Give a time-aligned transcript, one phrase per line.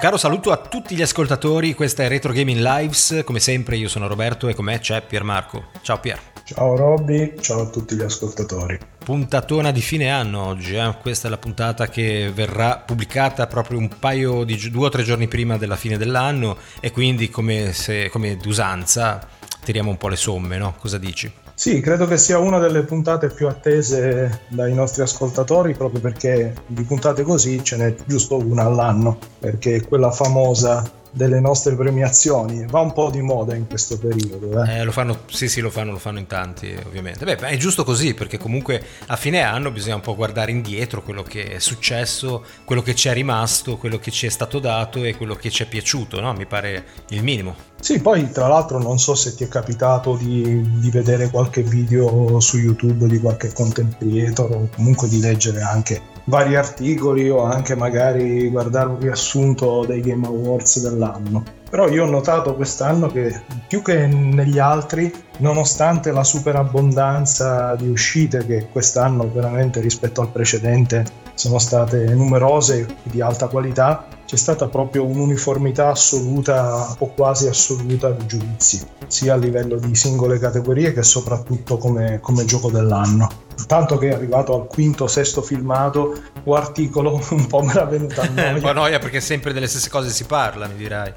[0.00, 4.06] caro saluto a tutti gli ascoltatori, questa è Retro Gaming Lives, come sempre io sono
[4.08, 5.66] Roberto e con me c'è Piermarco.
[5.82, 6.18] Ciao Pier.
[6.42, 8.78] Ciao Robby, ciao a tutti gli ascoltatori.
[9.04, 10.96] Puntatona di fine anno oggi, eh?
[11.02, 15.28] questa è la puntata che verrà pubblicata proprio un paio di due o tre giorni
[15.28, 19.20] prima della fine dell'anno e quindi come, se, come d'usanza
[19.62, 20.76] tiriamo un po' le somme, no?
[20.78, 21.30] Cosa dici?
[21.60, 26.84] Sì, credo che sia una delle puntate più attese dai nostri ascoltatori proprio perché di
[26.84, 32.66] puntate così ce n'è giusto una all'anno, perché quella famosa delle nostre premiazioni.
[32.66, 34.62] Va un po' di moda in questo periodo.
[34.64, 34.78] Eh?
[34.78, 37.24] Eh, lo fanno, sì, sì, lo fanno, lo fanno in tanti, ovviamente.
[37.24, 41.22] Beh, è giusto così, perché comunque a fine anno bisogna un po' guardare indietro quello
[41.22, 45.16] che è successo, quello che ci è rimasto, quello che ci è stato dato e
[45.16, 46.32] quello che ci è piaciuto, no?
[46.32, 47.68] Mi pare il minimo.
[47.80, 52.38] Sì, poi tra l'altro non so se ti è capitato di, di vedere qualche video
[52.38, 57.74] su YouTube di qualche content creator o comunque di leggere anche vari articoli o anche
[57.74, 61.42] magari guardare un riassunto dei Game Awards dell'anno.
[61.70, 68.44] Però io ho notato quest'anno che più che negli altri, nonostante la superabbondanza di uscite
[68.44, 71.04] che quest'anno veramente rispetto al precedente
[71.34, 78.10] sono state numerose e di alta qualità, c'è stata proprio un'uniformità assoluta o quasi assoluta
[78.10, 83.98] di giudizi, sia a livello di singole categorie che soprattutto come, come gioco dell'anno tanto
[83.98, 88.52] che è arrivato al quinto, sesto filmato o articolo, un po' me l'ha venuta noia.
[88.54, 91.12] un po' noia perché sempre delle stesse cose si parla, mi dirai.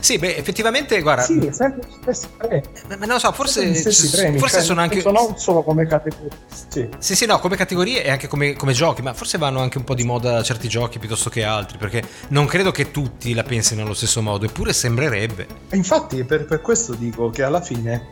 [0.00, 1.22] Sì, beh, effettivamente, guarda...
[1.22, 2.62] Sì, sempre gli stessi premi.
[2.98, 3.60] Ma non so, forse,
[4.10, 5.02] premi, forse cioè, sono anche...
[5.04, 6.30] Non solo come categorie.
[6.68, 6.88] Sì.
[6.98, 9.84] sì, sì, no, come categorie e anche come, come, giochi, ma forse vanno anche un
[9.84, 13.82] po' di moda certi giochi piuttosto che altri, perché non credo che tutti la pensino
[13.82, 15.46] allo stesso modo, eppure sembrerebbe.
[15.68, 18.08] E infatti, per, per questo dico che alla fine,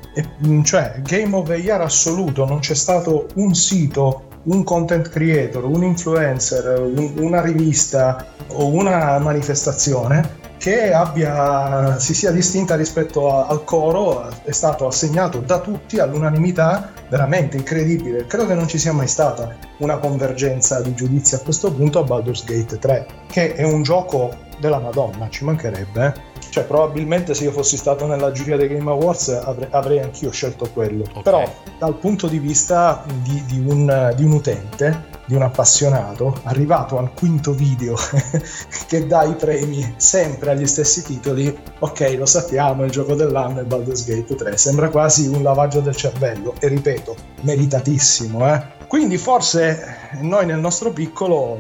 [0.62, 5.84] cioè, Game of the Year assoluto, non c'è stato un sito un content creator, un
[5.84, 13.62] influencer, un, una rivista o una manifestazione che abbia, si sia distinta rispetto a, al
[13.64, 18.26] coro è stato assegnato da tutti all'unanimità veramente incredibile.
[18.26, 22.02] Credo che non ci sia mai stata una convergenza di giudizi a questo punto a
[22.02, 26.28] Baldur's Gate 3, che è un gioco della Madonna, ci mancherebbe.
[26.50, 30.68] Cioè, probabilmente se io fossi stato nella giuria dei Game Awards avrei, avrei anch'io scelto
[30.72, 31.04] quello.
[31.08, 31.22] Okay.
[31.22, 36.98] Però, dal punto di vista di, di, un, di un utente, di un appassionato, arrivato
[36.98, 37.94] al quinto video
[38.88, 43.64] che dà i premi sempre agli stessi titoli, ok, lo sappiamo, il gioco dell'anno è
[43.64, 48.78] Baldur's Gate 3, sembra quasi un lavaggio del cervello e ripeto, meritatissimo, eh?
[48.88, 51.58] Quindi forse noi nel nostro piccolo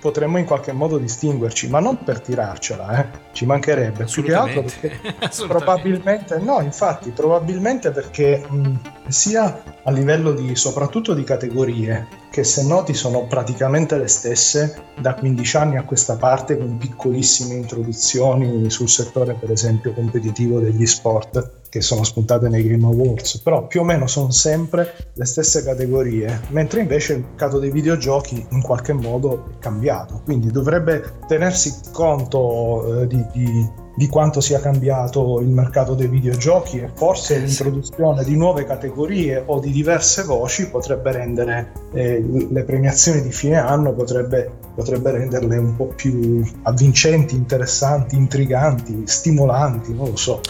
[0.00, 3.18] potremmo in qualche modo distinguerci, ma non per tirarcela, eh?
[3.32, 4.98] ci mancherebbe, più che altro perché
[5.46, 12.64] probabilmente, no, infatti, probabilmente perché mh, sia a livello di, soprattutto di categorie, che se
[12.64, 18.88] noti sono praticamente le stesse da 15 anni a questa parte con piccolissime introduzioni sul
[18.88, 23.84] settore per esempio competitivo degli sport che sono spuntate nei Game Awards, però più o
[23.84, 29.46] meno sono sempre le stesse categorie, mentre invece il mercato dei videogiochi in qualche modo
[29.46, 35.94] è cambiato, quindi dovrebbe tenersi conto eh, di, di di quanto sia cambiato il mercato
[35.94, 42.24] dei videogiochi e forse l'introduzione di nuove categorie o di diverse voci potrebbe rendere eh,
[42.50, 49.92] le premiazioni di fine anno potrebbe, potrebbe renderle un po' più avvincenti, interessanti, intriganti, stimolanti,
[49.92, 50.40] non lo so.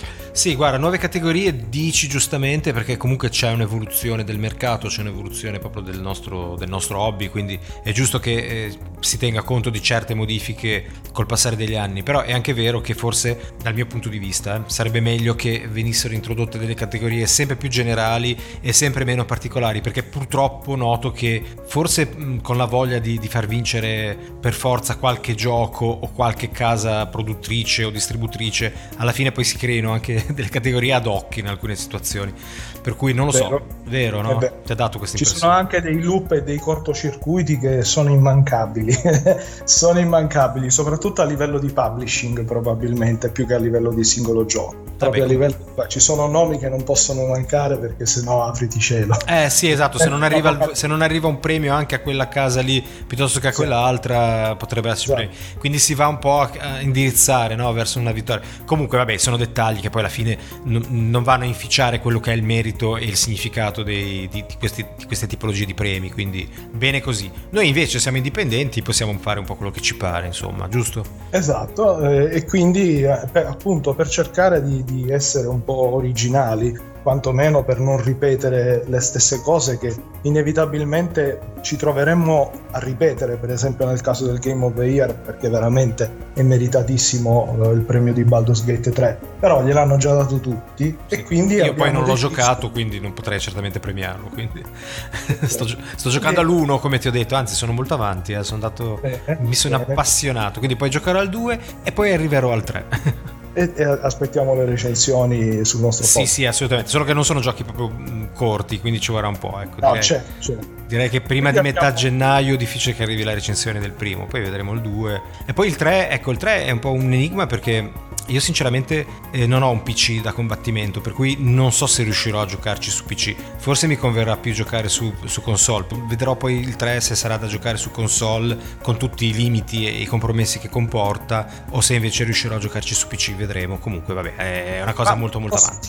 [0.40, 5.82] Sì, guarda, nuove categorie dici giustamente perché comunque c'è un'evoluzione del mercato, c'è un'evoluzione proprio
[5.82, 10.14] del nostro, del nostro hobby, quindi è giusto che eh, si tenga conto di certe
[10.14, 14.18] modifiche col passare degli anni, però è anche vero che forse dal mio punto di
[14.18, 19.26] vista eh, sarebbe meglio che venissero introdotte delle categorie sempre più generali e sempre meno
[19.26, 24.54] particolari, perché purtroppo noto che forse mh, con la voglia di, di far vincere per
[24.54, 30.28] forza qualche gioco o qualche casa produttrice o distributrice, alla fine poi si creino anche
[30.34, 32.32] delle categorie ad hoc in alcune situazioni.
[32.80, 33.48] Per cui non lo vero.
[33.48, 34.40] so, vero, no?
[34.40, 35.24] Eh Ti ha dato questa impressione.
[35.24, 38.94] Ci sono anche dei loop e dei cortocircuiti che sono immancabili,
[39.64, 44.89] sono immancabili, soprattutto a livello di publishing probabilmente, più che a livello di singolo gioco.
[45.00, 45.56] Proprio a livello,
[45.88, 49.16] ci sono nomi che non possono mancare perché sennò apriti cielo.
[49.26, 52.28] Eh sì, esatto, se non, arriva, il, se non arriva un premio anche a quella
[52.28, 55.58] casa lì piuttosto che a quell'altra potrebbe essere esatto.
[55.58, 57.72] Quindi si va un po' a indirizzare no?
[57.72, 58.42] verso una vittoria.
[58.64, 62.32] Comunque vabbè, sono dettagli che poi alla fine n- non vanno a inficiare quello che
[62.32, 65.74] è il merito merito e il significato dei, di, di, questi, di, queste tipologie di
[65.74, 67.30] premi, quindi bene così.
[67.50, 71.04] Noi invece siamo indipendenti, possiamo fare un po' quello che ci pare, insomma, giusto?
[71.30, 76.88] Esatto, eh, e quindi eh, per, appunto per cercare di, di essere un po' originali
[77.02, 83.86] quantomeno per non ripetere le stesse cose che inevitabilmente ci troveremmo a ripetere, per esempio
[83.86, 88.24] nel caso del Game of the Year, perché veramente è meritatissimo eh, il premio di
[88.24, 91.14] Baldur's Gate 3, però gliel'hanno già dato tutti sì.
[91.14, 91.54] e quindi...
[91.54, 92.28] Io poi non l'ho deciso...
[92.28, 94.62] giocato, quindi non potrei certamente premiarlo, quindi
[95.44, 98.42] sto, sto, giocando all'1 come ti ho detto, anzi sono molto avanti, eh.
[98.42, 102.62] sono andato, eh, mi sono appassionato, quindi poi giocherò al 2 e poi arriverò al
[102.62, 103.38] 3.
[103.60, 106.34] e, e, aspettiamo le recensioni sul nostro sì, podcast.
[106.34, 106.90] Sì, assolutamente.
[106.90, 109.60] Solo che non sono giochi proprio mm, corti, quindi ci vorrà un po'.
[109.60, 110.56] Ecco, no, direi, c'è, c'è.
[110.86, 114.40] direi che prima di metà gennaio è difficile che arrivi la recensione del primo, poi
[114.40, 115.22] vedremo il 2.
[115.46, 117.90] E poi il 3, ecco, il 3 è un po' un enigma perché
[118.30, 122.40] io sinceramente eh, non ho un PC da combattimento, per cui non so se riuscirò
[122.40, 123.34] a giocarci su PC.
[123.58, 125.86] Forse mi converrà più giocare su, su, console.
[126.08, 130.00] Vedrò poi il 3 se sarà da giocare su console con tutti i limiti e
[130.00, 133.78] i compromessi che comporta, o se invece riuscirò a giocarci su PC, vedremo.
[133.78, 135.88] Comunque, vabbè, è una cosa ah, molto molto avanti.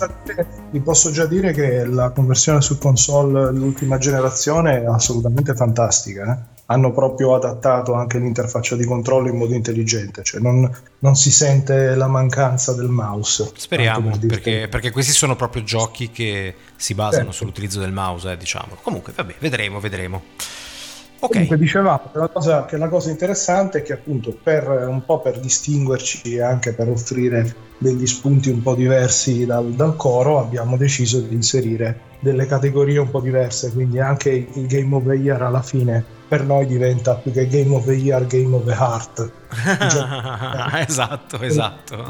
[0.72, 6.34] Vi posso già dire che la conversione su console dell'ultima generazione è assolutamente fantastica.
[6.34, 6.51] Eh?
[6.72, 10.70] Hanno proprio adattato anche l'interfaccia di controllo in modo intelligente, cioè non,
[11.00, 13.52] non si sente la mancanza del mouse.
[13.56, 17.32] Speriamo, per perché, perché, questi sono proprio giochi che si basano certo.
[17.38, 18.78] sull'utilizzo del mouse, eh, diciamo.
[18.82, 20.22] Comunque, vabbè, vedremo, vedremo.
[21.24, 21.30] Okay.
[21.30, 25.20] Comunque dicevamo che la, cosa, che la cosa interessante è che appunto per un po'
[25.20, 30.78] per distinguerci e anche per offrire degli spunti un po' diversi dal, dal, coro abbiamo
[30.78, 35.42] deciso di inserire delle categorie un po' diverse, quindi anche il Game of the Year
[35.42, 39.32] alla fine per noi diventa più che Game of the Year, Game of the Heart.
[40.88, 42.06] esatto, esatto.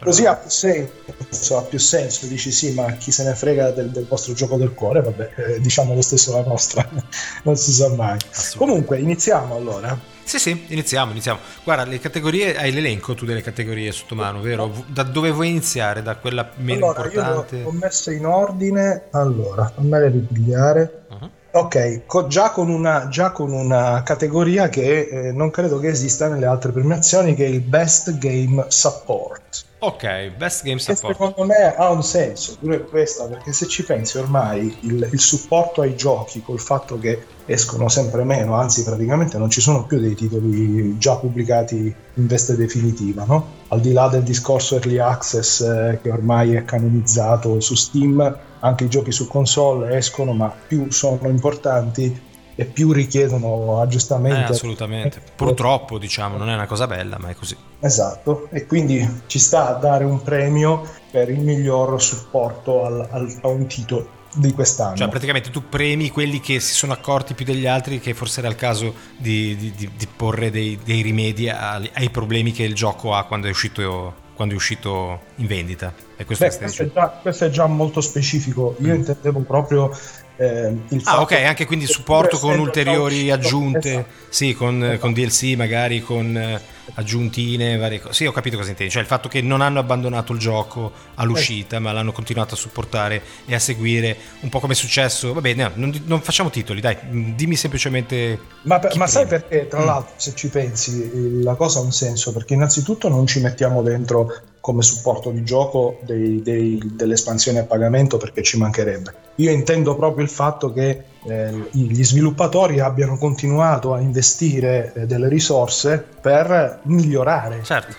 [0.00, 3.90] Così ha più, senso, ha più senso, dici sì, ma chi se ne frega del,
[3.90, 5.02] del vostro gioco del cuore?
[5.02, 6.88] Vabbè, eh, diciamo lo stesso la nostra,
[7.44, 8.18] non si sa mai.
[8.56, 9.98] Comunque, iniziamo allora.
[10.24, 11.38] Sì, sì, iniziamo, iniziamo.
[11.62, 14.84] Guarda, le categorie, hai l'elenco tu delle categorie sotto mano, vero?
[14.86, 16.02] Da dove vuoi iniziare?
[16.02, 17.56] Da quella meno allora, importante?
[17.56, 21.04] Io ho messe in ordine, allora, fammele ripigliare.
[21.10, 21.30] Uh-huh.
[21.52, 26.26] Ok, co- già, con una, già, con una, categoria che eh, non credo che esista
[26.26, 29.64] nelle altre premiazioni, che è il Best Game Support.
[29.86, 31.06] Ok, Best Game Support.
[31.06, 35.20] Che secondo me ha un senso, pure questa, perché se ci pensi ormai il, il
[35.20, 40.00] supporto ai giochi, col fatto che escono sempre meno, anzi praticamente non ci sono più
[40.00, 43.46] dei titoli già pubblicati in veste definitiva, no?
[43.68, 48.84] Al di là del discorso early access eh, che ormai è canonizzato su Steam, anche
[48.84, 54.52] i giochi su console escono, ma più sono importanti e più richiedono aggiustamenti.
[54.52, 55.20] Eh, assolutamente.
[55.34, 57.56] Purtroppo, diciamo, non è una cosa bella, ma è così.
[57.80, 63.38] Esatto, e quindi ci sta a dare un premio per il miglior supporto al, al,
[63.42, 64.96] a un titolo di quest'anno.
[64.96, 68.48] Cioè, praticamente tu premi quelli che si sono accorti più degli altri che forse era
[68.48, 73.14] il caso di, di, di porre dei, dei rimedi ai, ai problemi che il gioco
[73.14, 75.94] ha quando è uscito quando è uscito in vendita.
[76.16, 78.74] E questo, Beh, è questo, è già, questo, è già, molto specifico.
[78.80, 78.96] Io mm.
[78.96, 79.96] intendevo proprio
[80.36, 84.08] eh, ah, ok, anche quindi supporto con ulteriori aggiunte, esatto.
[84.28, 84.98] sì, con, esatto.
[84.98, 86.60] con, DLC magari, con eh,
[86.94, 88.14] aggiuntine, varie cose.
[88.14, 91.78] Sì, ho capito cosa intendi, cioè il fatto che non hanno abbandonato il gioco all'uscita,
[91.78, 95.32] ma l'hanno continuato a supportare e a seguire, un po' come è successo.
[95.32, 96.96] Va bene, no, non, non, facciamo titoli, dai,
[97.34, 98.38] dimmi semplicemente...
[98.62, 99.86] Ma, per, ma sai perché, tra mm.
[99.86, 104.32] l'altro, se ci pensi, la cosa ha un senso, perché innanzitutto non ci mettiamo dentro
[104.64, 109.14] come supporto di gioco dei, dei, delle espansioni a pagamento perché ci mancherebbe.
[109.34, 115.28] Io intendo proprio il fatto che eh, gli sviluppatori abbiano continuato a investire eh, delle
[115.28, 117.92] risorse per migliorare certo,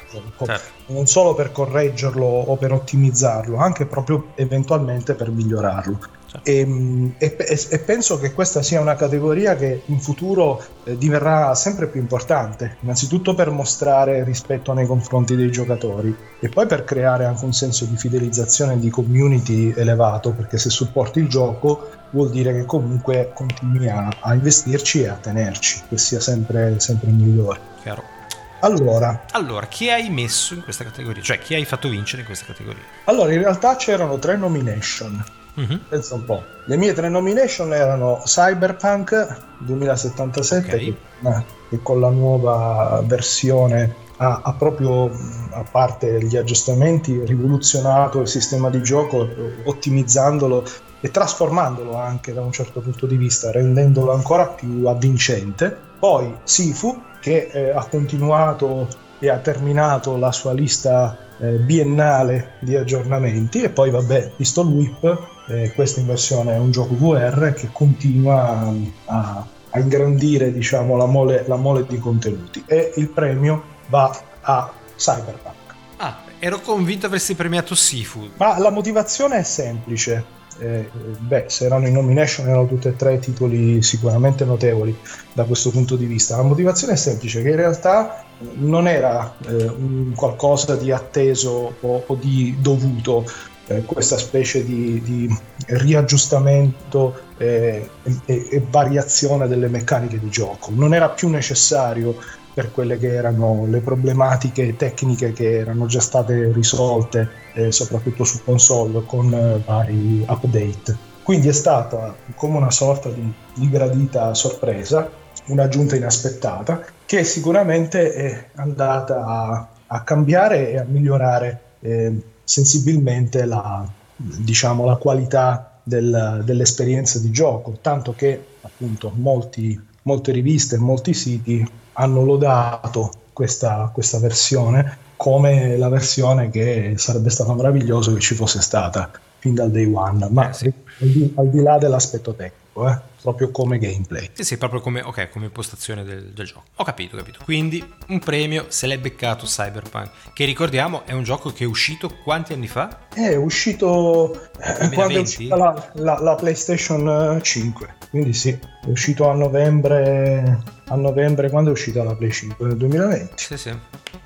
[0.43, 0.63] certo.
[0.87, 5.99] non solo per correggerlo o per ottimizzarlo, anche proprio eventualmente per migliorarlo.
[6.43, 7.35] E, e,
[7.69, 12.77] e, penso che questa sia una categoria che in futuro eh, diverrà sempre più importante,
[12.81, 17.85] innanzitutto per mostrare rispetto nei confronti dei giocatori e poi per creare anche un senso
[17.85, 23.31] di fidelizzazione e di community elevato, perché se supporti il gioco vuol dire che comunque
[23.33, 27.59] continui a, a investirci e a tenerci, che sia sempre, sempre migliore.
[27.81, 28.13] Chiaro.
[28.61, 29.25] Allora.
[29.31, 31.21] allora, chi hai messo in questa categoria?
[31.21, 32.81] Cioè, chi hai fatto vincere in questa categoria?
[33.03, 35.23] Allora, in realtà c'erano tre nomination.
[35.55, 35.79] Uh-huh.
[35.89, 36.43] Pensa un po'.
[36.65, 40.97] Le mie tre nomination erano Cyberpunk 2077, okay.
[41.21, 45.09] che, che, con la nuova versione ha, ha, proprio,
[45.51, 49.27] a parte gli aggiustamenti, rivoluzionato il sistema di gioco,
[49.63, 50.63] ottimizzandolo
[50.99, 55.75] e trasformandolo anche da un certo punto di vista, rendendolo ancora più avvincente.
[55.99, 58.87] Poi Sifu, che eh, ha continuato
[59.19, 65.33] e ha terminato la sua lista eh, biennale di aggiornamenti e poi vabbè Pistol Whip
[65.47, 68.73] eh, questo in versione è un gioco VR che continua
[69.05, 74.71] a, a ingrandire diciamo, la, mole, la mole di contenuti e il premio va a
[74.95, 75.55] Cyberpunk.
[75.97, 78.29] Ah, ero convinto avresti premiato Sifu.
[78.37, 80.33] Ma la motivazione è semplice.
[80.57, 84.97] Eh, beh, se erano in nomination erano tutti e tre titoli sicuramente notevoli
[85.33, 86.37] da questo punto di vista.
[86.37, 88.23] La motivazione è semplice, che in realtà
[88.53, 93.25] non era eh, un qualcosa di atteso o, o di dovuto,
[93.67, 97.89] eh, questa specie di, di riaggiustamento eh,
[98.25, 100.71] e, e, variazione delle meccaniche di gioco.
[100.73, 102.15] Non era più necessario
[102.53, 108.41] per quelle che erano le problematiche tecniche che erano già state risolte, eh, soprattutto su
[108.43, 111.13] console, con eh, vari update.
[111.21, 115.09] Quindi è stata come una sorta di, di gradita sorpresa,
[115.47, 122.13] un'aggiunta inaspettata, che sicuramente è andata a, a cambiare e a migliorare eh,
[122.45, 123.85] sensibilmente la,
[124.15, 131.13] diciamo, la qualità del, dell'esperienza di gioco, tanto che appunto molti, molte riviste e molti
[131.13, 138.35] siti hanno lodato questa, questa versione come la versione che sarebbe stato meraviglioso che ci
[138.35, 140.65] fosse stata fin dal day one, ma eh sì.
[140.65, 144.29] al, di, al, di, là dell'aspetto tecnico, eh, proprio come gameplay.
[144.33, 146.63] Sì, sì, proprio come, okay, come impostazione del, del, gioco.
[146.75, 147.39] Ho capito, ho capito.
[147.43, 152.13] Quindi un premio se l'è beccato Cyberpunk, che ricordiamo è un gioco che è uscito
[152.23, 153.07] quanti anni fa?
[153.13, 154.83] È uscito 2020?
[154.83, 159.33] Eh, quando è uscita la, la, la PlayStation 5, eh, quindi sì, è uscito a
[159.33, 163.33] novembre, a novembre quando è uscita la Play 5 nel 2020.
[163.35, 163.73] Sì, sì.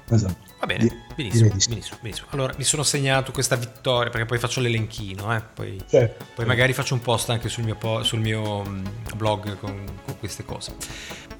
[0.09, 0.47] Esatto.
[0.59, 5.35] Va bene, benissimo, benissimo, benissimo, Allora mi sono segnato questa vittoria perché poi faccio l'elenchino,
[5.35, 5.41] eh?
[5.53, 6.25] poi, certo.
[6.33, 8.85] poi, magari faccio un post anche sul mio, po- sul mio mm,
[9.15, 10.73] blog con, con queste cose.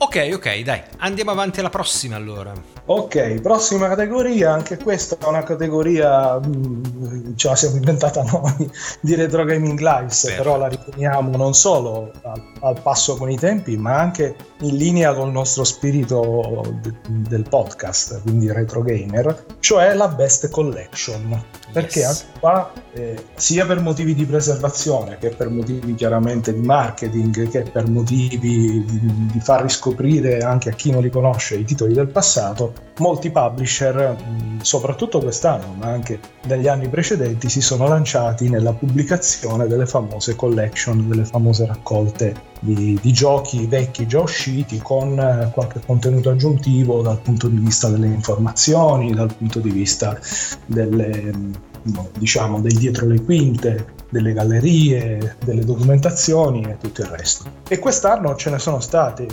[0.01, 2.53] Ok, ok, dai, andiamo avanti alla prossima allora.
[2.85, 8.71] Ok, prossima categoria, anche questa è una categoria, mm, ce la siamo inventata noi,
[9.01, 10.43] di Retro Gaming Lives, Perfetto.
[10.43, 15.13] però la riteniamo non solo al, al, passo con i tempi, ma anche in linea
[15.13, 21.45] con il nostro spirito de, del podcast, quindi Retro Gamer, cioè la Best Collection.
[21.71, 22.25] Perché yes.
[22.39, 27.87] qua, eh, sia per motivi di preservazione che per motivi chiaramente di marketing, che per
[27.87, 28.39] motivi
[28.85, 32.73] di, di far riscoprire scoprire anche a chi non li conosce i titoli del passato,
[32.99, 34.15] molti publisher,
[34.61, 41.07] soprattutto quest'anno, ma anche negli anni precedenti, si sono lanciati nella pubblicazione delle famose collection,
[41.07, 47.19] delle famose raccolte di, di giochi vecchi già usciti con eh, qualche contenuto aggiuntivo dal
[47.19, 50.19] punto di vista delle informazioni, dal punto di vista
[50.65, 51.31] delle,
[52.17, 57.45] diciamo, dei dietro le quinte, delle gallerie, delle documentazioni e tutto il resto.
[57.67, 59.27] E quest'anno ce ne sono state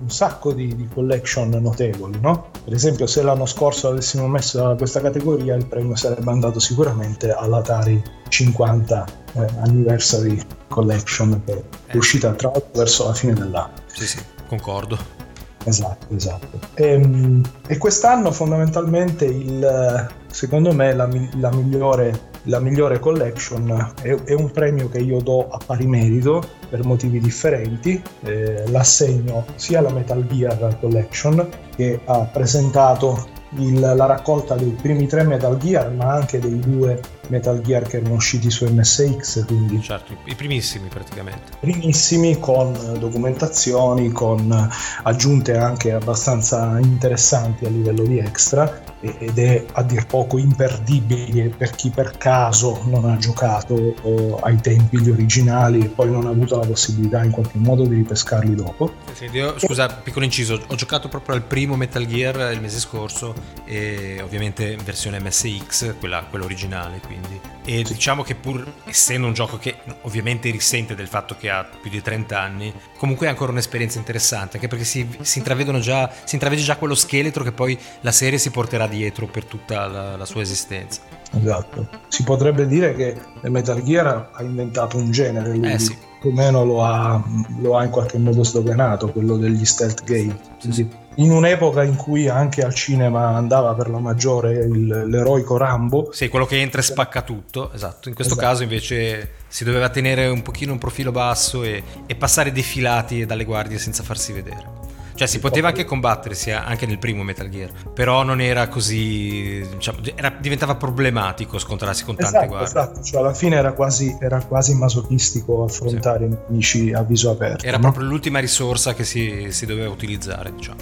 [0.00, 2.50] un sacco di, di collection notevoli, no?
[2.64, 8.00] Per esempio se l'anno scorso avessimo messo questa categoria il premio sarebbe andato sicuramente all'Atari
[8.28, 11.96] 50 eh, Anniversary Collection che è eh.
[11.96, 13.72] uscita tra l'altro verso la fine dell'anno.
[13.86, 15.26] Sì, sì, concordo.
[15.68, 16.58] Esatto, esatto.
[16.74, 24.14] E, ehm, e quest'anno fondamentalmente il, secondo me la, la migliore la migliore collection è,
[24.24, 28.02] è, un premio che io do a pari merito per motivi differenti.
[28.22, 35.06] Eh, l'assegno sia alla Metal Gear Collection che ha presentato il, la raccolta dei primi
[35.06, 39.46] tre Metal Gear, ma anche dei due Metal Gear che erano usciti su MSX.
[39.46, 41.52] Quindi certo, i primissimi praticamente.
[41.60, 44.70] Primissimi con documentazioni, con
[45.02, 51.70] aggiunte anche abbastanza interessanti a livello di extra ed è a dir poco imperdibile per
[51.70, 56.30] chi per caso non ha giocato oh, ai tempi gli originali e poi non ha
[56.30, 58.94] avuto la possibilità in qualche modo di ripescarli dopo.
[59.12, 63.34] Sì, io, scusa, piccolo inciso, ho giocato proprio al primo Metal Gear il mese scorso
[63.64, 67.40] e ovviamente in versione MSX, quella, quella originale quindi.
[67.64, 67.92] E sì.
[67.92, 72.02] diciamo che pur essendo un gioco che ovviamente risente del fatto che ha più di
[72.02, 76.62] 30 anni, comunque è ancora un'esperienza interessante, anche perché si, si intravedono già, si intravede
[76.62, 80.42] già quello scheletro che poi la serie si porterà dietro per tutta la, la sua
[80.42, 81.00] esistenza.
[81.32, 81.88] Esatto.
[82.08, 85.96] Si potrebbe dire che Metal Gear ha inventato un genere, lui eh, sì.
[86.20, 87.22] più o meno lo ha,
[87.60, 90.36] lo ha, in qualche modo sdoganato, quello degli stealth game.
[90.58, 90.88] Sì, sì.
[91.16, 96.10] In un'epoca in cui anche al cinema andava per la maggiore il, l'eroico Rambo.
[96.12, 98.08] Sì, quello che entra e spacca tutto, esatto.
[98.08, 98.48] In questo esatto.
[98.48, 103.44] caso invece si doveva tenere un pochino un profilo basso e, e passare defilati dalle
[103.44, 104.77] guardie senza farsi vedere.
[105.18, 109.98] Cioè si poteva anche combattersi anche nel primo Metal Gear, però non era così, diciamo,
[110.14, 112.68] era, diventava problematico scontrarsi con tante esatto, guardie.
[112.68, 116.36] Esatto, cioè alla fine era quasi, era quasi masochistico affrontare sì.
[116.46, 117.66] nemici a viso aperto.
[117.66, 117.82] Era no?
[117.82, 120.78] proprio l'ultima risorsa che si, si doveva utilizzare, diciamo.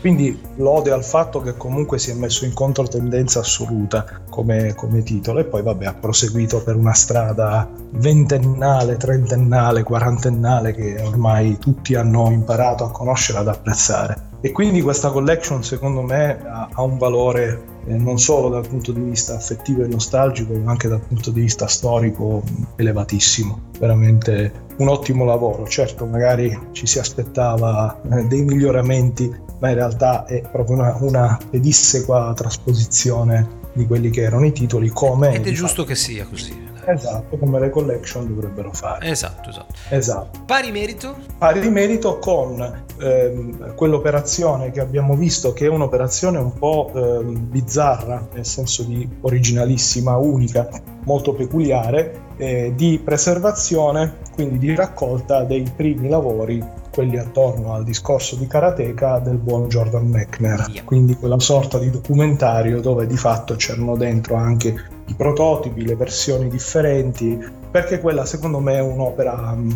[0.00, 5.40] Quindi lode al fatto che comunque si è messo in controtendenza assoluta come, come, titolo
[5.40, 12.30] e poi vabbè ha proseguito per una strada ventennale, trentennale, quarantennale che ormai tutti hanno
[12.30, 14.27] imparato a conoscere ad apprezzare.
[14.40, 18.92] E quindi questa collection secondo me ha, ha un valore eh, non solo dal punto
[18.92, 22.42] di vista affettivo e nostalgico, ma anche dal punto di vista storico
[22.76, 23.60] elevatissimo.
[23.80, 25.66] Veramente un ottimo lavoro.
[25.66, 31.38] Certo, magari ci si aspettava eh, dei miglioramenti, ma in realtà è proprio una, una
[31.50, 35.34] pedissequa trasposizione di quelli che erano i titoli come...
[35.34, 35.84] Ed è giusto fatto.
[35.84, 36.66] che sia così.
[36.84, 39.10] Esatto, come le collection dovrebbero fare.
[39.10, 39.74] Esatto, esatto.
[39.90, 40.40] esatto.
[40.46, 41.16] Pari merito?
[41.36, 48.28] Pari merito con ehm, quell'operazione che abbiamo visto che è un'operazione un po' ehm, bizzarra,
[48.32, 50.66] nel senso di originalissima, unica,
[51.04, 58.36] molto peculiare, eh, di preservazione, quindi di raccolta dei primi lavori quelli attorno al discorso
[58.36, 60.82] di karateka del buon Jordan Mechner.
[60.84, 64.74] Quindi quella sorta di documentario dove di fatto c'erano dentro anche
[65.06, 67.38] i prototipi, le versioni differenti,
[67.70, 69.70] perché quella secondo me è un'opera mm,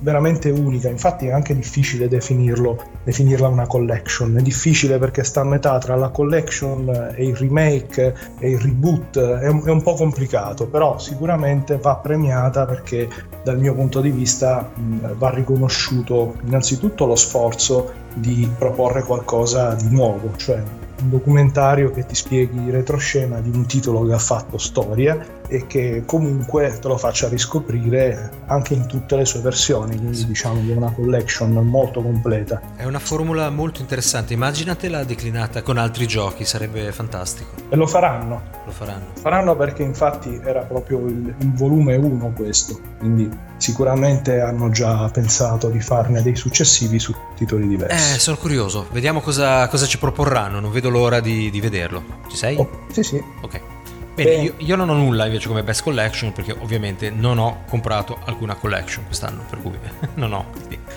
[0.00, 5.44] veramente unica, infatti è anche difficile definirlo, definirla una collection, è difficile perché sta a
[5.44, 9.94] metà tra la collection e il remake e il reboot, è un, è un po'
[9.94, 13.08] complicato, però sicuramente va premiata perché
[13.44, 19.88] dal mio punto di vista mh, va riconosciuto innanzitutto lo sforzo di proporre qualcosa di
[19.88, 20.60] nuovo, cioè
[20.98, 25.66] un documentario che ti spieghi il retroscena di un titolo che ha fatto storia e
[25.66, 30.72] che comunque te lo faccia riscoprire anche in tutte le sue versioni, quindi diciamo che
[30.72, 32.60] è una collection molto completa.
[32.76, 37.50] È una formula molto interessante, immaginatela declinata con altri giochi, sarebbe fantastico.
[37.68, 38.42] E lo faranno.
[38.64, 39.06] Lo faranno.
[39.20, 45.68] Faranno perché infatti era proprio il, il volume 1 questo, quindi sicuramente hanno già pensato
[45.68, 48.14] di farne dei successivi su titoli diversi.
[48.14, 52.02] Eh, sono curioso, vediamo cosa, cosa ci proporranno, non vedo l'ora di, di vederlo.
[52.28, 52.56] Ci sei?
[52.56, 53.22] Oh, sì, sì.
[53.42, 53.75] Ok.
[54.16, 58.18] Bene, io, io, non ho nulla invece come best collection perché ovviamente non ho comprato
[58.24, 59.72] alcuna collection quest'anno, per cui
[60.14, 60.46] non ho.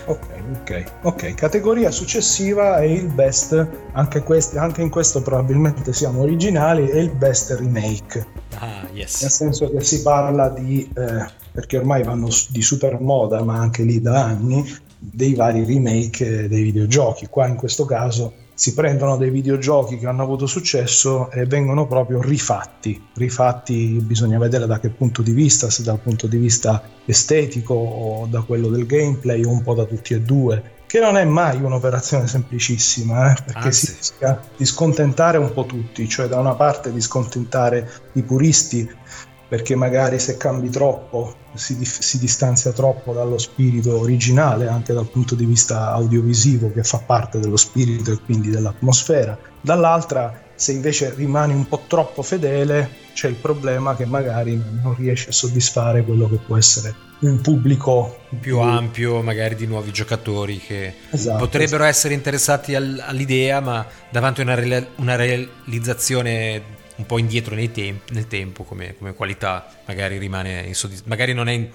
[0.06, 0.28] Ok,
[0.62, 1.34] ok, ok.
[1.34, 7.12] Categoria successiva è il best, anche, questi, anche in questo probabilmente siamo originali, è il
[7.12, 8.26] best remake.
[8.58, 9.22] Ah, yes.
[9.22, 13.84] Nel senso che si parla di, eh, perché ormai vanno di super moda, ma anche
[13.84, 14.66] lì da anni,
[14.98, 17.28] dei vari remake dei videogiochi.
[17.28, 22.22] Qua in questo caso si prendono dei videogiochi che hanno avuto successo e vengono proprio
[22.22, 23.02] rifatti.
[23.14, 28.26] Rifatti bisogna vedere da che punto di vista, se dal punto di vista estetico o
[28.26, 30.62] da quello del gameplay o un po' da tutti e due.
[30.86, 33.86] Che non è mai un'operazione semplicissima, eh, perché Anzi.
[33.86, 38.90] si rischia di scontentare un po' tutti, cioè da una parte di scontentare i puristi
[39.50, 45.34] perché magari se cambi troppo si, si, distanzia troppo dallo spirito originale anche dal punto
[45.34, 49.38] di vista audiovisivo che fa parte dello spirito e quindi dell'atmosfera.
[49.60, 55.30] Dall'altra, se invece rimani un po' troppo fedele, c'è il problema che magari non riesci
[55.30, 60.58] a soddisfare quello che può essere un pubblico più, più ampio, magari di nuovi giocatori
[60.58, 61.90] che esatto, potrebbero esatto.
[61.90, 68.12] essere interessati al, all'idea, ma davanti a una, re- una realizzazione un po' indietro temp-
[68.12, 71.68] nel tempo come, come, qualità, magari rimane insoddisf- magari non, è,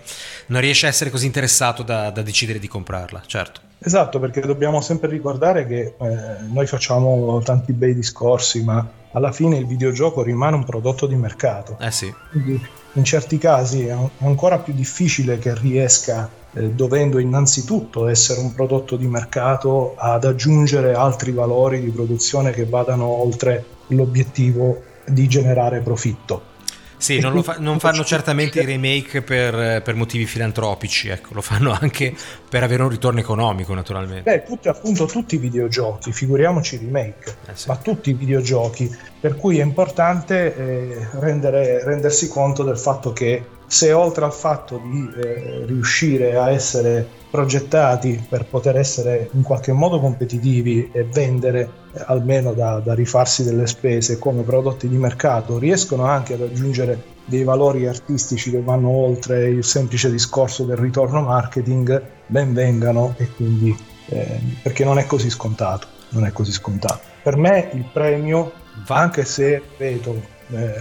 [0.47, 3.61] non, riesce a essere così interessato da, da, decidere di comprarla, certo.
[3.79, 6.17] Esatto, perché dobbiamo sempre ricordare che eh,
[6.49, 11.79] noi facciamo tanti bei discorsi, ma alla fine il videogioco rimane un prodotto di mercato.
[11.81, 12.13] Eh sì.
[12.31, 18.55] Quindi in certi casi è ancora più difficile che riesca, eh, dovendo innanzitutto essere un
[18.55, 25.81] prodotto di mercato, ad aggiungere altri valori di produzione che vadano oltre l'obiettivo di generare
[25.81, 26.53] profitto.
[26.97, 31.77] Sì, non, fa, non, fanno certamente i remake per, per, motivi filantropici, ecco, lo fanno
[31.79, 32.15] anche
[32.49, 34.31] per avere un ritorno economico, naturalmente.
[34.31, 37.69] Beh, tutti, appunto, tutti i videogiochi, figuriamoci i remake, eh sì.
[37.69, 38.91] ma tutti i videogiochi,
[39.21, 44.81] per cui è importante eh, rendere, rendersi conto del fatto che se oltre al fatto
[44.83, 51.69] di eh, riuscire a essere progettati per poter essere in qualche modo competitivi e vendere
[51.93, 57.03] eh, almeno da, da, rifarsi delle spese come prodotti di mercato, riescono anche ad aggiungere
[57.25, 63.29] dei valori artistici che vanno oltre il semplice discorso del ritorno marketing, ben vengano e
[63.35, 63.77] quindi
[64.11, 67.01] eh, perché non è così scontato, non è così scontato.
[67.21, 68.53] Per me il premio,
[68.87, 70.73] anche se ripeto, eh,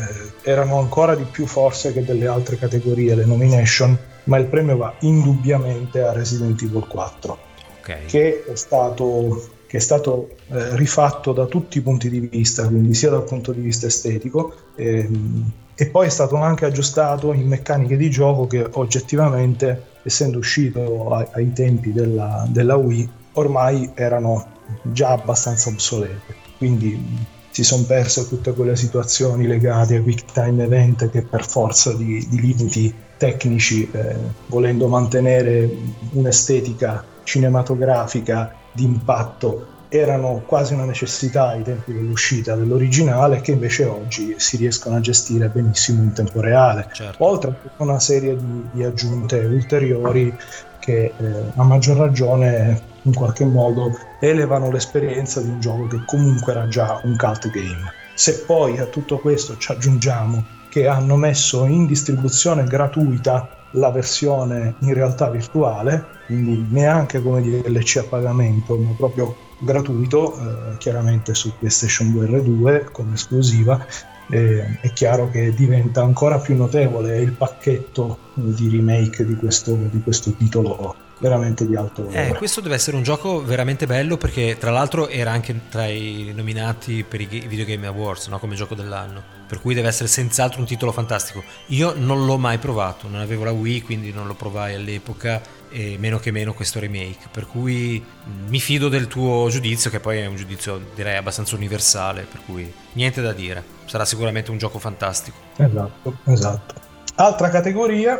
[0.43, 4.93] erano ancora di più forse che delle altre categorie le nomination, ma il premio va
[4.99, 7.37] indubbiamente a Resident Evil 4,
[7.79, 8.05] okay.
[8.05, 12.93] che è stato, che è stato eh, rifatto da tutti i punti di vista, quindi
[12.93, 17.97] sia dal punto di vista estetico, ehm, e poi è stato anche aggiustato in meccaniche
[17.97, 24.45] di gioco che oggettivamente, essendo uscito ai, ai tempi della, della Wii, ormai erano
[24.83, 26.41] già abbastanza obsolete.
[26.57, 31.93] Quindi si sono perse tutte quelle situazioni legate ai quick time event che per forza
[31.93, 34.15] di, di limiti tecnici, eh,
[34.47, 35.69] volendo mantenere
[36.11, 44.35] un'estetica cinematografica di impatto erano quasi una necessità ai tempi dell'uscita dell'originale che invece oggi
[44.37, 47.23] si riescono a gestire benissimo in tempo reale, certo.
[47.23, 50.35] oltre a tutta una serie di, di aggiunte ulteriori
[50.79, 56.51] che eh, a maggior ragione in qualche modo elevano l'esperienza di un gioco che comunque
[56.51, 57.89] era già un cult game.
[58.15, 64.73] Se poi a tutto questo ci aggiungiamo che hanno messo in distribuzione gratuita la versione
[64.79, 71.53] in realtà virtuale, quindi neanche come DLC a pagamento, ma proprio gratuito, eh, chiaramente su
[71.59, 73.85] PlayStation 2 R2 come esclusiva.
[74.31, 80.01] Eh, è chiaro che diventa ancora più notevole il pacchetto di remake di questo, di
[80.01, 82.27] questo titolo veramente di alto valore.
[82.27, 86.33] Eh, questo deve essere un gioco veramente bello perché tra l'altro era anche tra i
[86.35, 88.39] nominati per i Video Game Awards no?
[88.39, 91.41] come gioco dell'anno, per cui deve essere senz'altro un titolo fantastico.
[91.67, 95.95] Io non l'ho mai provato, non avevo la Wii quindi non lo provai all'epoca e
[95.97, 98.03] meno che meno questo remake, per cui
[98.49, 102.71] mi fido del tuo giudizio che poi è un giudizio direi abbastanza universale, per cui
[102.93, 105.37] niente da dire, sarà sicuramente un gioco fantastico.
[105.55, 106.73] Esatto, esatto.
[107.15, 108.19] Altra categoria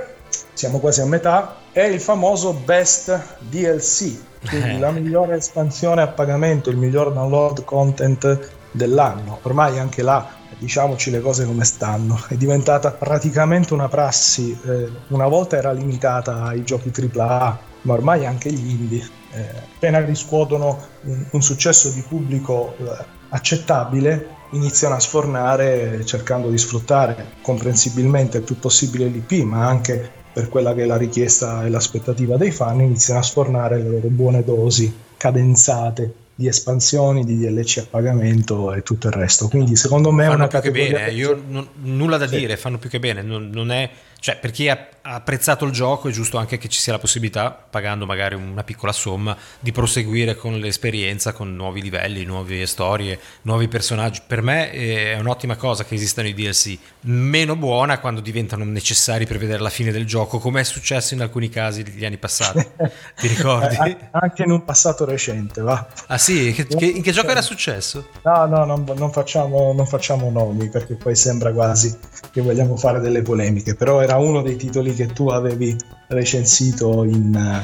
[0.54, 4.16] siamo quasi a metà, è il famoso Best DLC,
[4.48, 4.80] quindi eh.
[4.80, 9.40] la migliore espansione a pagamento, il miglior download content dell'anno.
[9.42, 15.28] Ormai anche là, diciamoci le cose come stanno, è diventata praticamente una prassi, eh, una
[15.28, 21.26] volta era limitata ai giochi AAA, ma ormai anche gli indie, eh, appena riscuotono un,
[21.32, 28.60] un, successo di pubblico eh, accettabile, iniziano a sfornare cercando di sfruttare comprensibilmente il più
[28.60, 33.20] possibile l'IP, ma anche per quella che è la richiesta e l'aspettativa dei fan, iniziano
[33.20, 39.08] a sfornare le loro buone dosi cadenzate di espansioni, di DLC a pagamento e tutto
[39.08, 39.48] il resto.
[39.48, 40.86] Quindi secondo me fanno è una più categoria...
[40.86, 42.38] che bene, io non, nulla da sì.
[42.38, 43.90] dire, fanno più che bene, non, non è
[44.24, 47.52] cioè, per chi ha apprezzato il gioco è giusto anche che ci sia la possibilità,
[47.52, 53.68] pagando magari una piccola somma, di proseguire con l'esperienza, con nuovi livelli, nuove storie, nuovi
[53.68, 54.22] personaggi.
[54.26, 59.40] Per me è un'ottima cosa che esistano i DLC, meno buona quando diventano necessari per
[59.40, 62.66] vedere la fine del gioco, come è successo in alcuni casi negli anni passati.
[63.20, 63.76] Ti ricordi?
[64.12, 65.86] anche in un passato recente, va.
[66.08, 66.54] Ah sì?
[66.54, 68.08] Che, che, in che gioco era successo?
[68.22, 71.94] No, no, non, non, facciamo, non facciamo nomi perché poi sembra quasi
[72.32, 75.76] che vogliamo fare delle polemiche, però era era uno dei titoli che tu avevi
[76.10, 77.64] recensito in,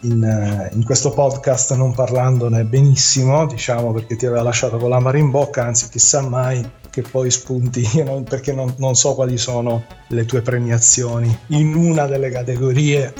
[0.00, 5.18] in, in, questo podcast non parlandone benissimo, diciamo perché ti aveva lasciato con la mare
[5.18, 7.88] in bocca, anzi chissà mai che poi spunti,
[8.28, 13.14] perché non, non, so quali sono le tue premiazioni in una delle categorie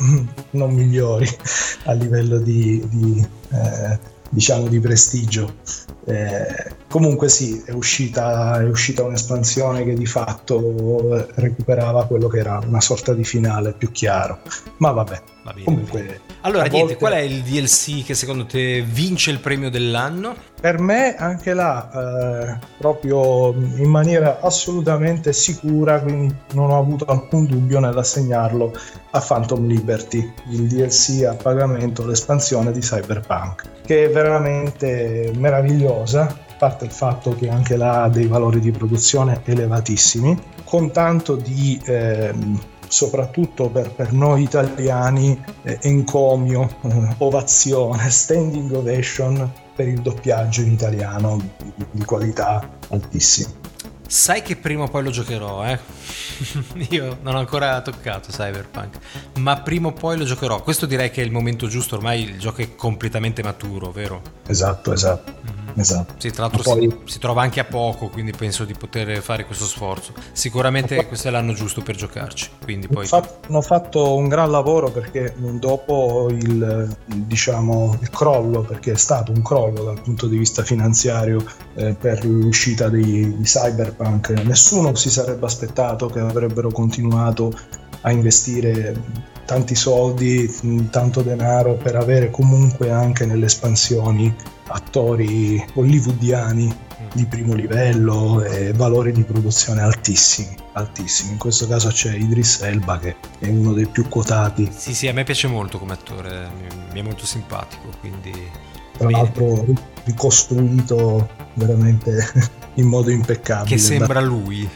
[0.52, 1.26] non migliori
[1.84, 5.56] a livello di, di eh, diciamo di prestigio.
[6.04, 12.60] Eh, comunque sì, è uscita, è uscita, un'espansione che di fatto recuperava quello che era
[12.66, 14.40] una sorta di finale più chiaro.
[14.78, 16.20] Ma vabbè, Va bene, comunque...
[16.42, 20.34] Allora, niente, qual è il DLC che secondo te vince il premio dell'anno?
[20.60, 21.90] Per me anche là,
[22.52, 28.72] eh, proprio in maniera assolutamente sicura, quindi non ho avuto alcun dubbio nell'assegnarlo
[29.10, 36.54] a Phantom Liberty, il DLC a pagamento, l'espansione di Cyberpunk, che è veramente meravigliosa, a
[36.58, 41.80] parte il fatto che anche là ha dei valori di produzione elevatissimi, con tanto di...
[41.84, 50.62] Eh, soprattutto per, per, noi italiani, eh, encomio, eh, ovazione, standing ovation per il doppiaggio
[50.62, 53.50] in italiano di, di qualità altissima.
[54.08, 55.78] Sai che prima o poi lo giocherò, eh?
[56.88, 58.98] Io non ho ancora toccato Cyberpunk,
[59.36, 60.62] ma prima o poi lo giocherò.
[60.62, 64.22] Questo direi che è il momento giusto, ormai il gioco è completamente maturo, vero?
[64.46, 65.30] Esatto, esatto.
[65.30, 65.67] Mm-hmm.
[65.74, 66.14] Esatto.
[66.18, 66.88] Sì, tra l'altro poi...
[66.88, 70.12] si, si, trova anche a poco, quindi penso di poter fare questo sforzo.
[70.32, 71.06] Sicuramente poi...
[71.06, 72.50] questo è l'anno giusto per giocarci.
[72.62, 73.08] Quindi poi...
[73.10, 79.42] Hanno fatto un gran lavoro perché dopo il, diciamo, il crollo, perché è stato un
[79.42, 85.46] crollo dal punto di vista finanziario eh, per l'uscita di, di Cyberpunk, nessuno si sarebbe
[85.46, 87.52] aspettato che avrebbero continuato
[88.02, 89.00] a investire
[89.44, 94.34] tanti soldi, tanto denaro per avere comunque anche nelle espansioni
[94.68, 101.32] attori hollywoodiani di primo livello e valori di produzione altissimi, altissimi.
[101.32, 104.68] In questo caso c'è Idris Elba che è uno dei più quotati.
[104.74, 106.48] Sì, sì, a me piace molto come attore,
[106.92, 108.66] mi è molto simpatico, quindi...
[108.98, 109.64] Tra l'altro
[110.02, 112.32] ricostruito veramente
[112.74, 113.76] in modo impeccabile.
[113.76, 114.68] Che sembra lui.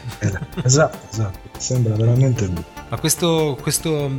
[0.63, 2.63] Esatto, esatto, sembra veramente lui.
[2.89, 4.11] Ma questo, questo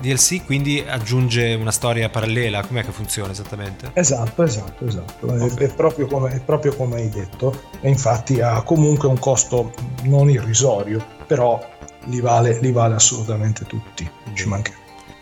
[0.00, 3.90] DLC quindi aggiunge una storia parallela, com'è che funziona esattamente?
[3.92, 5.48] Esatto, esatto, esatto, okay.
[5.48, 9.72] è, è, proprio come, è, proprio come, hai detto e infatti ha comunque un costo
[10.04, 11.60] non irrisorio, però
[12.04, 14.72] li vale, li vale assolutamente tutti, ci manca.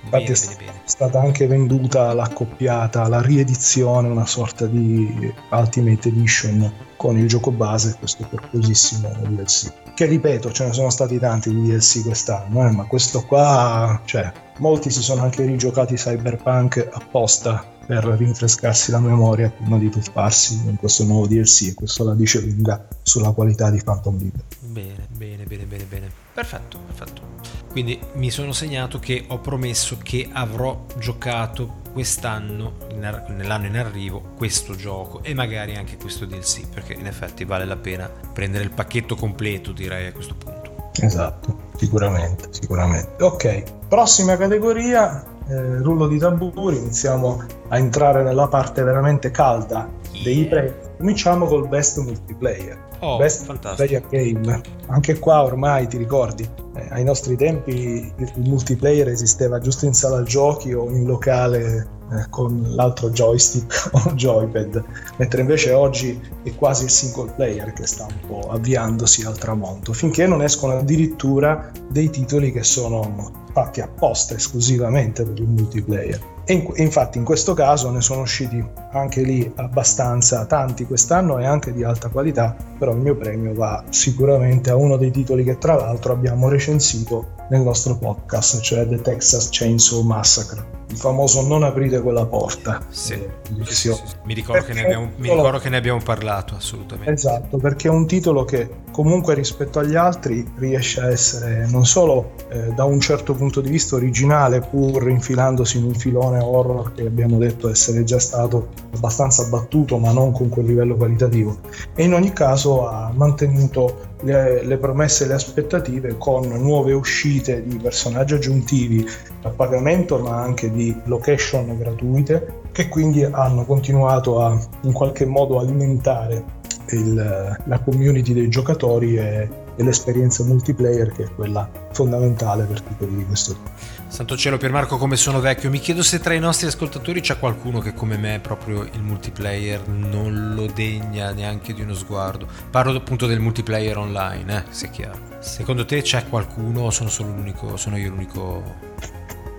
[0.05, 6.09] Infatti bene, è, bene, è stata anche venduta l'accoppiata, la riedizione, una sorta di Ultimate
[6.09, 9.73] Edition con il gioco base questo corposissimo DLC.
[9.99, 14.33] Che ripeto, ce ne sono stati tanti di DLC quest'anno, eh, ma questo qua, cioè,
[14.59, 20.77] molti si sono anche rigiocati Cyberpunk apposta per rinfrescarsi la memoria prima di tuffarsi in
[20.77, 24.57] questo nuovo DLC e questo la dice lunga sulla qualità di Phantom Liberty.
[24.61, 26.11] Bene, bene, bene, bene, bene.
[26.33, 27.23] Perfetto, perfetto.
[27.69, 34.75] Quindi mi sono segnato che ho promesso che avrò giocato quest'anno, nell'anno in arrivo, questo
[34.75, 39.15] gioco e magari anche questo DLC, perché in effetti vale la pena prendere il pacchetto
[39.15, 40.91] completo, direi a questo punto.
[41.01, 43.23] Esatto, sicuramente, sicuramente.
[43.23, 50.23] Ok, prossima categoria, eh, rullo di tamburi, iniziamo a entrare nella parte veramente calda yeah.
[50.25, 50.89] dei prezzi.
[50.99, 52.88] Cominciamo col best multiplayer.
[53.01, 53.83] Oh, best fantastico.
[53.83, 54.61] multiplayer game.
[54.87, 59.95] Anche qua ormai ti ricordi, eh, ai nostri tempi il, il multiplayer esisteva giusto in
[59.95, 64.83] sala giochi o in locale eh, con l'altro joystick o joypad,
[65.17, 69.93] mentre invece oggi è quasi il single player che sta un po' avviandosi al tramonto,
[69.93, 76.21] finché non escono addirittura dei titoli che sono fatti apposta esclusivamente per il multiplayer.
[76.45, 81.47] E in, infatti in questo caso ne sono usciti anche lì abbastanza tanti quest'anno e
[81.47, 85.59] anche di alta qualità, però il mio premio va sicuramente a uno dei titoli che
[85.59, 91.63] tra l'altro abbiamo recensito nel nostro podcast, cioè The Texas Chainsaw Massacre il famoso non
[91.65, 92.81] aprite quella porta.
[92.89, 93.31] Sì, eh,
[93.65, 93.95] sì, sì.
[94.25, 97.13] Mi, ricordo che, abbiamo, mi, ricordo che ne abbiamo, parlato assolutamente.
[97.13, 102.33] Esatto, perché è un titolo che comunque rispetto agli altri riesce a essere non solo
[102.49, 107.03] eh, da un certo punto di vista originale, pur infilandosi in un filone horror che
[107.03, 111.59] abbiamo detto essere già stato abbastanza battuto, ma non con quel livello qualitativo,
[111.95, 117.63] e in ogni caso ha mantenuto le, le promesse e le aspettative con nuove uscite
[117.65, 119.07] di personaggi aggiuntivi
[119.43, 125.61] a pagamento ma anche di location gratuite che quindi hanno continuato a in qualche modo
[125.61, 126.57] alimentare
[126.91, 133.17] il, la community dei giocatori e, e l'esperienza multiplayer che è quella fondamentale per titoli
[133.17, 133.71] di questo tipo.
[134.09, 137.39] Santo cielo Pier Marco come sono vecchio, mi chiedo se tra i nostri ascoltatori c'è
[137.39, 142.49] qualcuno che come me proprio il multiplayer non lo degna neanche di uno sguardo.
[142.71, 145.19] Parlo appunto del multiplayer online, eh, se è chiaro.
[145.41, 148.97] Secondo te c'è qualcuno o sono solo l'unico, sono io l'unico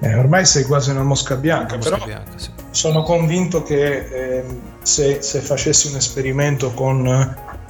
[0.02, 2.50] eh, ormai sei quasi una mosca bianca, una mosca bianca, sì.
[2.72, 4.46] sono convinto che eh,
[4.82, 7.06] se, se, facessi un esperimento con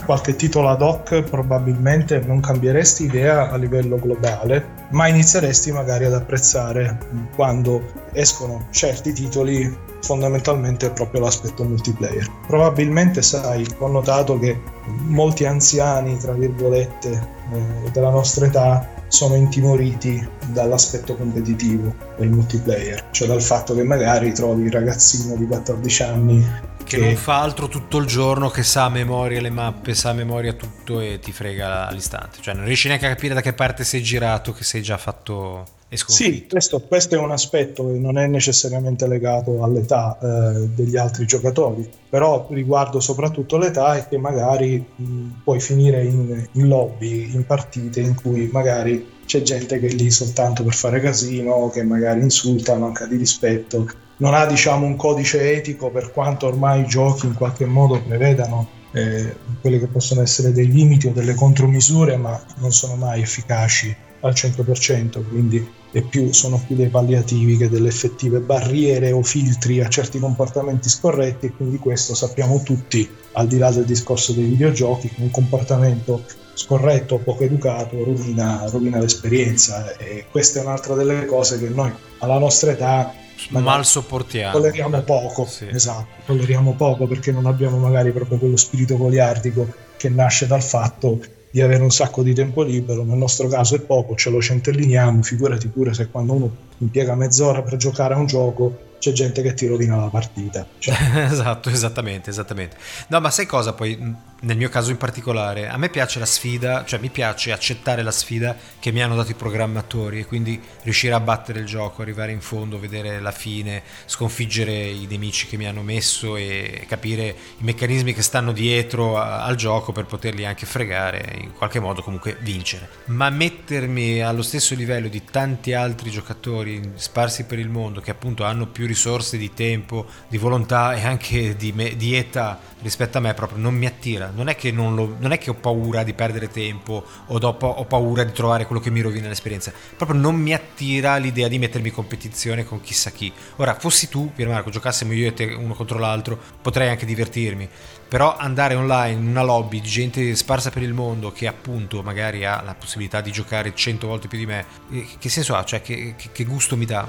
[0.10, 6.15] qualche titolo ad hoc probabilmente non cambieresti idea a livello globale, ma inizieresti magari ad
[6.15, 6.98] apprezzare
[7.36, 12.28] quando escono certi titoli fondamentalmente proprio l'aspetto multiplayer.
[12.48, 14.60] Probabilmente sai, ho notato che
[15.06, 23.28] molti anziani, tra virgolette, eh, della nostra età sono intimoriti dall'aspetto competitivo del multiplayer, cioè
[23.28, 26.48] dal fatto che magari trovi il ragazzino di 14 anni
[26.89, 30.10] che, che non fa altro tutto il giorno, che sa a memoria le mappe, sa
[30.10, 33.54] a memoria tutto e ti frega all'istante, cioè non riesci neanche a capire da che
[33.54, 38.19] parte sei girato, che sei già fatto sì, questo, questo, è un aspetto che non
[38.19, 44.86] è necessariamente legato all'età eh, degli altri giocatori, però riguardo soprattutto l'età è che magari
[44.95, 49.91] mh, puoi finire in, in, lobby, in partite in cui magari c'è gente che è
[49.91, 53.88] lì soltanto per fare casino, che magari insulta, manca di rispetto,
[54.19, 58.67] non ha diciamo un codice etico per quanto ormai i giochi in qualche modo prevedano
[58.91, 63.95] eh, quelli che possono essere dei limiti o delle contromisure, ma non sono mai efficaci
[64.21, 65.65] al 100%, quindi
[66.10, 71.47] più, sono più dei palliativi che delle effettive barriere o filtri a certi comportamenti scorretti
[71.47, 76.25] e quindi questo sappiamo tutti, al di là del discorso dei videogiochi, che un comportamento
[76.53, 79.95] scorretto o poco educato rovina, rovina l'esperienza.
[79.97, 83.13] E questa è un'altra delle cose che noi alla nostra età
[83.49, 84.54] mal sopportiamo.
[84.54, 85.67] Tolleriamo poco, sì.
[85.69, 91.19] esatto, tolleriamo poco perché non abbiamo magari proprio quello spirito goliardico che nasce dal fatto
[91.52, 95.23] di avere un sacco di tempo libero, nel nostro caso è poco, ce lo centelliniamo,
[95.23, 99.54] figurati pure se quando uno impiega mezz'ora per giocare a un gioco c'è gente che
[99.54, 100.68] ti rovina la partita.
[100.78, 100.96] Cioè.
[101.32, 102.78] esatto, esattamente, esattamente.
[103.08, 103.98] No, ma sai cosa poi,
[104.42, 108.12] nel mio caso in particolare, a me piace la sfida, cioè mi piace accettare la
[108.12, 112.34] sfida che mi hanno dato i programmatori e quindi riuscire a battere il gioco, arrivare
[112.34, 117.64] in fondo, vedere la fine, sconfiggere i nemici che mi hanno messo e capire i
[117.64, 122.90] meccanismi che stanno dietro al gioco per poterli anche fregare, in qualche modo comunque vincere.
[123.06, 128.44] Ma mettermi allo stesso livello di tanti altri giocatori sparsi per il mondo che appunto
[128.44, 133.21] hanno più risorse di tempo, di volontà e anche di, me, di età rispetto a
[133.21, 134.32] me proprio non mi attira.
[134.34, 137.67] Non è che, non lo, non è che ho paura di perdere tempo o dopo
[137.67, 139.71] ho paura di trovare quello che mi rovina l'esperienza.
[139.95, 143.32] Proprio non mi attira l'idea di mettermi in competizione con chissà chi.
[143.58, 147.69] Ora, fossi tu, Pier Marco, giocassimo io e te uno contro l'altro, potrei anche divertirmi
[148.10, 152.43] però andare online in una lobby di gente sparsa per il mondo che appunto magari
[152.43, 155.63] ha la possibilità di giocare 100 volte più di me, eh, che senso ha?
[155.63, 157.08] Cioè che, che, gusto mi dà?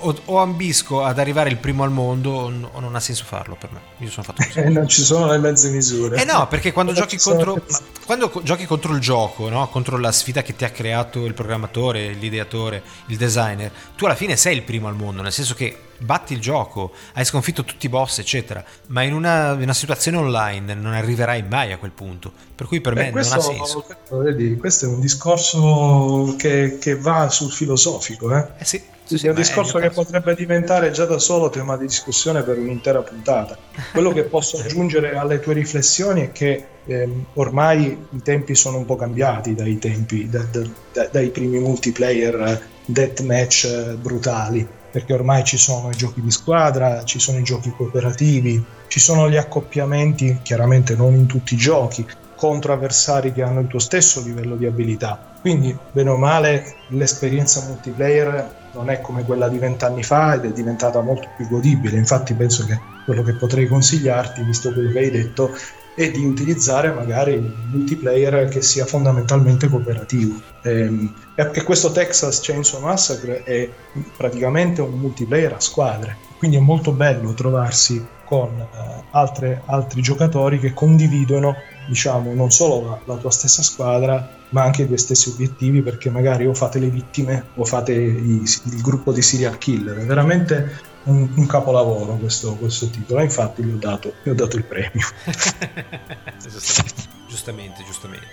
[0.00, 3.70] O, o, ambisco ad arrivare il primo al mondo o non ha senso farlo per
[3.70, 3.80] me.
[3.98, 4.68] Io sono fatto così.
[4.80, 6.22] Non ci sono le mezze misure.
[6.22, 7.62] Eh no, perché quando, giochi contro,
[8.06, 9.68] quando giochi contro il gioco, no?
[9.68, 14.36] contro la sfida che ti ha creato il programmatore, l'ideatore, il designer, tu alla fine
[14.36, 17.88] sei il primo al mondo, nel senso che batti il gioco, hai sconfitto tutti i
[17.88, 18.64] boss, eccetera.
[18.88, 22.32] Ma in una, in una situazione online non arriverai mai a quel punto.
[22.54, 23.86] Per cui per Beh, me questo, non ha senso.
[24.10, 28.46] Vedi, questo è un discorso che, che va sul filosofico, eh?
[28.58, 28.82] Eh sì.
[29.16, 33.02] Sì, è un discorso che potrebbe diventare già da solo tema di discussione per un'intera
[33.02, 33.58] puntata.
[33.90, 38.84] Quello che posso aggiungere alle tue riflessioni è che ehm, ormai i tempi sono un
[38.84, 45.44] po' cambiati dai tempi, da, da, da, dai primi multiplayer deathmatch eh, brutali perché ormai
[45.44, 50.40] ci sono i giochi di squadra, ci sono i giochi cooperativi, ci sono gli accoppiamenti,
[50.42, 54.66] chiaramente non in tutti i giochi, contro avversari che hanno il tuo stesso livello di
[54.66, 55.36] abilità.
[55.40, 60.52] Quindi, bene o male, l'esperienza multiplayer non è come quella di vent'anni fa ed è
[60.52, 61.96] diventata molto più godibile.
[61.96, 65.50] Infatti, penso che quello che potrei consigliarti, visto quello che hai detto,
[65.94, 70.40] è di utilizzare magari un multiplayer che sia fondamentalmente cooperativo.
[70.62, 73.68] Ehm, e questo Texas Chainsaw Massacre è
[74.16, 80.60] praticamente un multiplayer a squadre, quindi è molto bello trovarsi con eh, altre, altri giocatori
[80.60, 81.56] che condividono
[81.88, 86.08] diciamo, non solo la, la, tua stessa squadra, ma anche i tuoi stessi obiettivi, perché
[86.08, 89.96] magari o fate le vittime o fate i, il gruppo di serial killer.
[89.96, 94.56] È veramente un, un capolavoro questo, questo, titolo, infatti gli ho dato, gli ho dato
[94.56, 95.06] il premio.
[97.28, 98.26] giustamente, giustamente.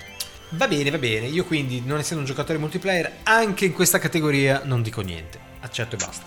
[0.49, 1.27] Va bene, va bene.
[1.27, 5.39] Io quindi, non essendo un giocatore multiplayer, anche in questa categoria non dico niente.
[5.59, 6.25] Accetto e basta.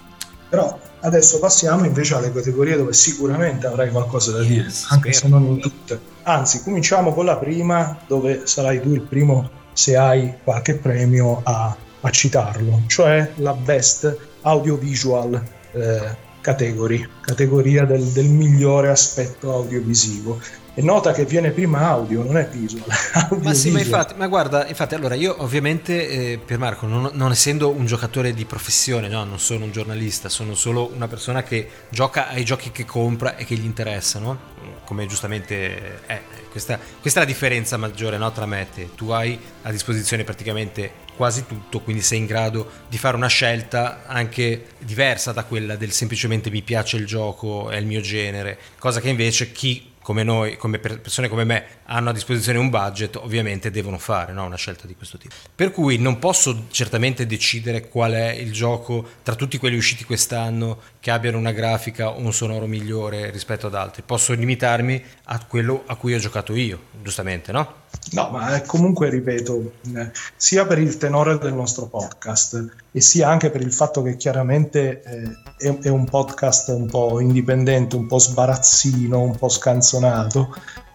[0.48, 5.32] Però adesso passiamo invece alle categorie dove sicuramente avrai qualcosa da dire, yes, anche spero.
[5.32, 6.00] se non in tutte.
[6.24, 11.74] Anzi, cominciamo con la prima, dove sarai tu il primo se hai qualche premio a,
[12.00, 15.40] a citarlo, cioè la Best Audiovisual
[15.72, 20.40] eh, Category, categoria del, del migliore aspetto audiovisivo.
[20.72, 22.84] E nota che viene prima audio, non è visual.
[23.12, 27.10] Audio ma sì, ma infatti, ma guarda, infatti, allora io ovviamente, eh, per Marco, non,
[27.12, 31.42] non, essendo un giocatore di professione, no, non sono un giornalista, sono solo una persona
[31.42, 34.38] che gioca ai giochi che compra e che gli interessano,
[34.84, 36.22] come giustamente è.
[36.50, 38.88] Questa, questa è la differenza maggiore no, tra me e te.
[38.94, 44.04] Tu hai a disposizione praticamente quasi tutto, quindi sei in grado di fare una scelta
[44.06, 49.02] anche diversa da quella del semplicemente mi piace il gioco, è il mio genere, cosa
[49.02, 53.70] che invece chi come noi, come persone come me, hanno a disposizione un budget, ovviamente
[53.70, 54.46] devono fare no?
[54.46, 55.34] una scelta di questo tipo.
[55.54, 60.80] Per cui non posso certamente decidere qual è il gioco tra tutti quelli usciti quest'anno
[61.00, 64.00] che abbiano una grafica o un sonoro migliore rispetto ad altri.
[64.06, 67.79] Posso limitarmi a quello a cui ho giocato io, giustamente, no?
[68.12, 73.50] No, ma comunque ripeto, eh, sia per il tenore del nostro podcast e sia anche
[73.50, 78.18] per il fatto che chiaramente eh, è, è, un podcast un po' indipendente, un po'
[78.18, 80.52] sbarazzino, un po' scanzonato,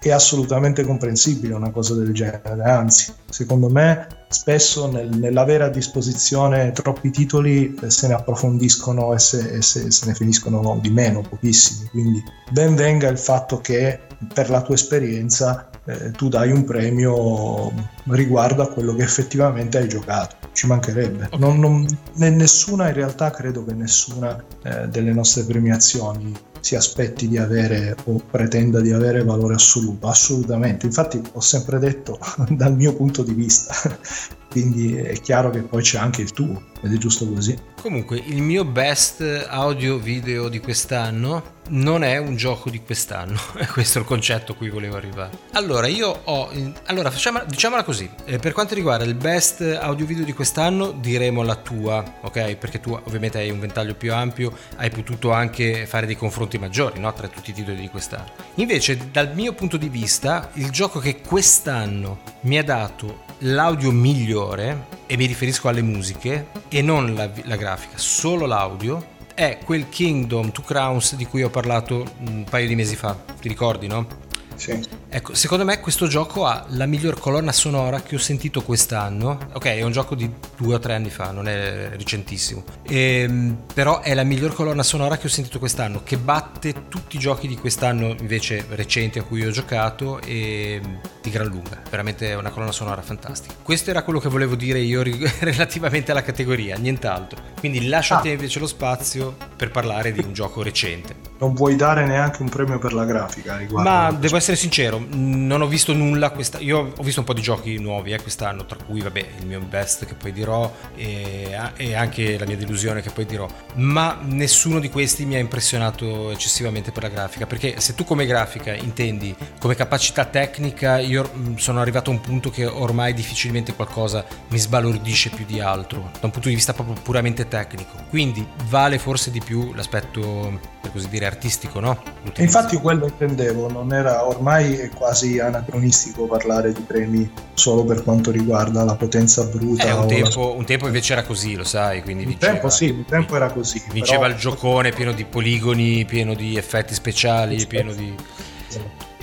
[0.10, 2.62] è assolutamente comprensibile una cosa del genere.
[2.64, 9.20] Anzi, secondo me, spesso nel, nell'avere a disposizione troppi titoli eh, se ne approfondiscono e,
[9.20, 11.90] se, e se, se ne finiscono di meno, pochissimi.
[11.90, 14.02] Quindi ben venga il fatto che
[14.34, 17.72] per la tua esperienza eh, tu dai un premio
[18.06, 20.36] riguardo a quello che effettivamente hai giocato.
[20.52, 21.30] Ci mancherebbe.
[21.38, 27.38] Non, non, nessuna, in realtà, credo che nessuna eh, delle nostre premiazioni si aspetti di
[27.38, 30.08] avere o pretenda di avere valore assoluto.
[30.08, 30.88] Assolutamente.
[30.88, 32.18] Infatti, ho sempre detto
[32.50, 33.76] dal mio punto di vista.
[34.50, 37.56] Quindi è chiaro che poi c'è anche il tuo, ed è giusto così.
[37.82, 43.40] Comunque, il mio best audio video di quest'anno non è un gioco di quest'anno,
[43.72, 45.38] questo è il concetto a cui volevo arrivare.
[45.54, 46.52] Allora, io ho.
[46.86, 51.44] Allora, facciamo, diciamola così: eh, per quanto riguarda il best audio video di quest'anno, diremo
[51.44, 52.56] la tua, ok?
[52.56, 57.00] Perché tu ovviamente hai un ventaglio più ampio, hai potuto anche fare dei confronti maggiori
[57.00, 57.12] no?
[57.14, 58.32] tra tutti i titoli di quest'anno.
[58.56, 64.94] Invece, dal mio punto di vista, il gioco che quest'anno mi ha dato l'audio migliore,
[65.08, 70.52] e mi riferisco alle musiche, e non la, la grafica, solo l'audio è quel Kingdom
[70.52, 74.08] Two Crowns di cui ho parlato un paio di mesi fa, ti ricordi no?
[74.56, 74.80] Sì.
[75.10, 79.38] Ecco, secondo me questo gioco ha la miglior colonna sonora che ho sentito quest'anno.
[79.54, 82.64] Ok, è un gioco di due o tre anni fa, non è recentissimo.
[82.88, 87.20] Ehm, però è la miglior colonna sonora che ho sentito quest'anno, che batte tutti i
[87.20, 90.82] giochi di quest'anno invece recenti a cui ho giocato e
[91.22, 91.82] di gran lunga.
[91.90, 93.54] Veramente è una colonna sonora fantastica.
[93.62, 95.04] Questo era quello che volevo dire io
[95.40, 97.42] relativamente alla categoria, nient'altro.
[97.60, 98.34] Quindi lasciate ah.
[98.34, 101.16] invece lo spazio per parlare di un gioco recente.
[101.38, 103.90] Non vuoi dare neanche un premio per la grafica riguardo?
[103.90, 106.60] Ma devo essere sincero, non ho visto nulla questa...
[106.60, 109.60] Io ho visto un po' di giochi nuovi eh, quest'anno, tra cui vabbè il mio
[109.62, 114.80] best che poi dirò e, e anche la mia delusione che poi dirò, ma nessuno
[114.80, 119.36] di questi mi ha impressionato eccessivamente per la grafica, perché se tu come grafica intendi
[119.60, 124.58] come capacità tecnica, io mm, sono arrivato a un punto che ormai difficilmente qualcosa mi
[124.58, 127.94] sbalordisce più di altro, da un punto di vista proprio puramente tecnico.
[128.10, 132.02] Quindi vale forse di più l'aspetto, per così dire, artistico, no?
[132.38, 138.32] Infatti quello intendevo, non era ormai è quasi anacronistico parlare di premi solo per quanto
[138.32, 139.88] riguarda la potenza bruta.
[139.88, 140.58] Eh, un, tempo, la...
[140.58, 143.52] un tempo invece era così, lo sai, quindi un vinceva, tempo sì, un tempo era
[143.52, 143.82] così.
[143.92, 144.34] Vinceva però...
[144.34, 148.16] il giocone pieno di poligoni, pieno di effetti speciali, pieno di...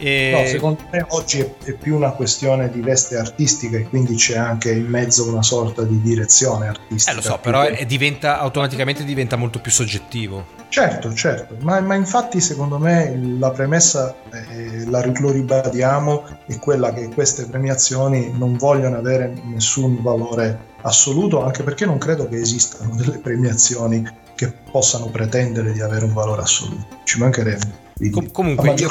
[0.03, 0.31] E...
[0.33, 4.37] No, secondo me oggi è, è, più una questione di veste artistica e quindi c'è
[4.37, 7.13] anche in mezzo una sorta di direzione artistica.
[7.13, 10.61] Eh, lo so, però è, diventa, automaticamente diventa molto più soggettivo.
[10.71, 16.93] Certo, certo, ma, ma infatti secondo me la premessa, eh, la, lo ribadiamo, è quella
[16.93, 22.97] che queste premiazioni non vogliono avere nessun valore assoluto, anche perché non credo che esistano
[22.97, 26.87] delle premiazioni che possano pretendere di avere un valore assoluto.
[27.05, 27.81] Ci mancherebbe.
[28.11, 28.89] Com- comunque, io,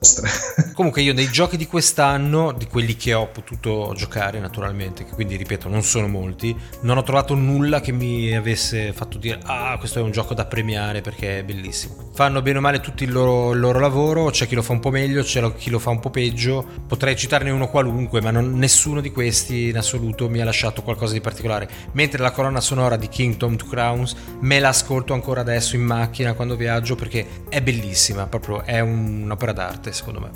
[0.74, 5.36] comunque io nei giochi di quest'anno, di quelli che ho potuto giocare naturalmente, che quindi
[5.36, 9.98] ripeto non sono molti, non ho trovato nulla che mi avesse fatto dire ah questo
[9.98, 12.10] è un gioco da premiare perché è bellissimo.
[12.14, 14.80] Fanno bene o male tutti il loro, il loro lavoro, c'è chi lo fa un
[14.80, 18.56] po' meglio, c'è chi lo fa un po' peggio, potrei citarne uno qualunque, ma non,
[18.56, 21.68] nessuno di questi in assoluto mi ha lasciato qualcosa di particolare.
[21.92, 26.54] Mentre la colonna sonora di Kingdom to Crowns me l'ascolto ancora adesso in macchina quando
[26.54, 30.30] viaggio perché è bellissima proprio è un'opera d'arte secondo me.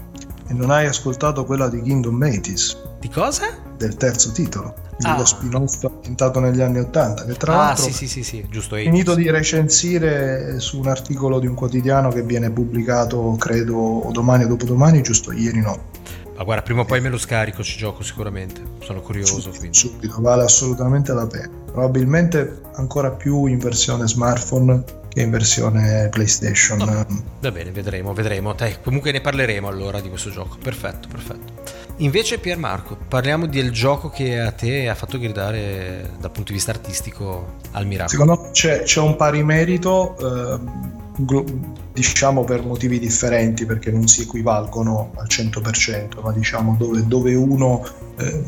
[0.48, 2.76] E non hai ascoltato quella di Kingdom Matis?
[3.00, 3.46] Di cosa?
[3.76, 5.16] Del terzo titolo, ah.
[5.16, 8.76] lo spin-off ambientato negli anni Ottanta, che tra ah, l'altro sì, sì, sì, sì, giusto,
[8.76, 14.48] finito di recensire su un articolo di un quotidiano che viene pubblicato credo domani o
[14.48, 15.90] dopodomani, giusto ieri no.
[16.36, 19.40] Ma guarda, prima o poi me lo scarico, ci gioco sicuramente, sono curioso.
[19.40, 21.50] Subito, subito, vale assolutamente la pena.
[21.66, 24.82] Probabilmente ancora più in versione smartphone
[25.12, 26.78] che in versione PlayStation.
[26.78, 27.06] No,
[27.40, 28.54] va bene, vedremo, vedremo.
[28.54, 30.56] Dai, comunque ne parleremo allora di questo gioco.
[30.62, 31.80] Perfetto, perfetto.
[31.98, 36.54] Invece Pier Marco, parliamo del gioco che a te ha fatto gridare dal punto di
[36.54, 38.08] vista artistico al miracolo.
[38.08, 40.60] Secondo me c'è, c'è un pari merito, eh,
[41.92, 47.86] diciamo per motivi differenti, perché non si equivalgono al 100%, ma diciamo dove, dove uno
[48.16, 48.44] eh,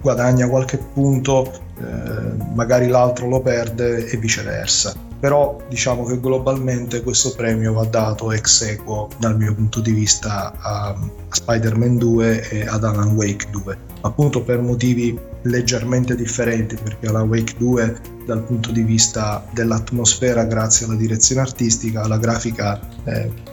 [0.00, 7.34] guadagna qualche punto, eh, magari l'altro lo perde e viceversa però diciamo che globalmente questo
[7.34, 10.96] premio va dato ex equo dal mio punto di vista a,
[11.28, 17.54] Spider-Man 2 e ad Alan Wake 2 appunto per motivi leggermente differenti perché Alan Wake
[17.56, 22.80] 2 dal punto di vista dell'atmosfera grazie alla direzione artistica la grafica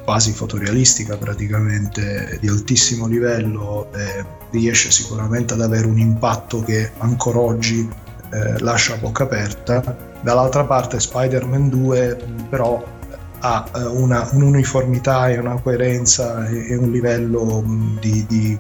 [0.04, 3.90] quasi fotorealistica praticamente di altissimo livello
[4.52, 7.88] riesce sicuramente ad avere un impatto che ancora oggi
[8.32, 12.18] eh, lascia a bocca aperta Dall'altra parte Spider-Man 2
[12.50, 12.84] però
[13.40, 17.64] ha eh, una, un'uniformità e una coerenza e un livello
[18.00, 18.58] di, di,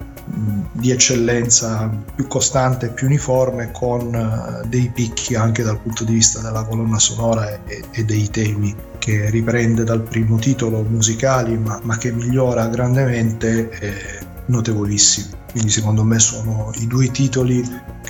[0.73, 6.41] di, eccellenza più costante più uniforme con eh, dei picchi anche dal punto di vista
[6.41, 11.97] della colonna sonora e, e dei temi che riprende dal primo titolo musicali ma, ma
[11.97, 13.93] che migliora grandemente e
[14.47, 15.41] notevolissimi.
[15.51, 17.63] Quindi secondo me sono i due titoli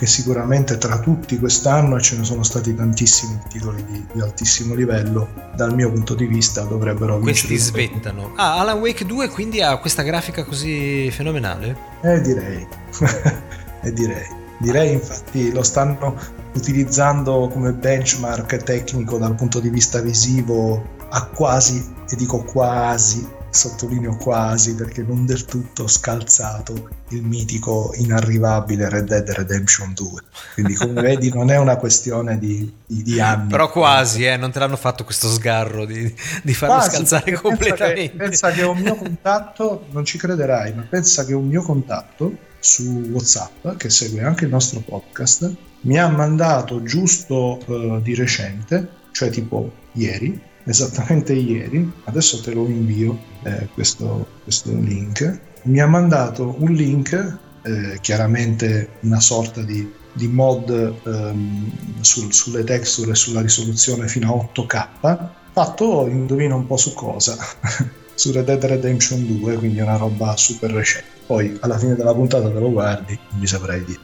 [0.04, 4.74] che sicuramente tra tutti quest'anno, e ce ne sono stati tantissimi titoli di, di altissimo
[4.74, 7.48] livello, dal mio punto di vista dovrebbero vincere.
[7.48, 8.32] Questi svettano.
[8.36, 11.76] Ah, Alan Wake 2 quindi ha questa grafica così fenomenale?
[12.02, 12.66] Eh direi,
[13.82, 14.42] eh direi.
[14.58, 16.16] Direi infatti lo stanno
[16.54, 24.16] utilizzando come benchmark tecnico dal punto di vista visivo a quasi, e dico quasi, sottolineo
[24.16, 30.20] quasi perché non del tutto scalzato il mitico inarrivabile Red Dead Redemption 2
[30.54, 33.50] quindi come vedi non è una questione di, di, di anni.
[33.50, 38.16] Però quasi eh, non te l'hanno fatto questo sgarro di, di farlo quasi, scalzare completamente
[38.16, 41.62] pensa che, pensa che un mio contatto non ci crederai ma pensa che un mio
[41.62, 48.14] contatto su Whatsapp che segue anche il nostro podcast mi ha mandato giusto uh, di
[48.14, 55.80] recente cioè tipo ieri esattamente ieri, adesso te lo invio eh, questo, questo, link, mi
[55.80, 60.70] ha mandato un link, eh, chiaramente una sorta di, di mod
[61.04, 61.70] ehm,
[62.00, 67.36] sul, sulle texture e sulla risoluzione fino a 8K, fatto, indovina un po' su cosa,
[68.14, 71.12] su Red Dead Redemption 2, quindi una roba super recente.
[71.26, 74.00] Poi alla fine della puntata te lo guardi, non mi saprei dire.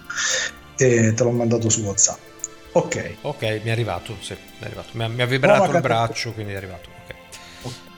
[0.76, 2.18] E te l'ho mandato su WhatsApp.
[2.72, 3.16] Ok.
[3.22, 4.88] Ok, mi è arrivato, sì, mi è arrivato.
[4.92, 6.89] Mi ha, mi ha vibrato il braccio, quindi è arrivato.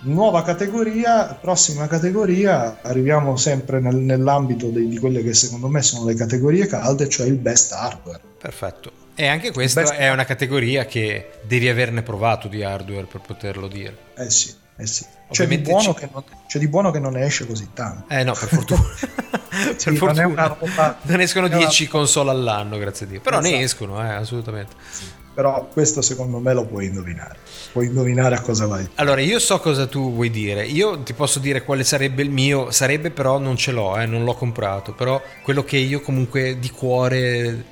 [0.05, 6.07] Nuova categoria, prossima categoria, arriviamo sempre nel, nell'ambito di, di, quelle che secondo me sono
[6.07, 8.20] le categorie calde, cioè il best hardware.
[8.36, 8.90] Perfetto.
[9.14, 9.94] E anche questa best...
[9.94, 13.96] è una categoria che devi averne provato di hardware per poterlo dire.
[14.16, 15.05] Eh sì, eh sì.
[15.30, 18.12] C'è di, buono c- non, c'è di, buono che non, ne esce così tanto.
[18.12, 18.82] Eh no, per fortuna.
[19.76, 20.22] sì, per fortuna.
[20.22, 21.90] Non, roba, non escono 10 una...
[21.92, 23.20] console all'anno, grazie a Dio.
[23.20, 23.55] Però esatto.
[23.55, 24.74] ne escono, eh, assolutamente.
[24.90, 25.05] Sì.
[25.34, 27.38] Però questo secondo me lo puoi indovinare.
[27.72, 28.86] Puoi indovinare a cosa vai.
[28.96, 30.64] Allora, io so cosa tu vuoi dire.
[30.66, 32.70] Io ti posso dire quale sarebbe il mio.
[32.70, 34.92] Sarebbe però non ce l'ho, eh, non l'ho comprato.
[34.92, 37.64] Però quello che io comunque di cuore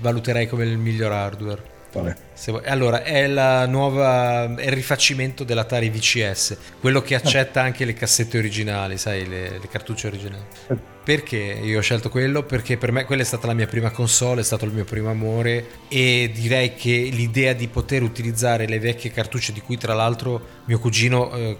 [0.00, 1.62] valuterei come il miglior hardware.
[1.90, 2.25] Quale?
[2.64, 3.26] Allora, è,
[3.66, 9.58] nuova, è il rifacimento dell'Atari VCS, quello che accetta anche le cassette originali, sai, le,
[9.58, 10.44] le cartucce originali.
[10.68, 10.94] Eh.
[11.06, 12.42] Perché io ho scelto quello?
[12.42, 15.08] Perché per me quella è stata la mia prima console, è stato il mio primo
[15.08, 20.64] amore e direi che l'idea di poter utilizzare le vecchie cartucce di cui tra l'altro
[20.64, 21.58] mio cugino, eh,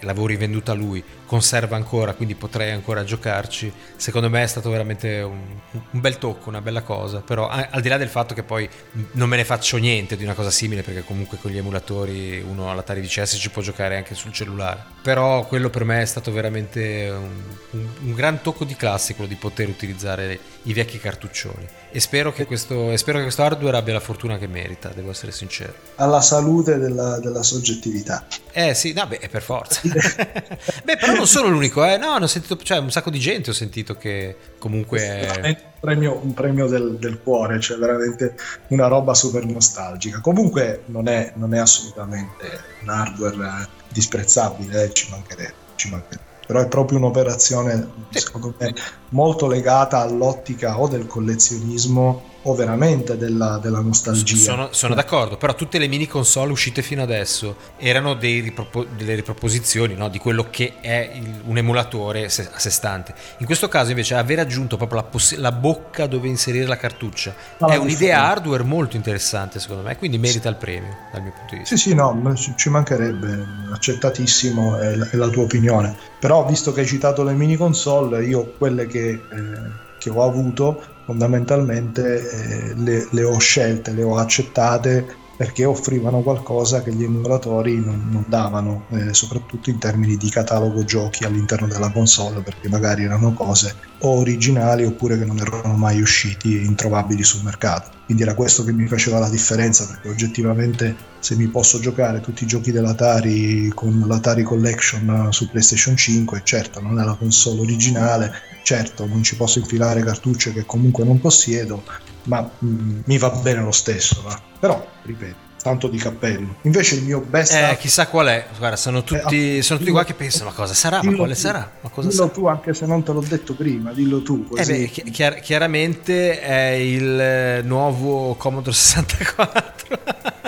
[0.00, 5.22] l'avevo rivenduta a lui, conserva ancora, quindi potrei ancora giocarci, secondo me è stato veramente
[5.22, 5.40] un,
[5.70, 8.68] un bel tocco, una bella cosa, però al di là del fatto che poi
[9.12, 12.70] non me ne faccio niente di una cosa simile perché comunque con gli emulatori uno
[12.70, 17.08] all'Atari VCS ci può giocare anche sul cellulare, però quello per me è stato veramente
[17.10, 22.00] un, un, un gran tocco di classe quello di poter utilizzare i vecchi cartuccioni e
[22.00, 25.72] spero che questo, spero che questo hardware abbia la fortuna che merita, devo essere sincero.
[25.94, 28.26] Alla salute della, della soggettività.
[28.50, 29.80] Eh sì, no, beh, per forza.
[29.86, 31.96] beh, però non sono l'unico, eh.
[31.96, 34.98] No, ho sentito, cioè un sacco di gente ho sentito che comunque...
[35.06, 38.34] È un premio, un premio del, del, cuore, cioè veramente
[38.68, 40.18] una roba super nostalgica.
[40.20, 46.60] Comunque non è, non è assolutamente un hardware disprezzabile, eh, ci mancherebbe, ci mancherebbe però
[46.60, 48.74] è proprio un'operazione secondo me
[49.10, 54.36] molto legata all'ottica o del collezionismo o veramente della, della nostalgia.
[54.36, 59.94] Sono, sono, d'accordo, però tutte le mini console uscite fino adesso erano ripropo- delle riproposizioni
[59.94, 60.08] no?
[60.08, 63.14] di quello che è il, un emulatore se- a sé stante.
[63.38, 67.34] In questo caso invece aver aggiunto proprio la, poss- la bocca dove inserire la cartuccia
[67.58, 68.24] ah, è un'idea sì.
[68.24, 71.76] hardware molto interessante secondo me, quindi merita il premio dal mio punto di vista.
[71.76, 75.96] Sì, sì, no, ci mancherebbe, accettatissimo è la, è la tua opinione.
[76.20, 79.08] Però visto che hai citato le mini console, io quelle che...
[79.08, 86.20] Eh, che ho avuto fondamentalmente eh, le, le, ho scelte, le ho accettate perché offrivano
[86.20, 91.66] qualcosa che gli emulatori non, non davano, eh, soprattutto in termini di catalogo giochi all'interno
[91.66, 96.64] della console, perché magari erano cose o originali oppure che non erano mai usciti e
[96.64, 97.90] introvabili sul mercato.
[98.04, 102.44] Quindi era questo che mi faceva la differenza, perché oggettivamente se mi posso giocare tutti
[102.44, 108.30] i giochi dell'Atari con l'Atari Collection su PlayStation 5, certo non è la console originale,
[108.62, 111.82] certo non ci posso infilare cartucce che comunque non possiedo,
[112.24, 114.22] ma mh, mm, mi va bene lo stesso.
[114.22, 114.40] Va.
[114.58, 116.56] Però, ripeto, tanto di cappello.
[116.62, 117.54] Invece il mio best...
[117.54, 120.74] Eh, chissà qual è, guarda, sono tutti, eh, sono tutti qua che pensano, ma cosa
[120.74, 121.02] sarà?
[121.02, 121.70] Ma quale tu, sarà?
[121.80, 122.34] Ma cosa dillo sarà?
[122.34, 124.46] tu, anche se non te l'ho detto prima, dillo tu.
[124.46, 124.72] Così.
[124.72, 129.98] Eh beh, chiar- chiaramente è il eh, nuovo Commodore 64.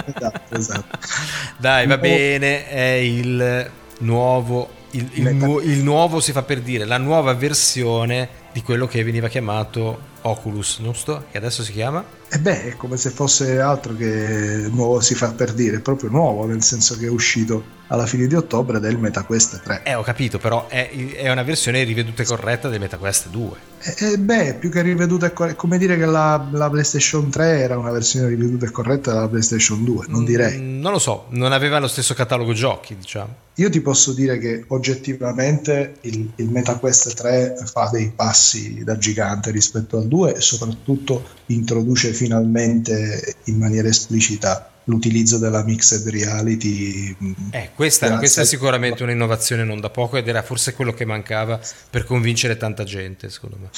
[0.05, 0.99] esatto, esatto.
[1.57, 3.71] Dai, va bene, è il
[4.01, 8.87] nuovo il, il, nu- il, nuovo si fa per dire, la nuova versione di quello
[8.87, 11.27] che veniva chiamato Oculus, giusto?
[11.31, 12.03] Che adesso si chiama?
[12.27, 16.09] E eh beh, è come se fosse altro che nuovo si fa per dire, proprio
[16.09, 19.81] nuovo, nel senso che è uscito alla fine di ottobre del MetaQuest 3.
[19.85, 23.51] Eh, ho capito, però è, è una versione riveduta e corretta del MetaQuest 2.
[23.79, 27.61] Eh, eh, beh, più che riveduta e corretta, come dire che la, la, PlayStation 3
[27.61, 30.61] era una versione riveduta e corretta della PlayStation 2, non mm, direi.
[30.61, 33.45] non lo so, non aveva lo stesso catalogo giochi, diciamo.
[33.59, 39.51] Io ti posso dire che oggettivamente il, il MetaQuest 3 fa dei passi da gigante
[39.51, 47.17] rispetto al 2 e soprattutto introduce finalmente in maniera esplicita l'utilizzo della mixed reality.
[47.51, 51.61] Eh, questa, questa, è sicuramente un'innovazione non da poco ed era forse quello che mancava
[51.91, 53.69] per convincere tanta gente, secondo me.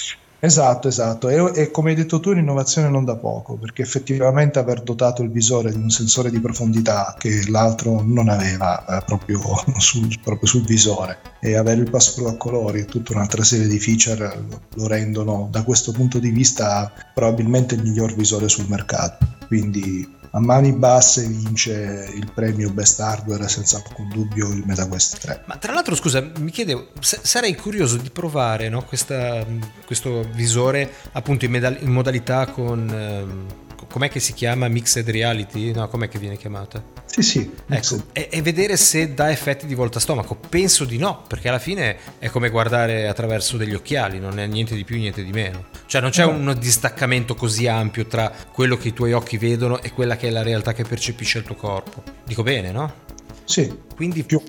[0.40, 4.82] Esatto, esatto, e, e, come hai detto tu un'innovazione non da poco, perché effettivamente aver
[4.82, 9.40] dotato il visore di un sensore di profondità che l'altro non aveva eh, proprio,
[9.78, 13.80] sul, proprio, sul, visore e avere il password a colori e tutta un'altra serie di
[13.80, 14.32] feature
[14.74, 19.37] lo rendono da questo punto di vista probabilmente il miglior visore sul mercato.
[19.48, 25.42] Quindi a mani basse vince il premio Best Hardware senza alcun dubbio il MetaQuest 3.
[25.46, 29.44] Ma tra l'altro scusa, mi chiedevo, sarei curioso di provare no, questa,
[29.86, 32.88] questo visore appunto in, medal- in modalità con...
[32.90, 34.68] Ehm com'è che si chiama?
[34.68, 35.72] Mixed Reality?
[35.72, 36.82] No, com'è che viene chiamata?
[37.06, 37.50] Sì, sì.
[37.68, 40.36] Ecco, e, e, vedere se dà effetti di volta stomaco.
[40.36, 44.74] Penso di no, perché alla fine è come guardare attraverso degli occhiali, non è niente
[44.74, 45.66] di più, niente di meno.
[45.86, 46.30] Cioè non c'è no.
[46.30, 50.30] un distaccamento così ampio tra quello che i tuoi occhi vedono e quella che è
[50.30, 52.02] la realtà che percepisce il tuo corpo.
[52.24, 53.06] Dico bene, no?
[53.48, 54.42] Sì, quindi più,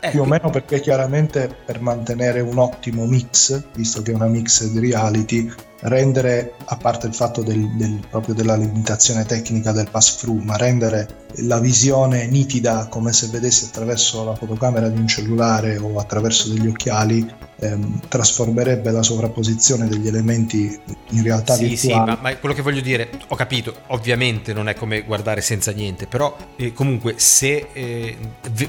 [0.00, 4.26] eh, più o meno perché chiaramente per mantenere un ottimo mix, visto che è una
[4.26, 5.48] mixed reality,
[5.82, 11.20] rendere, a parte il fatto del, del, proprio della limitazione tecnica del pass-through, ma rendere
[11.36, 16.66] la visione nitida come se vedessi attraverso la fotocamera di un cellulare o attraverso degli
[16.66, 17.26] occhiali,
[17.58, 20.78] ehm, trasformerebbe la sovrapposizione degli elementi
[21.10, 21.76] in realtà sì, virtuali.
[21.76, 25.72] Sì, ma, ma, quello che voglio dire, ho capito, ovviamente non è come guardare senza
[25.72, 28.16] niente, però eh, comunque se eh,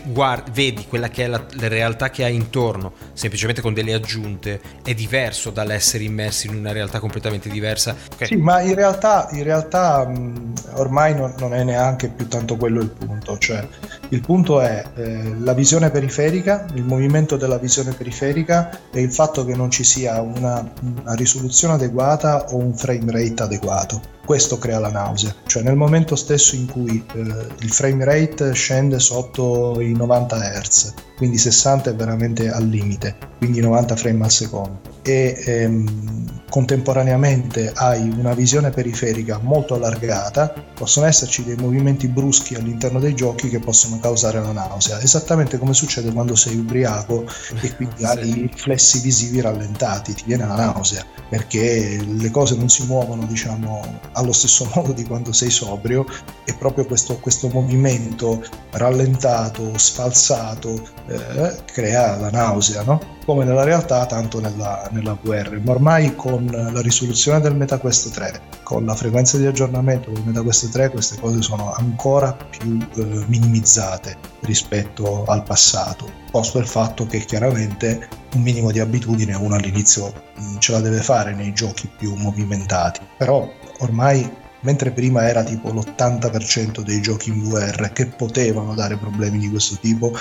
[0.06, 4.62] guardi, vedi quella che è la, la realtà che hai intorno, semplicemente con delle aggiunte,
[4.84, 7.94] è diverso dall'essere immersi in una realtà completamente diversa.
[8.14, 8.28] Okay.
[8.28, 12.82] Sì, ma in realtà, in realtà mh, ormai non, non, è neanche più tanto quello
[12.82, 13.38] il punto.
[13.38, 13.68] Cioè,
[14.14, 19.44] il punto è eh, la visione periferica, il movimento della visione periferica e il fatto
[19.44, 24.02] che non ci sia una, una risoluzione adeguata o un frame rate adeguato.
[24.24, 29.00] Questo crea la nausea, cioè nel momento stesso in cui eh, il frame rate scende
[29.00, 34.80] sotto i 90 Hz, quindi 60 è veramente al limite, quindi 90 frame al secondo,
[35.02, 43.00] e ehm, contemporaneamente hai una visione periferica molto allargata, possono esserci dei movimenti bruschi all'interno
[43.00, 47.26] dei giochi che possono causare la nausea, esattamente come succede quando sei ubriaco
[47.62, 52.68] e quindi hai i riflessi visivi rallentati, ti viene la nausea, perché le cose non
[52.68, 53.82] si muovono diciamo
[54.12, 56.06] allo stesso modo di quando sei sobrio
[56.44, 63.14] e proprio questo, questo movimento rallentato, sfalsato eh, crea la nausea, no?
[63.26, 65.60] come nella realtà tanto nella, nella VR.
[65.64, 70.72] Ma ormai con la risoluzione del MetaQuest 3, con la frequenza di aggiornamento del MetaQuest
[70.72, 73.93] 3, queste cose sono ancora più eh, minimizzate
[74.42, 80.58] rispetto al passato, posto il fatto che chiaramente un minimo di abitudine uno all'inizio mm,
[80.58, 83.48] ce la deve fare nei giochi più movimentati, però
[83.80, 89.50] ormai mentre prima era tipo l'80% dei giochi in VR che potevano dare problemi di
[89.50, 90.14] questo tipo,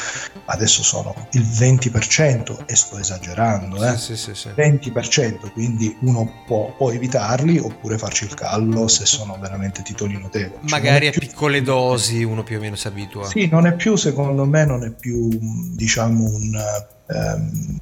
[0.47, 3.97] adesso sono il 20% e sto esagerando, eh?
[3.97, 9.37] sì, sì, sì, 20%, quindi uno può, può, evitarli oppure farci il callo se sono
[9.41, 10.69] veramente titoli notevoli.
[10.69, 13.27] Cioè, Magari a piccole dosi uno più o meno si abitua.
[13.27, 15.29] Sì, non è più, secondo me, non è più
[15.75, 16.91] diciamo un...
[17.13, 17.81] Um,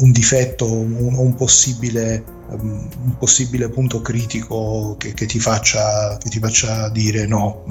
[0.00, 6.16] un difetto o un, un, possibile, um, un, possibile, punto critico che, che, ti faccia,
[6.18, 7.64] che, ti faccia, dire no,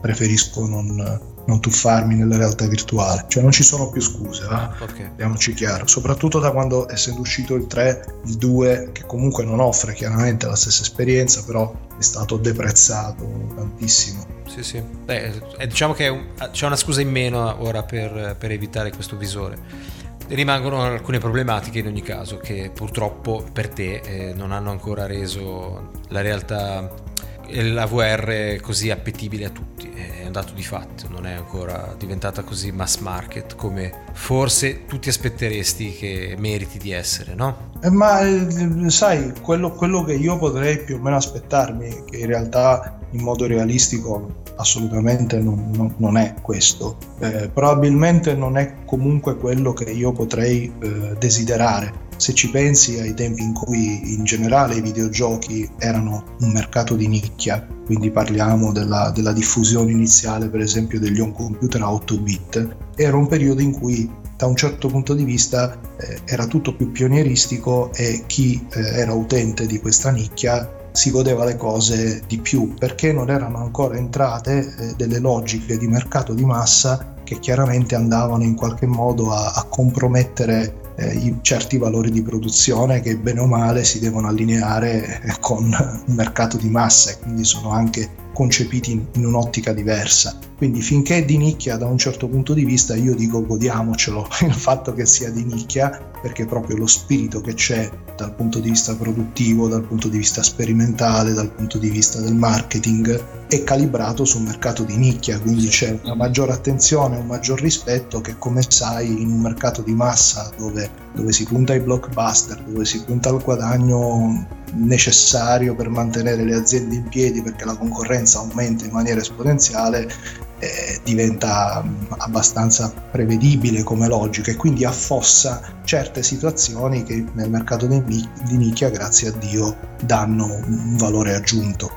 [0.00, 3.24] preferisco non, non, tuffarmi nella realtà virtuale.
[3.28, 4.74] Cioè non ci sono più scuse, va?
[4.78, 5.12] Okay.
[5.16, 9.94] Diamoci chiaro, soprattutto da quando essendo uscito il 3, il 2, che comunque non offre
[9.94, 14.38] chiaramente la stessa esperienza, però è stato deprezzato tantissimo.
[14.46, 14.82] Sì, sì.
[14.82, 15.32] Beh,
[15.66, 19.98] diciamo che c'è una scusa in meno ora per, per evitare questo visore
[20.30, 25.90] rimangono alcune problematiche in ogni caso che purtroppo per te eh, non hanno ancora reso
[26.08, 27.08] la realtà
[27.52, 32.42] la VR così appetibile a tutti è un dato di fatto non è ancora diventata
[32.42, 37.72] così mass market come forse tutti aspetteresti che meriti di essere no?
[37.82, 42.26] Eh, ma eh, sai quello, quello che io potrei più o meno aspettarmi che in
[42.26, 46.96] realtà in modo realistico assolutamente non, non, non è questo.
[47.18, 52.08] Eh, probabilmente non è comunque quello che io potrei eh, desiderare.
[52.16, 57.08] Se ci pensi ai tempi in cui in generale i videogiochi erano un mercato di
[57.08, 62.76] nicchia, quindi parliamo della, della diffusione iniziale per esempio degli home computer a 8 bit,
[62.94, 66.90] era un periodo in cui da un certo punto di vista eh, era tutto più
[66.90, 72.74] pionieristico e chi eh, era utente di questa nicchia si godeva le cose di più
[72.74, 78.42] perché non erano ancora entrate eh, delle logiche di mercato di massa che chiaramente andavano
[78.42, 83.84] in qualche modo a, a compromettere eh, certi valori di produzione che bene o male
[83.84, 85.64] si devono allineare eh, con
[86.06, 90.38] un mercato di massa e quindi sono anche concepiti in, in un'ottica diversa.
[90.60, 94.52] Quindi finché è di nicchia da un certo punto di vista io dico godiamocelo il
[94.52, 98.94] fatto che sia di nicchia perché proprio lo spirito che c'è dal punto di vista
[98.94, 104.42] produttivo, dal punto di vista sperimentale, dal punto di vista del marketing è calibrato sul
[104.42, 109.30] mercato di nicchia, quindi c'è una maggiore attenzione, un maggior rispetto che come sai in
[109.30, 114.46] un mercato di massa dove, dove si punta ai blockbuster, dove si punta al guadagno
[114.74, 121.00] necessario per mantenere le aziende in piedi perché la concorrenza aumenta in maniera esponenziale eh,
[121.02, 121.82] diventa
[122.18, 128.90] abbastanza prevedibile come logica e quindi affossa certe situazioni che nel mercato di, di nicchia,
[128.90, 131.90] grazie a Dio, danno un valore aggiunto.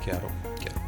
[0.00, 0.80] Chiaro, chiaro.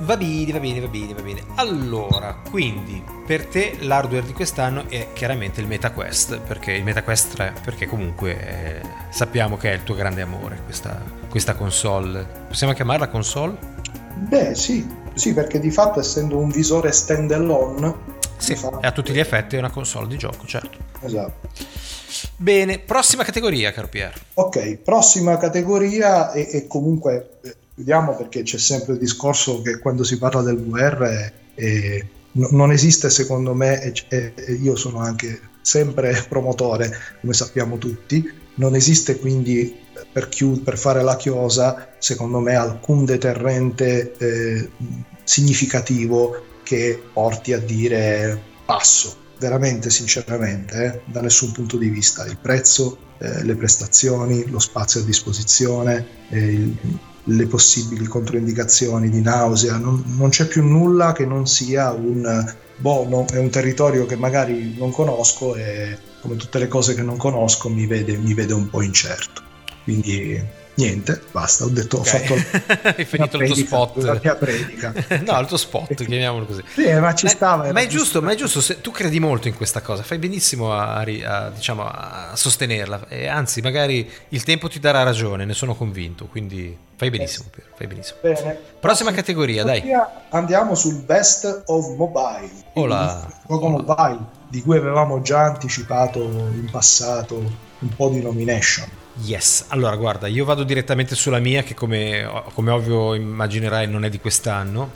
[0.00, 1.42] Va bene, va bene, va bene, va bene.
[1.54, 7.54] Allora, quindi per te l'hardware di quest'anno è chiaramente il MetaQuest, perché il MetaQuest 3,
[7.64, 12.26] perché comunque eh, sappiamo che è il tuo grande amore questa, questa console.
[12.46, 13.56] Possiamo chiamarla console?
[14.14, 14.86] Beh, sì,
[15.18, 18.16] sì, perché di fatto essendo un visore stand-alone...
[18.38, 18.78] Sì, fa...
[18.80, 20.78] a tutti gli effetti è una console di gioco, certo.
[21.00, 21.48] Esatto.
[22.36, 24.12] Bene, prossima categoria, caro Pier.
[24.34, 30.04] Ok, prossima categoria e, e comunque eh, vediamo perché c'è sempre il discorso che quando
[30.04, 36.24] si parla del VR eh, non esiste secondo me, e, e io sono anche sempre
[36.28, 36.90] promotore,
[37.20, 39.86] come sappiamo tutti, non esiste quindi
[40.18, 44.68] per, chiud- per fare la chiosa, secondo me, alcun deterrente eh,
[45.22, 49.14] significativo che porti a dire passo.
[49.38, 52.26] Veramente, sinceramente, eh, da nessun punto di vista.
[52.26, 56.76] Il prezzo, eh, le prestazioni, lo spazio a disposizione, eh, il,
[57.22, 63.06] le possibili controindicazioni di nausea, non, non, c'è più nulla che non sia un boh,
[63.08, 67.18] no, è un territorio che magari non conosco e come tutte le cose che non
[67.18, 69.47] conosco mi vede, mi vede un po' incerto.
[69.88, 70.38] Quindi
[70.74, 72.28] niente, basta, ho detto, okay.
[72.28, 74.02] ho fatto Hai finito predica, il tuo spot.
[74.04, 74.92] La mia predica.
[75.24, 76.62] no, il tuo spot, chiamiamolo così.
[76.74, 77.72] Sì, ma ci stava.
[77.72, 80.74] Ma è giusto, ma è giusto, se, tu credi molto in questa cosa, fai benissimo
[80.74, 85.74] a, a, diciamo, a sostenerla e anzi, magari il tempo ti darà ragione, ne sono
[85.74, 88.18] convinto, quindi fai benissimo, eh, fai benissimo.
[88.20, 88.58] Bene.
[88.78, 89.82] Prossima categoria, dai.
[90.28, 92.50] Andiamo sul best of mobile.
[92.74, 93.26] Hola.
[93.48, 94.18] Gioco mobile,
[94.50, 97.36] di cui avevamo già anticipato in passato
[97.78, 99.06] un po' di nomination.
[99.24, 104.08] Yes, allora guarda, io vado direttamente sulla mia che come, come ovvio immaginerai non è
[104.08, 104.90] di quest'anno,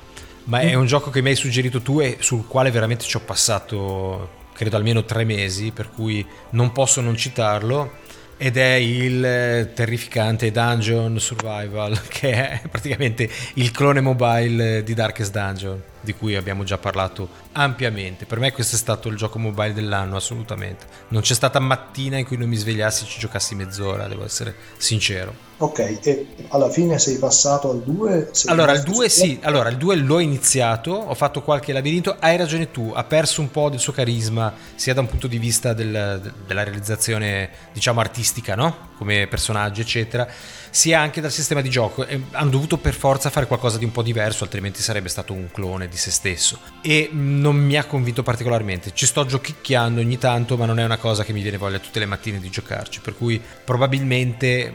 [0.44, 0.80] ma è mm.
[0.80, 4.76] un gioco che mi hai suggerito tu e sul quale veramente ci ho passato credo
[4.76, 8.00] almeno tre mesi, per cui non posso non citarlo
[8.36, 15.82] ed è il terrificante Dungeon Survival che è praticamente il clone mobile di Darkest Dungeon
[16.03, 18.26] di cui abbiamo già parlato ampiamente.
[18.26, 20.86] Per me questo è stato il gioco mobile dell'anno, assolutamente.
[21.09, 24.55] Non c'è stata mattina in cui non mi svegliassi e ci giocassi mezz'ora, devo essere
[24.76, 25.50] sincero.
[25.59, 28.30] Ok, e alla fine sei passato al 2?
[28.46, 32.72] Allora, il 2 sì, allora il 2 l'ho iniziato, ho fatto qualche labirinto, hai ragione
[32.72, 36.32] tu, ha perso un po' del suo carisma, sia da un punto di vista del,
[36.46, 38.90] della realizzazione, diciamo, artistica, no?
[38.98, 40.28] Come personaggio, eccetera
[40.72, 42.06] sia anche dal sistema di gioco.
[42.30, 45.86] Hanno dovuto per forza fare qualcosa di un po' diverso, altrimenti sarebbe stato un clone
[45.86, 46.58] di se stesso.
[46.80, 48.92] E non mi ha convinto particolarmente.
[48.94, 51.98] Ci sto giochicchiando ogni tanto, ma non è una cosa che mi viene voglia tutte
[51.98, 53.00] le mattine di giocarci.
[53.00, 54.72] Per cui probabilmente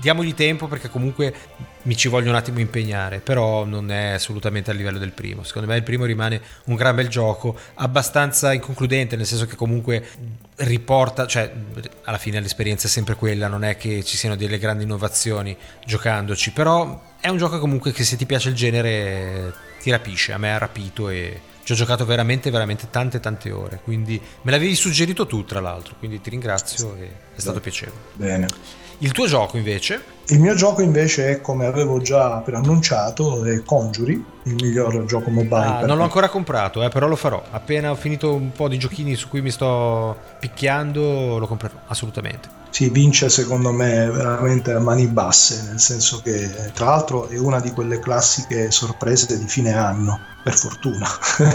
[0.00, 1.34] diamogli tempo perché comunque
[1.82, 5.42] mi ci voglio un attimo impegnare, però non è assolutamente a livello del primo.
[5.42, 10.06] Secondo me il primo rimane un gran bel gioco, abbastanza inconcludente, nel senso che comunque
[10.56, 11.50] riporta, cioè
[12.04, 16.52] alla fine l'esperienza è sempre quella, non è che ci siano delle grandi innovazioni giocandoci,
[16.52, 20.54] però è un gioco comunque che se ti piace il genere ti rapisce, a me
[20.54, 25.26] ha rapito e ci ho giocato veramente veramente tante tante ore, quindi me l'avevi suggerito
[25.26, 28.00] tu tra l'altro, quindi ti ringrazio e è stato piacevole.
[28.14, 28.46] Bene.
[28.98, 30.11] Il tuo gioco invece?
[30.32, 35.56] Il mio gioco invece è, come avevo già preannunciato, è Conjuri, il miglior gioco mobile.
[35.56, 37.42] Ah, non l'ho ancora comprato, eh, però lo farò.
[37.50, 42.61] Appena ho finito un po' di giochini su cui mi sto picchiando, lo comprerò, assolutamente.
[42.72, 47.60] Sì, vince secondo me veramente a mani basse, nel senso che tra l'altro è una
[47.60, 51.06] di quelle classiche sorprese di fine anno, per fortuna,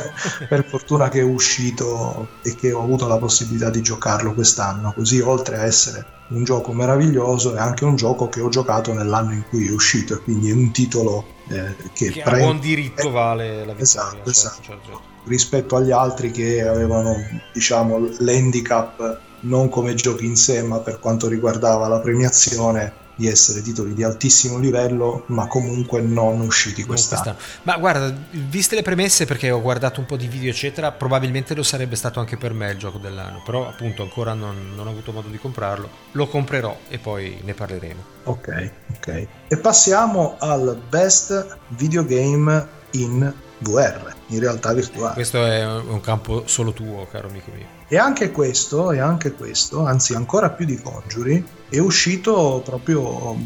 [0.47, 5.20] per fortuna che è uscito e che ho avuto la possibilità di giocarlo quest'anno, così
[5.20, 9.43] oltre a essere un gioco meraviglioso è anche un gioco che ho giocato nell'anno in
[9.49, 13.09] cui è uscito e quindi è un titolo eh, che, che pre- a buon diritto
[13.09, 14.61] vale la vittoria esatto, certo, esatto.
[14.61, 15.16] Certo, certo.
[15.28, 17.15] Rispetto agli altri che avevano
[17.53, 23.61] diciamo l'handicap non come giochi in sé ma per quanto riguardava la premiazione di essere
[23.61, 27.36] titoli di altissimo livello, ma comunque non usciti quest'anno.
[27.63, 31.63] Ma guarda, viste le premesse, perché ho guardato un po' di video, eccetera, probabilmente lo
[31.63, 35.11] sarebbe stato anche per me il gioco dell'anno, però appunto ancora non, non ho avuto
[35.11, 35.89] modo di comprarlo.
[36.11, 38.03] Lo comprerò e poi ne parleremo.
[38.25, 39.28] Ok, ok.
[39.47, 45.13] E passiamo al best videogame in VR, in realtà virtuale.
[45.13, 47.65] Questo è un campo solo tuo, caro amico mio.
[47.88, 53.38] E anche questo, e anche questo, anzi ancora più di Conjury, è uscito proprio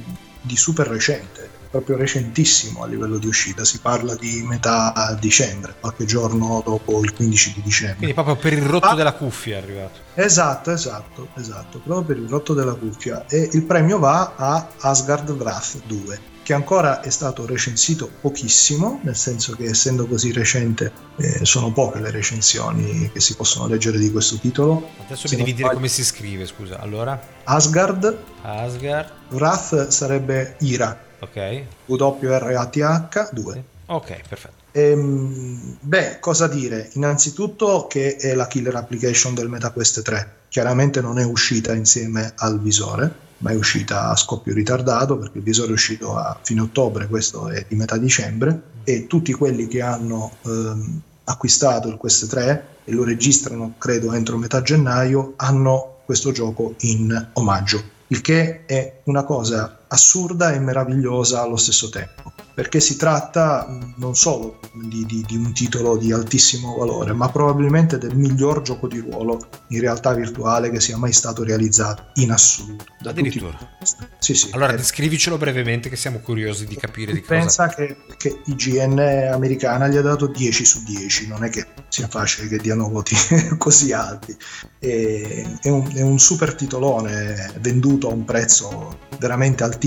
[0.41, 1.49] di super recente.
[1.71, 7.13] proprio recentissimo a livello di uscita, si parla di metà dicembre, qualche giorno dopo il
[7.13, 7.95] 15 di dicembre.
[7.95, 9.99] Quindi proprio per il rotto ah, della cuffia è arrivato.
[10.15, 13.25] Esatto, esatto, esatto, proprio per il rotto della cuffia.
[13.27, 19.15] E il premio va a Asgard Wrath 2 che ancora è stato recensito pochissimo, nel
[19.15, 24.11] senso che essendo così recente eh, sono poche le recensioni che si possono leggere di
[24.11, 24.89] questo titolo.
[25.05, 26.79] Adesso Se mi devi dire come si scrive, scusa.
[26.79, 27.19] Allora?
[27.43, 28.17] Asgard.
[28.41, 29.11] Asgard.
[29.29, 30.99] Wrath sarebbe Ira.
[31.19, 31.63] Ok.
[31.85, 33.63] W-R-A-T-H 2.
[33.87, 34.59] Ok, perfetto.
[34.71, 36.89] Ehm, beh, cosa dire?
[36.93, 40.35] Innanzitutto che è la killer application del MetaQuest 3.
[40.49, 45.43] Chiaramente non è uscita insieme al visore ma è uscita a scoppio ritardato perché il
[45.43, 49.81] visore è uscito a fine ottobre, questo è di metà dicembre, e tutti quelli che
[49.81, 56.31] hanno ehm, acquistato il Quest 3 e lo registrano, credo, entro metà gennaio, hanno questo
[56.31, 62.79] gioco in omaggio, il che è una cosa assurda e meravigliosa allo stesso tempo perché
[62.79, 63.65] si tratta
[63.95, 68.87] non solo di, di, di, un titolo di altissimo valore, ma probabilmente del miglior gioco
[68.87, 72.85] di ruolo in realtà virtuale che sia mai stato realizzato in assoluto.
[73.03, 73.57] Addirittura.
[74.19, 74.49] Sì, sì.
[74.51, 77.33] Allora, eh, descrivicelo brevemente che siamo curiosi di capire di cosa.
[77.33, 82.07] Pensa che, che IGN americana gli ha dato 10 su 10, non è che sia
[82.07, 83.15] facile che diano voti
[83.57, 84.35] così alti.
[84.77, 89.80] è, un, è un super titolone venduto a un prezzo veramente altissimo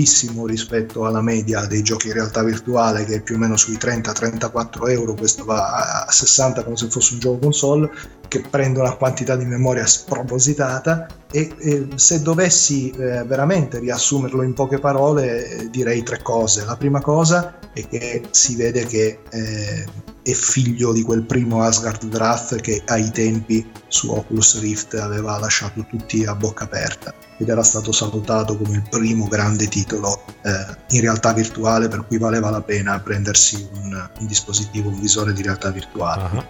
[0.45, 4.89] rispetto alla media dei giochi in realtà virtuale che è più o meno sui 30-34
[4.89, 7.89] euro, questo va a 60 come se fosse un gioco console,
[8.27, 14.53] che prende una quantità di memoria spropositata e, e se dovessi eh, veramente riassumerlo in
[14.53, 16.63] poche parole eh, direi tre cose.
[16.63, 19.85] La prima cosa è che si vede che eh,
[20.23, 25.85] è figlio di quel primo Asgard Wrath che ai tempi su Oculus Rift aveva lasciato
[25.87, 31.01] tutti a bocca aperta ed era stato salutato come il primo grande titolo eh, in
[31.01, 35.69] realtà virtuale per cui valeva la pena prendersi un, un dispositivo, un visore di realtà
[35.69, 36.29] virtuale.
[36.31, 36.43] Uh-huh.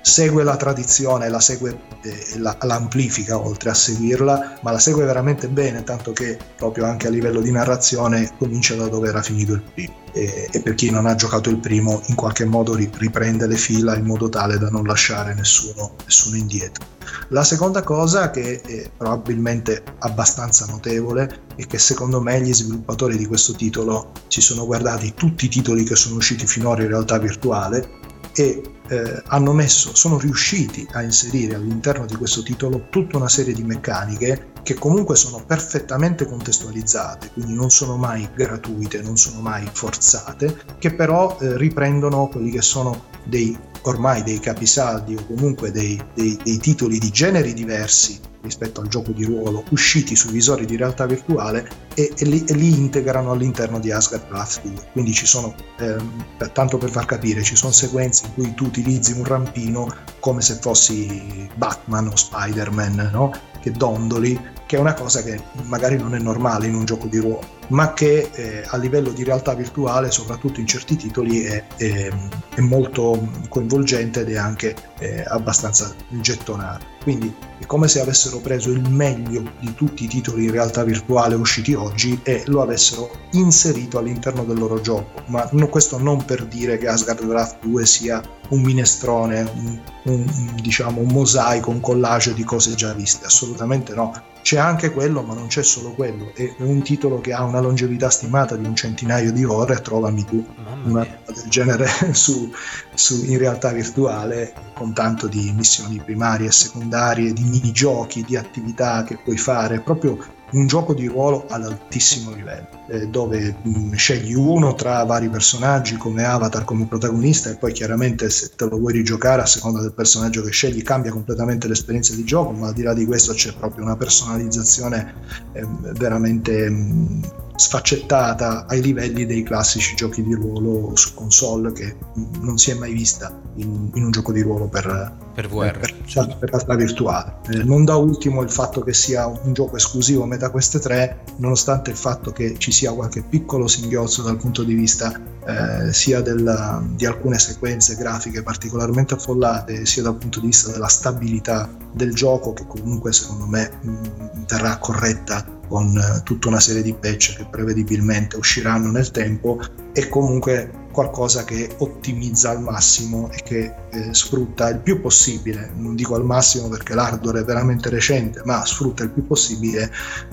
[0.00, 5.48] Segue la tradizione, la segue, eh, la, l'amplifica oltre a seguirla, ma la segue veramente
[5.48, 9.62] bene, tanto che proprio anche a livello di narrazione comincia da dove era finito il
[9.62, 9.98] primo.
[10.12, 13.96] E, e per chi non ha giocato il primo, in qualche modo riprende le fila
[13.96, 16.84] in modo tale da non lasciare nessuno, nessuno indietro.
[17.28, 23.26] La seconda cosa che è probabilmente abbastanza notevole è che secondo me gli sviluppatori di
[23.26, 27.99] questo titolo si sono guardati tutti i titoli che sono usciti finora in realtà virtuale
[28.40, 33.52] e eh, hanno messo, sono riusciti a inserire all'interno di questo titolo tutta una serie
[33.52, 39.68] di meccaniche che comunque sono perfettamente contestualizzate, quindi non sono mai gratuite, non sono mai
[39.70, 46.00] forzate, che però eh, riprendono quelli che sono dei ormai dei capisaldi o comunque dei,
[46.14, 50.76] dei, dei titoli di generi diversi rispetto al gioco di ruolo usciti sui visori di
[50.76, 54.88] realtà virtuale e, e, li, e li, integrano all'interno di Asgard Wrath 2.
[54.92, 59.12] Quindi ci sono, ehm, tanto per far capire, ci sono sequenze in cui tu utilizzi
[59.12, 63.32] un rampino come se fossi Batman o Spider-Man, no?
[63.60, 64.38] che dondoli,
[64.70, 67.92] che è una cosa che magari non è normale in un gioco di ruolo ma
[67.92, 72.10] che eh, a livello di realtà virtuale, soprattutto in certi titoli, è, è,
[72.54, 76.84] è molto coinvolgente ed è anche eh, abbastanza gettonato.
[77.02, 81.34] Quindi è come se avessero preso il meglio di tutti i titoli in realtà virtuale
[81.34, 85.22] usciti oggi e lo avessero inserito all'interno del loro gioco.
[85.26, 90.54] Ma no, questo non per dire che Asgard Wrath 2 sia un minestrone, un, un,
[90.60, 95.34] diciamo, un mosaico, un collage di cose già viste, assolutamente no c'è anche quello, ma
[95.34, 96.32] non c'è solo quello.
[96.34, 100.44] È un titolo che ha una longevità stimata di un centinaio di ore, trovami tu
[100.84, 102.52] una del genere su,
[102.94, 109.04] su, in realtà virtuale, con tanto di missioni primarie e secondarie, di minigiochi, di attività
[109.04, 110.18] che puoi fare, proprio
[110.52, 115.96] un gioco di ruolo ad altissimo livello, eh, dove mh, scegli uno tra vari personaggi
[115.96, 119.92] come avatar, come protagonista e poi chiaramente se te lo vuoi rigiocare a seconda del
[119.92, 123.52] personaggio che scegli cambia completamente l'esperienza di gioco, ma al di là di questo c'è
[123.54, 125.14] proprio una personalizzazione
[125.52, 127.20] eh, veramente mh,
[127.60, 131.94] sfaccettata ai livelli dei classici giochi di ruolo su console che
[132.40, 135.94] non si è mai vista in, in un gioco di ruolo per, per VR, per,
[135.94, 137.34] per, per realtà virtuale.
[137.50, 141.90] Eh, non da ultimo il fatto che sia un gioco esclusivo meta queste tre, nonostante
[141.90, 145.12] il fatto che ci sia qualche piccolo singhiozzo dal punto di vista
[145.46, 150.88] eh, sia della, di alcune sequenze grafiche particolarmente affollate, sia dal punto di vista della
[150.88, 156.82] stabilità del gioco che comunque secondo me mh, verrà corretta con eh, tutta una serie
[156.82, 159.60] di patch che prevedibilmente usciranno nel tempo,
[159.92, 165.94] è comunque qualcosa che ottimizza al massimo e che eh, sfrutta il più possibile, non
[165.94, 169.90] dico al massimo perché l'hardware è veramente recente, ma sfrutta il più possibile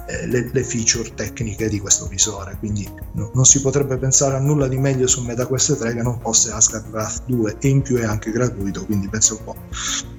[0.08, 2.56] eh, le, le, feature tecniche di questo visore.
[2.60, 6.20] Quindi no, non si potrebbe pensare a nulla di meglio su MetaQuest 3 che non
[6.20, 9.56] fosse Asgard Wrath 2 e in più è anche gratuito, quindi penso un po'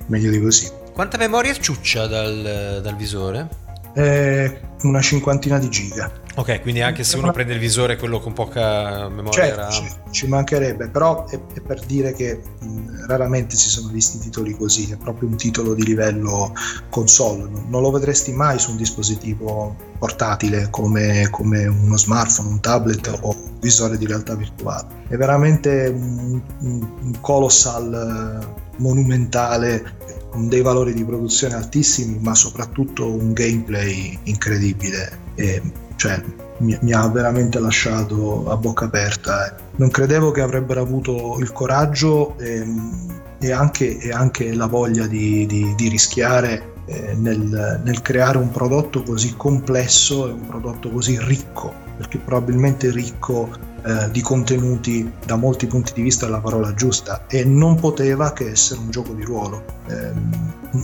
[0.06, 0.70] meglio di così.
[0.92, 3.66] Quanta memoria ciuccia dal, dal visore?
[3.94, 6.10] Eh, una cinquantina di giga.
[6.36, 9.70] Ok, quindi anche se uno prende il visore, quello con poca memoria certo, RAM.
[9.72, 14.56] Ci, ci mancherebbe, però è, è, per dire che mh, raramente si sono visti titoli
[14.56, 16.52] così, è proprio un titolo di livello
[16.90, 22.60] console, non, non lo vedresti mai su un dispositivo portatile come, come uno smartphone, un
[22.60, 24.86] tablet o un visore di realtà virtuale.
[25.08, 29.96] È veramente un, un, un colossal eh, monumentale
[30.30, 35.18] con dei valori di produzione altissimi, ma soprattutto un gameplay incredibile.
[35.34, 35.62] E,
[35.96, 36.22] cioè,
[36.58, 39.56] mi, mi, ha veramente lasciato a bocca aperta.
[39.76, 42.64] Non credevo che avrebbero avuto il coraggio e,
[43.40, 48.50] e, anche, e anche, la voglia di, di, di rischiare eh, nel, nel, creare un
[48.50, 53.50] prodotto così complesso e un prodotto così ricco, perché probabilmente ricco
[53.84, 58.32] eh, di contenuti da molti punti di vista è la parola giusta e non poteva
[58.32, 60.10] che essere un gioco di ruolo, eh,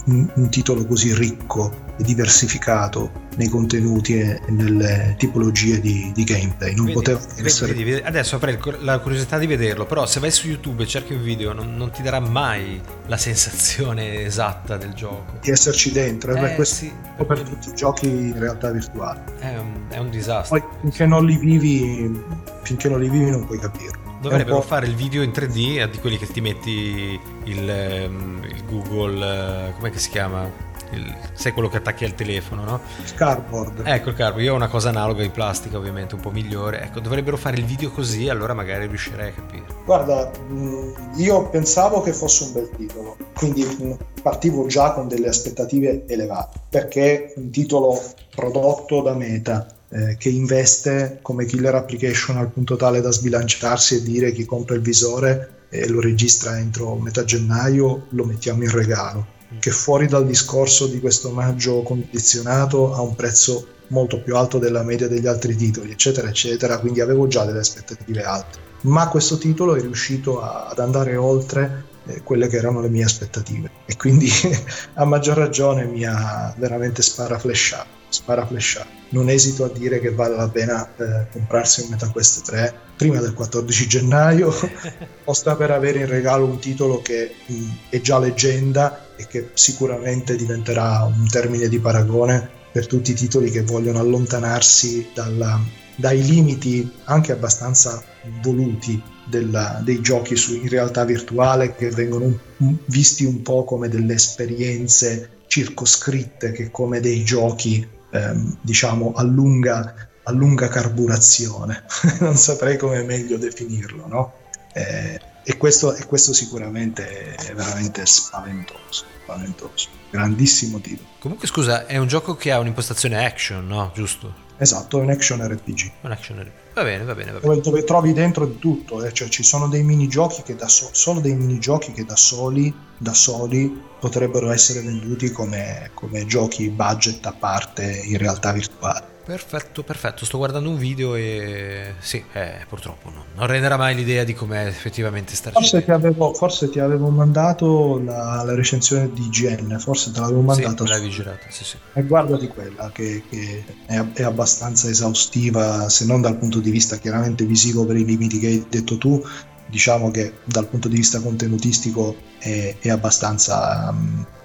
[0.07, 6.75] un, un, titolo così ricco e diversificato nei contenuti e nelle tipologie di, di gameplay.
[6.75, 7.75] Non vedi, poteva vedi, essere...
[7.75, 11.23] Vedi, adesso avrei la curiosità di vederlo, però se vai su YouTube e cerchi un
[11.23, 15.39] video non, non ti darà mai la sensazione esatta del gioco.
[15.41, 17.25] Di esserci dentro, eh, per, questi, sì.
[17.25, 19.23] per tutti i giochi in realtà virtuale.
[19.39, 20.59] È un, è un disastro.
[20.59, 22.23] Poi finché non li vivi,
[22.63, 24.12] finché non li vivi non puoi capirlo.
[24.20, 29.68] Dovrebbero fare il video in 3D di quelli che ti metti il, ehm, il Google,
[29.68, 30.72] eh, come si chiama?
[30.93, 32.80] Il, sai quello che attacchi al telefono, no?
[33.05, 33.82] Il cardboard.
[33.85, 36.82] Ecco il cardboard, io ho una cosa analoga in plastica ovviamente, un po' migliore.
[36.85, 39.64] Ecco, dovrebbero fare il video così, allora magari riuscirei a capire.
[39.85, 45.28] Guarda, mm, io pensavo che fosse un bel titolo, quindi mm, partivo già con delle
[45.28, 48.01] aspettative elevate, perché un titolo
[48.35, 54.03] prodotto da Meta, eh, che investe come killer application al punto tale da sbilanciarsi e
[54.03, 59.27] dire chi compra il visore e lo registra entro metà gennaio lo mettiamo in regalo.
[59.61, 64.83] Che fuori dal discorso di questo omaggio condizionato a un prezzo molto più alto della
[64.83, 66.81] media degli altri titoli eccetera eccetera.
[66.81, 68.59] Quindi avevo già delle aspettative alte.
[68.81, 73.05] Ma questo titolo è riuscito a, ad andare oltre eh, quelle che erano le mie
[73.05, 73.71] aspettative.
[73.87, 74.29] E quindi
[74.95, 78.89] a maggior ragione mi ha veramente sparaflesciato sparaflesciato.
[79.11, 83.35] Non esito a dire che vale la pena eh, comprarsi un MetaQuest 3 prima del
[83.35, 84.53] 14 gennaio
[85.25, 89.27] o sta per avere in regalo un titolo che mh, mm, è già leggenda e
[89.27, 95.61] che sicuramente diventerà un termine di paragone per tutti i titoli che vogliono allontanarsi dalla,
[95.97, 98.03] dai limiti anche abbastanza
[98.43, 103.89] voluti della, dei giochi su, in realtà virtuale che vengono un, visti un po' come
[103.89, 111.85] delle esperienze circoscritte che come dei giochi ehm, diciamo a lunga, a lunga carburazione,
[112.21, 114.33] non saprei come meglio definirlo, no?
[114.73, 121.09] Eh, e, questo, e questo sicuramente è veramente spaventoso, spaventoso, grandissimo titolo.
[121.19, 123.91] Comunque scusa, è un gioco che ha un'impostazione action, no?
[123.95, 124.44] Giusto?
[124.57, 125.91] Esatto, è un action RPG.
[126.03, 126.53] Un action RPG.
[126.75, 127.55] Va bene, va bene, va bene.
[127.55, 129.13] Dove, dove trovi dentro di tutto, eh?
[129.13, 133.15] cioè ci sono dei minigiochi che da so- solo dei minigiochi che da soli, da
[133.15, 139.14] soli potrebbero essere venduti come, come giochi budget a parte in realtà virtuale.
[139.25, 140.27] Perfetto, perfetto.
[140.27, 143.25] Sto guardando un video e sì, eh, purtroppo no.
[143.35, 145.59] non renderà mai l'idea di com'è effettivamente starci.
[145.59, 150.43] Forse ti avevo, forse ti avevo mandato la, la, recensione di IGN, forse te l'avevo
[150.43, 150.85] mandata.
[150.85, 151.77] Sì, l'avevi girata, sì, sì.
[151.95, 156.99] E guardati quella che, che è, è, abbastanza esaustiva, se non dal punto di vista
[156.99, 159.25] chiaramente visivo per i limiti che hai detto tu,
[159.66, 163.89] diciamo che dal punto di vista contenutistico è, è abbastanza,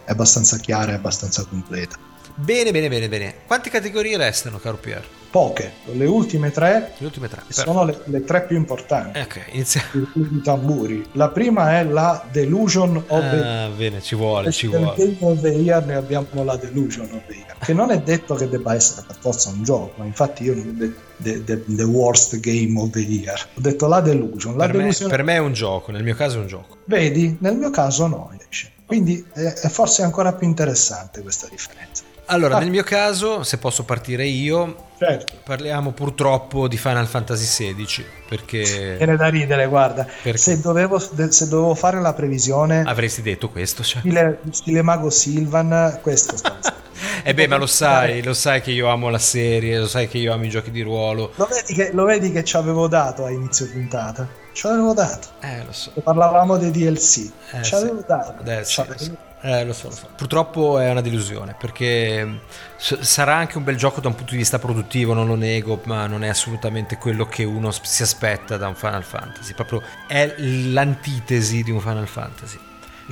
[0.05, 2.09] è abbastanza chiara e abbastanza completa.
[2.36, 3.36] Bene, bene, bene, bene.
[3.45, 5.05] Quante categorie restano, caro Pier?
[5.30, 9.19] Poche, le ultime tre, le ultime tre sono le, le, tre più importanti.
[9.19, 9.88] Ok, iniziamo.
[10.15, 11.05] I tamburi.
[11.11, 14.95] La prima è la Delusion of ah, the Ah, bene, ci vuole, ci vuole.
[14.97, 18.34] Game of the Year ne abbiamo la Delusion of the Year, che non è detto
[18.34, 21.84] che debba essere per forza un gioco, infatti io non ho detto the, the, the,
[21.84, 23.39] worst game of the year.
[23.55, 24.57] Ho detto la delusion.
[24.57, 25.09] La per, delusion...
[25.09, 26.77] Me, per me è un gioco, nel mio caso è un gioco.
[26.86, 28.71] Vedi, nel mio caso no invece.
[28.86, 32.03] Quindi è, è forse ancora più interessante questa differenza.
[32.32, 32.59] Allora, ah.
[32.59, 35.34] nel mio caso, se posso partire io, certo.
[35.43, 38.05] parliamo purtroppo di Final Fantasy XVI.
[38.27, 38.95] Perché.
[38.97, 40.05] Viene da ridere, guarda.
[40.36, 42.84] Se dovevo, se, dovevo, fare la previsione.
[42.86, 43.84] Avresti detto questo.
[43.84, 44.01] Cioè.
[44.01, 46.77] Stile, stile Mago Silvan, questo stavo Eh
[47.30, 50.17] Eh beh, ma lo sai, lo sai che io amo la serie, lo sai che
[50.17, 51.32] io amo i giochi di ruolo.
[51.36, 54.27] Lo vedi che, lo vedi che ci avevo dato a inizio puntata?
[54.53, 55.30] Ci avevo dato.
[55.41, 55.91] Eh, lo so.
[56.01, 57.32] Parlavamo dei DLC.
[57.51, 58.36] Eh, ci avevo dato.
[58.63, 59.28] Sì, Ci lo avevo- so.
[59.41, 60.09] Eh, lo so, lo so.
[60.15, 62.35] Purtroppo è una delusione perché mm,
[62.77, 65.79] s- sarà anche un bel gioco da un punto di vista produttivo, non lo nego,
[65.85, 69.53] ma non è assolutamente quello che uno si aspetta da un Final Fantasy.
[69.53, 72.59] Proprio è l'antitesi di un Final Fantasy.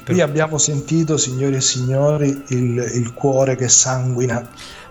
[0.05, 4.47] Qui abbiamo sentito, signori e signori, il, il cuore che sanguina.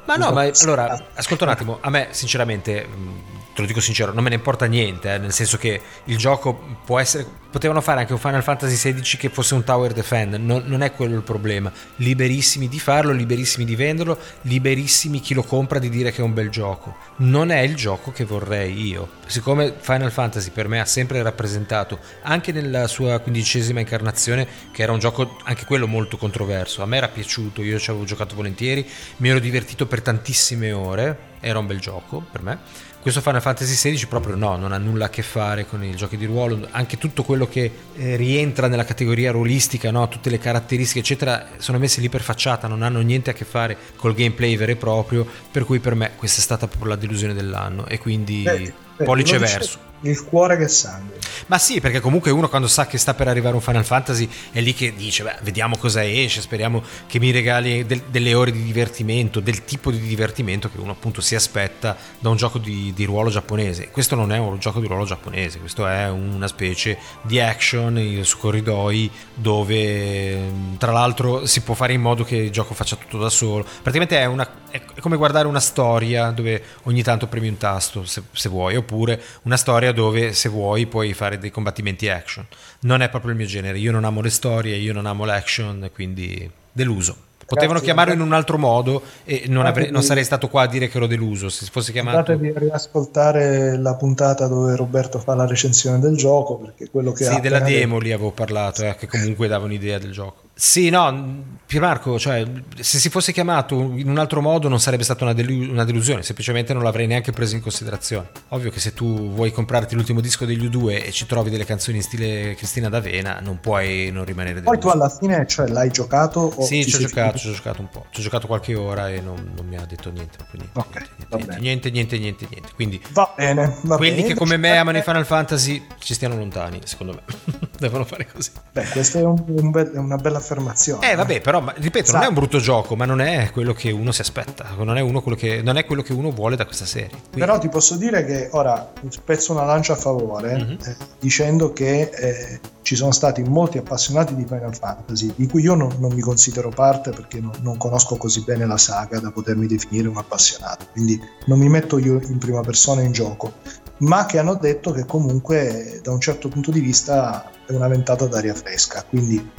[0.07, 3.21] Ma no, ma allora, ascolta un attimo, a me sinceramente, mh,
[3.57, 6.77] te lo dico sincero, non me ne importa niente, eh, nel senso che il gioco
[6.85, 10.65] può essere, potevano fare anche un Final Fantasy XVI che fosse un Tower Defend, non,
[10.67, 15.79] non è quello il problema, liberissimi di farlo, liberissimi di venderlo, liberissimi chi lo compra
[15.79, 19.75] di dire che è un bel gioco, non è il gioco che vorrei io, siccome
[19.79, 24.99] Final Fantasy per me ha sempre rappresentato, anche nella sua quindicesima incarnazione, che era un
[24.99, 28.87] gioco anche quello molto controverso, a me era piaciuto, io ci avevo giocato volentieri,
[29.17, 32.59] mi ero divertito per tantissime ore, era un bel gioco per me.
[33.07, 36.17] Questo Final Fantasy XVI proprio no, non ha nulla a che fare con i giochi
[36.17, 40.09] di ruolo, anche tutto quello che eh, rientra nella categoria ruolistica, no?
[40.09, 43.77] tutte le caratteristiche eccetera, sono messe lì per facciata, non hanno niente a che fare
[43.95, 47.33] col gameplay vero e proprio, per cui per me questa è stata proprio la delusione
[47.33, 49.79] dell'anno e quindi vedi, pollice verso.
[50.09, 51.15] Il cuore che sanguina.
[51.49, 54.61] Ma sì, perché comunque uno quando sa che sta per arrivare un Final Fantasy è
[54.61, 58.63] lì che dice, beh, vediamo cosa esce, speriamo che mi regali del- delle ore di
[58.63, 63.05] divertimento, del tipo di divertimento che uno appunto si aspetta da un gioco di, di
[63.05, 63.91] ruolo giapponese.
[63.91, 68.25] Questo non è un gioco di ruolo giapponese, questo è una specie di action in-
[68.25, 72.97] su corridoi dove mh, tra l'altro si può fare in modo che il gioco faccia
[72.97, 73.65] tutto da solo.
[73.65, 78.23] Praticamente è, una- è come guardare una storia dove ogni tanto premi un tasto se,
[78.33, 82.47] se vuoi, oppure una storia dove se vuoi puoi fare dei combattimenti action.
[82.81, 85.91] Non è proprio il mio genere, io non amo le storie, io non amo l'action,
[85.93, 87.17] quindi deluso.
[87.47, 90.89] Potevano chiamarlo in un altro modo e non, avrei- non sarei stato qua a dire
[90.89, 91.49] che ero deluso.
[91.49, 92.33] Se fosse chiamato...
[92.33, 97.25] Andatevi a riascoltare la puntata dove Roberto fa la recensione del gioco, perché quello che
[97.25, 100.46] Sì, della demo lì avevo parlato, eh, che comunque dava un'idea del gioco.
[100.59, 102.43] Sì, no, Piermarco, cioè,
[102.81, 106.23] se si fosse chiamato in un altro modo non sarebbe stata una, delu- una delusione,
[106.23, 108.31] semplicemente non l'avrei neanche preso in considerazione.
[108.49, 111.99] Ovvio che se tu vuoi comprarti l'ultimo disco degli U2 e ci trovi delle canzoni
[111.99, 114.89] in stile Cristina D'Avena, non puoi non rimanere Poi deluso.
[114.89, 116.41] tu alla fine cioè, l'hai giocato?
[116.57, 118.07] O Sì, ci ho giocato, ci ho giocato un po'.
[118.11, 120.39] Ci ho giocato qualche ora e non, non mi ha detto niente.
[120.53, 122.69] niente, Ok, va niente, niente, niente, niente, niente.
[122.75, 124.29] Quindi Va bene, va quelli bene.
[124.29, 127.23] che come me amano i Final Fantasy ci stiano lontani, secondo me.
[127.79, 128.51] Devono fare così.
[128.73, 131.11] Beh, questa è, un- un è una bella affermazione.
[131.11, 133.91] Eh vabbè, però ripeto, non è Sa- un brutto gioco, ma non è quello che
[133.91, 136.65] uno si aspetta, non è, uno quello che, non è quello che uno vuole da
[136.65, 137.09] questa serie.
[137.09, 140.79] Quindi- Però ti posso dire che ora spezzo una lancia a favore Mhm.
[140.85, 145.75] eh, dicendo che eh, ci sono stati molti appassionati di Final Fantasy, di cui io
[145.75, 149.67] non, non mi considero parte perché non, non conosco così bene la saga da potermi
[149.67, 153.55] definire un appassionato, quindi non mi metto io in prima persona in gioco,
[153.99, 158.27] ma che hanno detto che comunque da un certo punto di vista è una ventata
[158.27, 159.51] d'aria fresca, quindi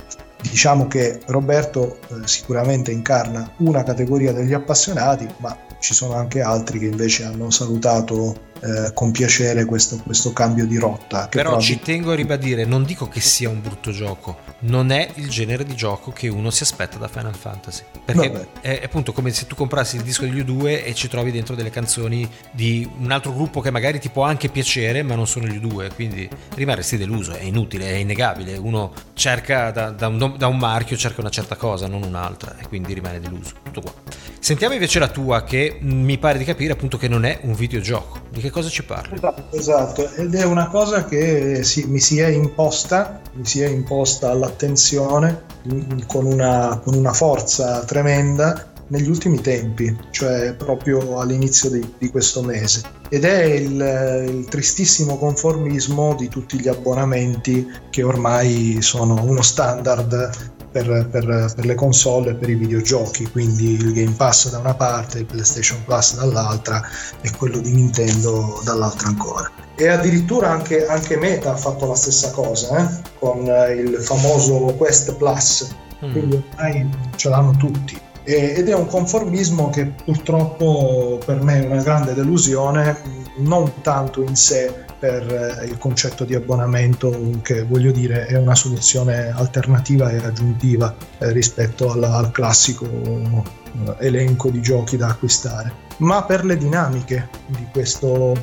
[0.42, 6.80] diciamo che Roberto eh, sicuramente incarna una categoria degli appassionati, ma ci sono anche altri
[6.80, 11.24] che invece hanno salutato eh, con piacere questo, questo cambio di rotta.
[11.24, 14.92] Che Però probabil- ci tengo a ribadire, non dico che sia un brutto gioco, non
[14.92, 17.84] è il genere di gioco che uno si aspetta da Final Fantasy.
[18.04, 18.48] Perché Vabbè.
[18.62, 21.70] è appunto come se tu comprassi il disco degli U2 e ci trovi dentro delle
[21.70, 25.58] canzoni di un altro gruppo che magari ti può anche piacere, ma non sono gli
[25.58, 28.58] U2, quindi rimarresti deluso, è inutile, è innegabile.
[28.58, 32.68] Uno cerca da, da un, da un marchio, cerca una certa cosa, non un'altra, e
[32.68, 33.54] quindi rimane deluso.
[33.64, 33.94] Tutto qua.
[34.40, 38.22] Sentiamo invece la tua, che mi pare di capire appunto che non è un videogioco.
[38.30, 39.20] Di che cosa ci parli?
[39.52, 44.32] Esatto, ed è una cosa che si- mi si è imposta, mi si è imposta
[44.32, 51.94] all'attenzione mm, con una, con una forza tremenda negli ultimi tempi, cioè proprio all'inizio di,
[51.98, 52.84] di questo mese.
[53.10, 60.56] Ed è il, il tristissimo conformismo di tutti gli abbonamenti che ormai sono uno standard
[60.84, 64.74] per, per- per le console e per i videogiochi, quindi il Game Pass da una
[64.74, 66.82] parte, il PlayStation Plus dall'altra
[67.22, 69.50] e quello di Nintendo dall'altra ancora.
[69.76, 74.74] E addirittura anche, anche Meta ha fatto la stessa cosa eh, con eh, il famoso
[74.78, 75.68] Quest Plus,
[76.06, 76.12] Mm.
[76.12, 78.00] quindi ormai ce l'hanno tutti.
[78.24, 82.96] E- ed è un conformismo che purtroppo per me è una grande delusione,
[83.38, 88.56] non tanto in sé per eh, il concetto di abbonamento, che voglio dire è una
[88.56, 95.72] soluzione alternativa e aggiuntiva eh, rispetto alla- al classico eh, elenco di giochi da acquistare,
[95.98, 98.34] ma per le dinamiche di, questo,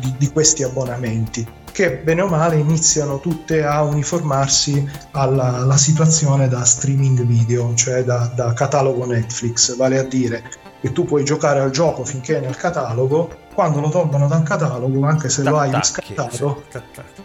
[0.00, 1.46] di, di questi abbonamenti.
[1.74, 8.04] che bene o male iniziano tutte a uniformarsi alla, alla situazione da streaming video, cioè
[8.04, 10.44] da, da catalogo Netflix, vale a dire
[10.80, 15.06] che tu puoi giocare al gioco finché è nel catalogo, quando lo tolgono dal catalogo,
[15.06, 16.64] anche se lo hai riscattato,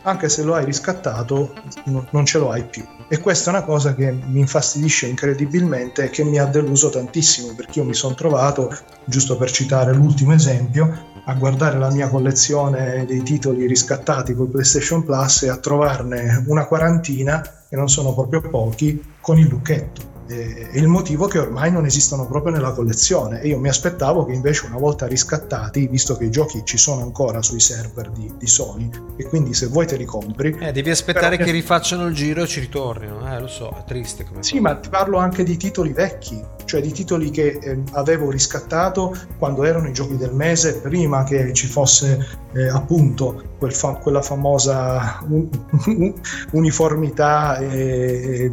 [0.03, 1.53] anche se lo hai riscattato,
[1.85, 2.85] non ce lo hai più.
[3.07, 7.55] E questa è una cosa che mi infastidisce incredibilmente e che mi ha deluso tantissimo,
[7.55, 8.71] perché io mi sono trovato,
[9.05, 15.03] giusto per citare l'ultimo esempio, a guardare la mia collezione dei titoli riscattati col PlayStation
[15.03, 20.77] Plus e a trovarne una quarantina, che non sono proprio pochi, con il lucchetto è
[20.77, 23.41] il motivo che ormai non esistono proprio nella collezione.
[23.41, 27.01] E io mi aspettavo che invece una volta riscattati, visto che i giochi ci sono
[27.01, 30.55] ancora sui server di, di Sony e quindi se vuoi te li compri...
[30.59, 34.23] Eh, devi aspettare che rifacciano il giro e ci ritornino, eh, lo so, è triste
[34.23, 38.29] come Sì, ma ti parlo anche di titoli vecchi, cioè di titoli che eh, avevo
[38.29, 43.95] riscattato quando erano i giochi del mese, prima che ci fosse eh, appunto quel fa-
[43.95, 45.23] quella famosa
[46.51, 48.51] uniformità eh,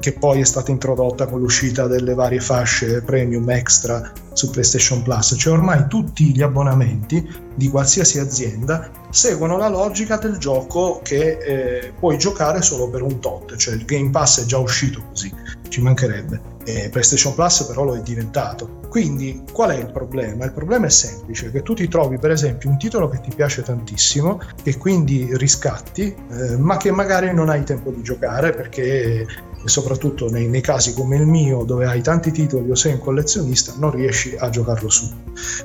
[0.00, 5.34] che poi è stata introdotta con l'uscita delle varie fasce premium extra su PlayStation Plus,
[5.38, 11.92] cioè ormai tutti gli abbonamenti di qualsiasi azienda seguono la logica del gioco che eh,
[11.98, 15.32] puoi giocare solo per un tot, cioè il Game Pass è già uscito così,
[15.68, 16.54] ci mancherebbe.
[16.66, 18.80] Eh, PlayStation Plus però lo è diventato.
[18.88, 20.44] Quindi qual è il problema?
[20.44, 23.62] Il problema è semplice, che tu ti trovi per esempio un titolo che ti piace
[23.62, 29.26] tantissimo e quindi riscatti, eh, ma che magari non hai tempo di giocare perché
[29.66, 33.00] e soprattutto nei, nei, casi come il mio dove hai tanti titoli o sei un
[33.00, 35.12] collezionista non riesci a giocarlo su.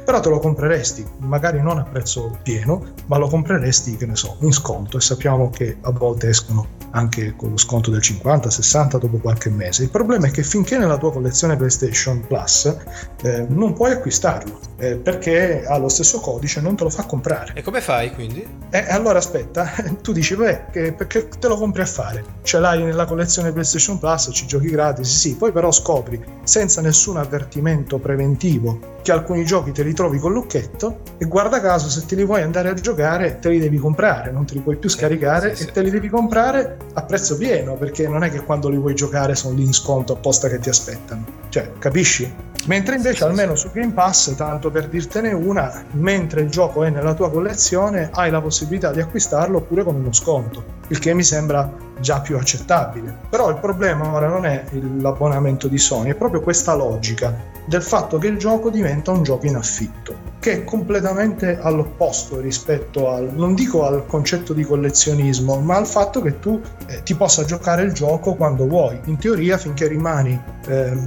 [0.03, 4.37] Però te lo compreresti magari non a prezzo pieno ma lo compreresti che ne so
[4.39, 4.97] in sconto.
[4.97, 9.83] E sappiamo che a volte escono anche con lo sconto del 50-60 dopo qualche mese.
[9.83, 12.75] Il problema è che finché nella tua collezione PlayStation Plus
[13.21, 17.05] eh, non puoi acquistarlo eh, perché ha lo stesso codice e non te lo fa
[17.05, 17.53] comprare.
[17.55, 18.45] E come fai quindi?
[18.71, 19.71] Eh, allora aspetta
[20.01, 22.23] tu dici beh perché te lo compri a fare?
[22.41, 26.81] Ce l'hai nella collezione PlayStation PlayStation Plus ci giochi gratis, sì, poi però scopri senza
[26.81, 32.05] nessun avvertimento preventivo che alcuni giochi te li trovi con lucchetto e guarda caso se
[32.05, 34.89] te li vuoi andare a giocare te li devi comprare, non te li puoi più
[34.89, 38.41] scaricare sì, sì, e te li devi comprare a prezzo pieno perché non è che
[38.41, 41.25] quando li vuoi giocare sono lì in sconto apposta che ti aspettano.
[41.49, 42.31] Cioè, capisci?
[42.67, 47.15] Mentre invece almeno su Game Pass, tanto per dirtene una, mentre il gioco è nella
[47.15, 51.89] tua collezione hai la possibilità di acquistarlo oppure con uno sconto, il che mi sembra
[51.99, 53.15] già più accettabile.
[53.29, 54.63] Però il problema ora non è
[54.99, 57.35] l'abbonamento di Sony, è proprio questa logica
[57.65, 63.11] del fatto che il gioco diventa un gioco in affitto che è completamente all'opposto rispetto
[63.11, 67.45] al, non dico al concetto di collezionismo, ma al fatto che tu eh, ti possa
[67.45, 68.99] giocare il gioco quando vuoi.
[69.05, 70.97] In teoria, finché rimani eh,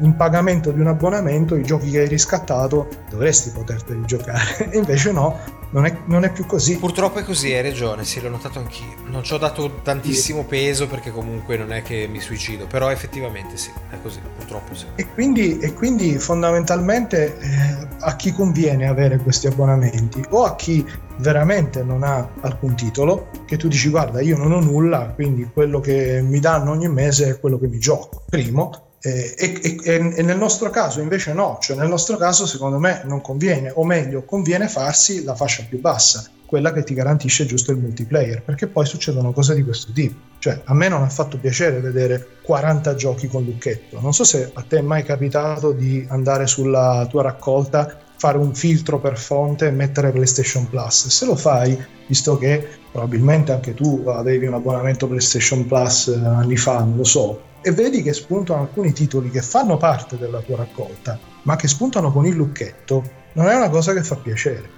[0.00, 4.68] in pagamento di un abbonamento, i giochi che hai riscattato dovresti poterteli giocare.
[4.70, 5.38] e invece no,
[5.70, 6.76] non è, non è, più così.
[6.78, 8.94] Purtroppo è così, hai ragione, sì, l'ho notato anch'io.
[9.06, 13.56] Non ci ho dato tantissimo peso perché comunque non è che mi suicido, però effettivamente
[13.56, 14.86] sì, è così, purtroppo sì.
[14.94, 20.84] E quindi, e quindi fondamentalmente eh, a chi conviene avere questi abbonamenti o a chi
[21.18, 25.80] veramente non ha alcun titolo, che tu dici guarda io non ho nulla, quindi quello
[25.80, 28.24] che mi danno ogni mese è quello che mi gioco.
[28.28, 32.80] Primo, eh, e, e, e, nel nostro caso invece no, cioè nel nostro caso secondo
[32.80, 37.46] me non conviene, o meglio conviene farsi la fascia più bassa, quella che ti garantisce
[37.46, 40.16] giusto il multiplayer, perché poi succedono cose di questo tipo.
[40.40, 44.50] Cioè a me non ha fatto piacere vedere 40 giochi con lucchetto, non so se
[44.52, 49.68] a te è mai capitato di andare sulla tua raccolta fare un filtro per fonte
[49.68, 51.06] e mettere PlayStation Plus.
[51.08, 51.78] Se lo fai,
[52.08, 57.04] visto che probabilmente anche tu avevi un abbonamento PlayStation Plus eh, anni fa, non lo
[57.04, 61.66] so, e vedi che spuntano alcuni titoli che fanno parte della tua raccolta, ma che
[61.66, 63.02] spuntano con il lucchetto,
[63.32, 64.70] non è una cosa che fa piacere.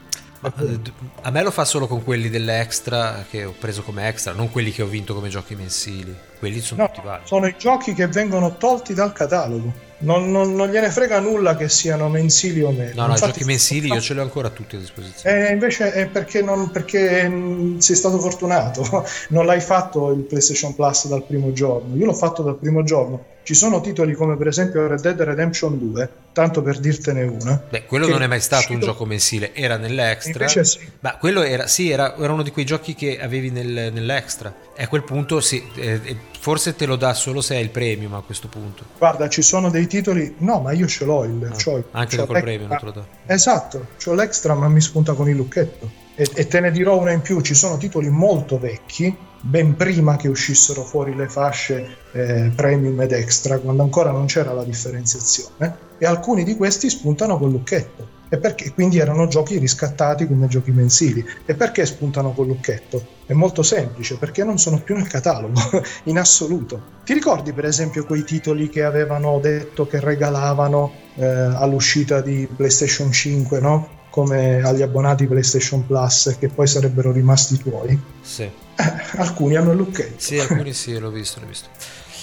[0.43, 0.81] Eh,
[1.21, 4.71] a me lo fa solo con quelli dell'extra che ho preso come extra, non quelli
[4.71, 6.17] che ho vinto come giochi mensili.
[6.39, 7.27] Quelli sono no, tutti vari.
[7.27, 9.71] Sono i giochi che vengono tolti dal catalogo.
[10.01, 12.93] Non, non, non, gliene frega nulla che siano mensili o meno.
[12.95, 15.49] No, no, Infatti, i giochi mensili io ce li ho ancora tutti a disposizione.
[15.49, 18.85] Eh, invece è perché, non, perché mm, sei stato fortunato,
[19.31, 21.97] non l'hai fatto il PlayStation Plus dal primo giorno.
[21.97, 25.79] Io l'ho fatto dal primo giorno ci sono titoli come per esempio Red Dead Redemption
[25.79, 27.59] 2, tanto per dirtene una.
[27.71, 28.75] Beh, quello non è mai stato uscito...
[28.75, 30.47] un gioco mensile, era nell'extra.
[30.47, 30.79] Sì.
[31.01, 34.55] Ma quello era, sì, era, era, uno di quei giochi che avevi nel, nell'extra.
[34.77, 38.13] E a quel punto sì, eh, forse te lo dà solo se hai il premium
[38.13, 38.85] a questo punto.
[38.99, 40.35] Guarda, ci sono dei titoli...
[40.41, 41.31] No, ma io ce l'ho il...
[41.31, 43.07] No, c'ho, anche c'ho col premium te lo do.
[43.25, 45.91] Esatto, ho l'extra ma mi spunta con il lucchetto.
[46.15, 50.17] E, e te ne dirò una in più, ci sono titoli molto vecchi ben prima
[50.17, 55.87] che uscissero fuori le fasce eh, premium ed extra, quando ancora non c'era la differenziazione,
[55.99, 58.17] e alcuni di questi spuntano col lucchetto.
[58.31, 61.25] E perché quindi erano giochi riscattati come giochi mensili.
[61.47, 63.03] E perché spuntano col lucchetto?
[63.25, 65.61] È molto semplice perché non sono più nel catalogo
[66.05, 66.97] in assoluto.
[67.05, 73.11] Ti ricordi per esempio quei titoli che avevano detto che regalavano eh, all'uscita di PlayStation
[73.11, 73.97] 5, no?
[74.11, 77.99] come agli abbonati PlayStation Plus che poi sarebbero rimasti tuoi?
[78.21, 78.51] Sì.
[78.81, 80.21] Eh, alcuni hanno il lucchetto.
[80.21, 81.69] Sì, alcuni sì, l'ho visto, l'ho visto.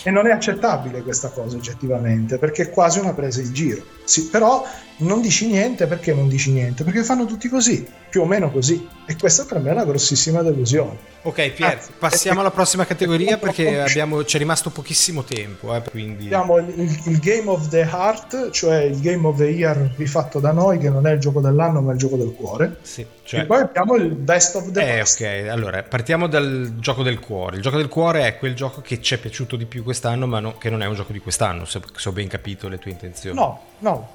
[0.03, 3.83] E non è accettabile questa cosa oggettivamente, perché è quasi una presa in giro.
[4.05, 4.65] Sì, però
[4.97, 6.83] non dici niente perché non dici niente?
[6.83, 8.87] Perché fanno tutti così, più o meno così.
[9.05, 11.13] E questa per me è una grossissima delusione.
[11.23, 15.75] Ok, Pier, Anzi, passiamo alla prossima categoria perché abbiamo, c'è rimasto pochissimo tempo.
[15.75, 16.25] Eh, quindi...
[16.25, 20.53] Abbiamo il, il, Game of the Heart, cioè il Game of the Year rifatto da
[20.53, 22.77] noi, che non è il gioco dell'anno ma il gioco del cuore.
[22.83, 23.41] Sì, cioè...
[23.41, 25.19] E poi abbiamo il Best of the eh, Past.
[25.19, 27.57] Ok, allora partiamo dal gioco del cuore.
[27.57, 30.39] Il gioco del cuore è quel gioco che ci è piaciuto di più quest'anno, ma
[30.39, 32.91] no, che non è un gioco di quest'anno, se, se ho ben capito le tue
[32.91, 33.35] intenzioni.
[33.35, 34.09] No, no,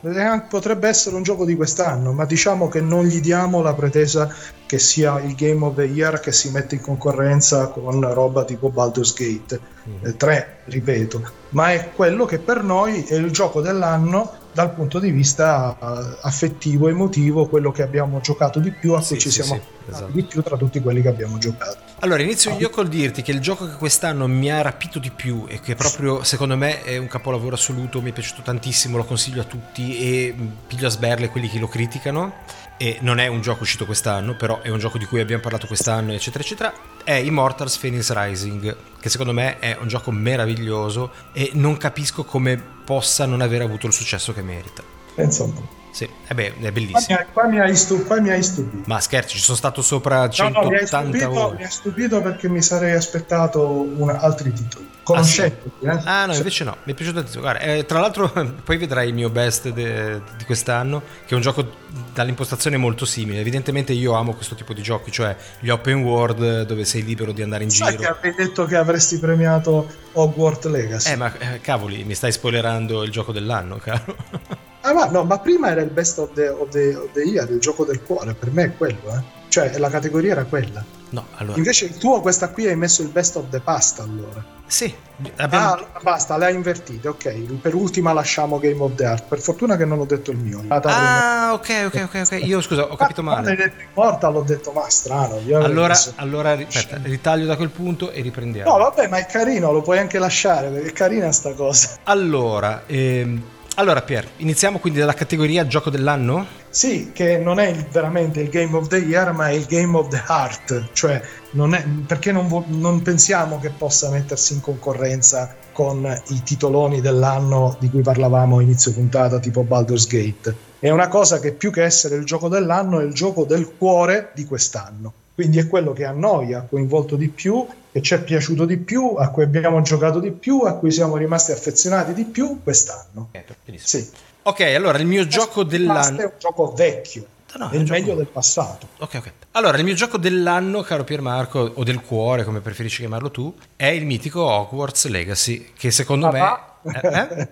[0.48, 4.32] potrebbe essere un gioco di quest'anno, ma diciamo che non gli diamo la pretesa
[4.66, 8.70] che sia il Game of the Year che si mette in concorrenza con roba tipo
[8.70, 10.06] Baldur's Gate mm.
[10.06, 14.98] eh, 3, ripeto, ma è quello che per noi è il gioco dell'anno dal punto
[14.98, 19.30] di vista uh, affettivo, emotivo, quello che abbiamo giocato di più, a cui sì, ci
[19.30, 20.10] sì, siamo sì, esatto.
[20.12, 21.78] di più tra tutti quelli che abbiamo giocato.
[22.00, 25.44] Allora, inizio io col dirti che il gioco che quest'anno mi ha rapito di più
[25.46, 29.42] e che proprio secondo me è un capolavoro assoluto, mi è piaciuto tantissimo, lo consiglio
[29.42, 30.34] a tutti e
[30.66, 34.62] piglio a sberle quelli che lo criticano e non è un gioco uscito quest'anno, però
[34.62, 36.72] è un gioco di cui abbiamo parlato quest'anno, eccetera, eccetera,
[37.04, 42.58] è Immortals Phoenix Rising, che secondo me è un gioco meraviglioso e non capisco come
[42.82, 44.82] possa non aver avuto il successo che merita.
[45.14, 45.79] Pensa un po'.
[45.90, 47.18] Sì, eh beh, è bellissimo.
[47.32, 48.82] Qua mi, hai, stu- hai stupito.
[48.86, 51.56] Ma scherzi, ci sono stato sopra 180 no, no, mi stupito, ore.
[51.56, 54.88] Mi hai stupito perché mi sarei aspettato una, altri titoli.
[55.02, 55.66] Conoscenti.
[55.66, 55.86] Ah, sì.
[55.86, 56.08] eh?
[56.08, 57.42] ah no, invece no, mi è piaciuto tantissimo.
[57.42, 58.30] Guarda, eh, tra l'altro,
[58.64, 61.68] poi vedrai il mio best de- di quest'anno, che è un gioco
[62.14, 63.40] dall'impostazione molto simile.
[63.40, 67.42] Evidentemente io amo questo tipo di giochi, cioè gli open world dove sei libero di
[67.42, 68.02] andare in Sai giro.
[68.02, 71.12] Sai che avevi detto che avresti premiato Hogwarts Legacy.
[71.12, 74.68] Eh, ma eh, cavoli, mi stai spoilerando il gioco dell'anno, caro.
[74.82, 77.50] Ah, ma, no, ma prima era il best of the, of, the, of the, year,
[77.50, 79.38] il gioco del cuore, per me è quello, eh.
[79.48, 80.82] Cioè, la categoria era quella.
[81.10, 81.56] No, allora...
[81.56, 84.58] Invece il tuo, questa qui, hai messo il best of the past, allora.
[84.66, 84.94] Sì.
[85.36, 85.66] Abbiamo...
[85.66, 87.54] Ah, basta, le hai invertite, ok.
[87.60, 89.24] Per ultima lasciamo Game of the Art.
[89.26, 90.62] Per fortuna che non ho detto il mio.
[90.68, 92.46] Ah, ok, ok, ok, ok.
[92.46, 93.42] Io, scusa, ho capito male.
[93.42, 95.40] Quando hai detto Immortal, l'ho detto, ma strano.
[95.56, 96.12] allora, messo...
[96.14, 98.70] allora aspetta, ritaglio da quel punto e riprendiamo.
[98.70, 101.98] No, vabbè, ma è carino, lo puoi anche lasciare, perché è carina sta cosa.
[102.04, 103.42] Allora, ehm
[103.80, 106.46] allora Pier, iniziamo quindi dalla categoria gioco dell'anno?
[106.68, 110.08] Sì, che non è veramente il Game of the Year, ma è il Game of
[110.08, 111.20] the Heart, cioè
[111.52, 117.74] non è, perché non, non pensiamo che possa mettersi in concorrenza con i titoloni dell'anno
[117.80, 120.54] di cui parlavamo a inizio puntata, tipo Baldur's Gate.
[120.78, 124.30] È una cosa che più che essere il gioco dell'anno è il gioco del cuore
[124.34, 125.12] di quest'anno.
[125.40, 128.76] Quindi è quello che a noi ha coinvolto di più che ci è piaciuto di
[128.76, 133.30] più, a cui abbiamo giocato di più, a cui siamo rimasti affezionati di più quest'anno.
[133.76, 134.06] Sì.
[134.42, 137.24] Ok, allora il mio gioco dell'anno è un gioco vecchio.
[137.56, 137.98] No, è il gioco...
[137.98, 138.88] meglio del passato.
[138.98, 139.32] Ok, ok.
[139.52, 143.86] Allora, il mio gioco dell'anno, caro Piermarco, o del cuore, come preferisci chiamarlo tu, è
[143.86, 146.69] il mitico Hogwarts Legacy, che secondo me va?
[146.82, 147.48] Eh?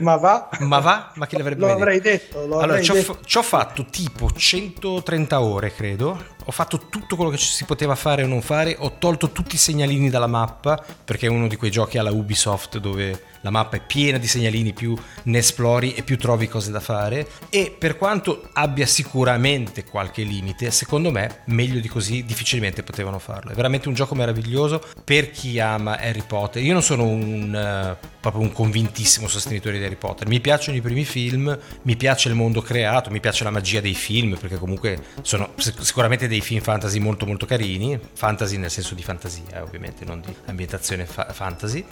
[0.00, 0.48] ma va?
[0.60, 1.12] Ma va?
[1.14, 2.46] Ma chi l'avrebbe lo avrei detto?
[2.46, 3.18] Lo allora, ci ho, detto.
[3.24, 6.32] ci ho, fatto tipo 130 ore, credo.
[6.44, 8.76] Ho fatto tutto quello che ci si poteva fare o non fare.
[8.78, 12.78] Ho tolto tutti i segnalini dalla mappa, perché è uno di quei giochi alla Ubisoft
[12.78, 16.80] dove la mappa è piena di segnalini, più ne esplori e più trovi cose da
[16.80, 17.28] fare.
[17.50, 23.50] E per quanto abbia sicuramente qualche limite, secondo me meglio di così difficilmente potevano farlo.
[23.50, 26.62] È veramente un gioco meraviglioso per chi ama Harry Potter.
[26.62, 30.26] Io non sono un, uh, proprio un convintissimo sostenitore di Harry Potter.
[30.26, 33.94] Mi piacciono i primi film, mi piace il mondo creato, mi piace la magia dei
[33.94, 39.02] film, perché comunque sono sicuramente dei film fantasy molto molto carini, fantasy nel senso di
[39.02, 41.84] fantasia, ovviamente, non di ambientazione fa- fantasy.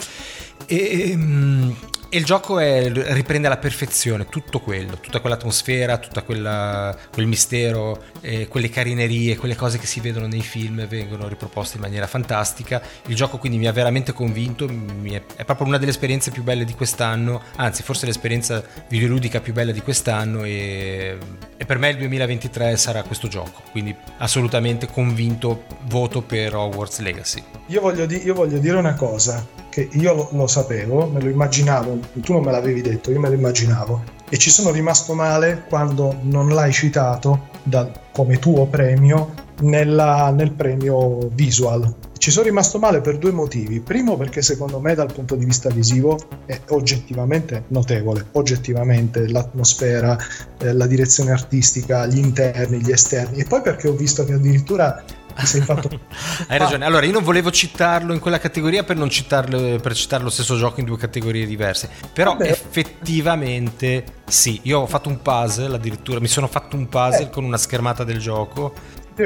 [0.67, 1.77] E, ehm,
[2.13, 8.49] e, il gioco è, riprende alla perfezione tutto quello, tutta quell'atmosfera, tutto quel mistero, eh,
[8.49, 12.83] quelle carinerie, quelle cose che si vedono nei film vengono riproposte in maniera fantastica.
[13.07, 14.69] Il gioco quindi mi ha veramente convinto,
[15.05, 19.55] è, è proprio una delle esperienze più belle di quest'anno, anzi forse l'esperienza videoludica più
[19.55, 21.17] bella di quest'anno e,
[21.57, 27.43] e, per me il 2023 sarà questo gioco, quindi assolutamente convinto voto per Hogwarts Legacy.
[27.69, 31.31] Io voglio, di- io voglio dire una cosa, che io lo, lo sapevo, me lo
[31.31, 34.03] immaginavo, tu non me l'avevi detto, io me lo immaginavo.
[34.29, 40.53] E ci sono rimasto male quando non l'hai citato da, come tuo premio nella, nel
[40.53, 41.91] premio visual.
[42.19, 43.81] Ci sono rimasto male per due motivi.
[43.81, 50.19] Primo perché secondo me dal punto di vista visivo è oggettivamente notevole, oggettivamente l'atmosfera,
[50.59, 53.39] eh, la direzione artistica, gli interni, gli esterni.
[53.41, 55.03] E poi perché ho visto che addirittura
[55.35, 55.89] fatto...
[56.49, 56.85] Hai ragione.
[56.85, 60.57] Allora, io non volevo citarlo in quella categoria per non citarlo, per citare lo stesso
[60.57, 61.89] gioco in due categorie diverse.
[62.13, 62.51] Però Vabbè.
[62.51, 67.31] effettivamente sì, io ho fatto un puzzle, addirittura mi sono fatto un puzzle eh.
[67.31, 68.73] con una schermata del gioco.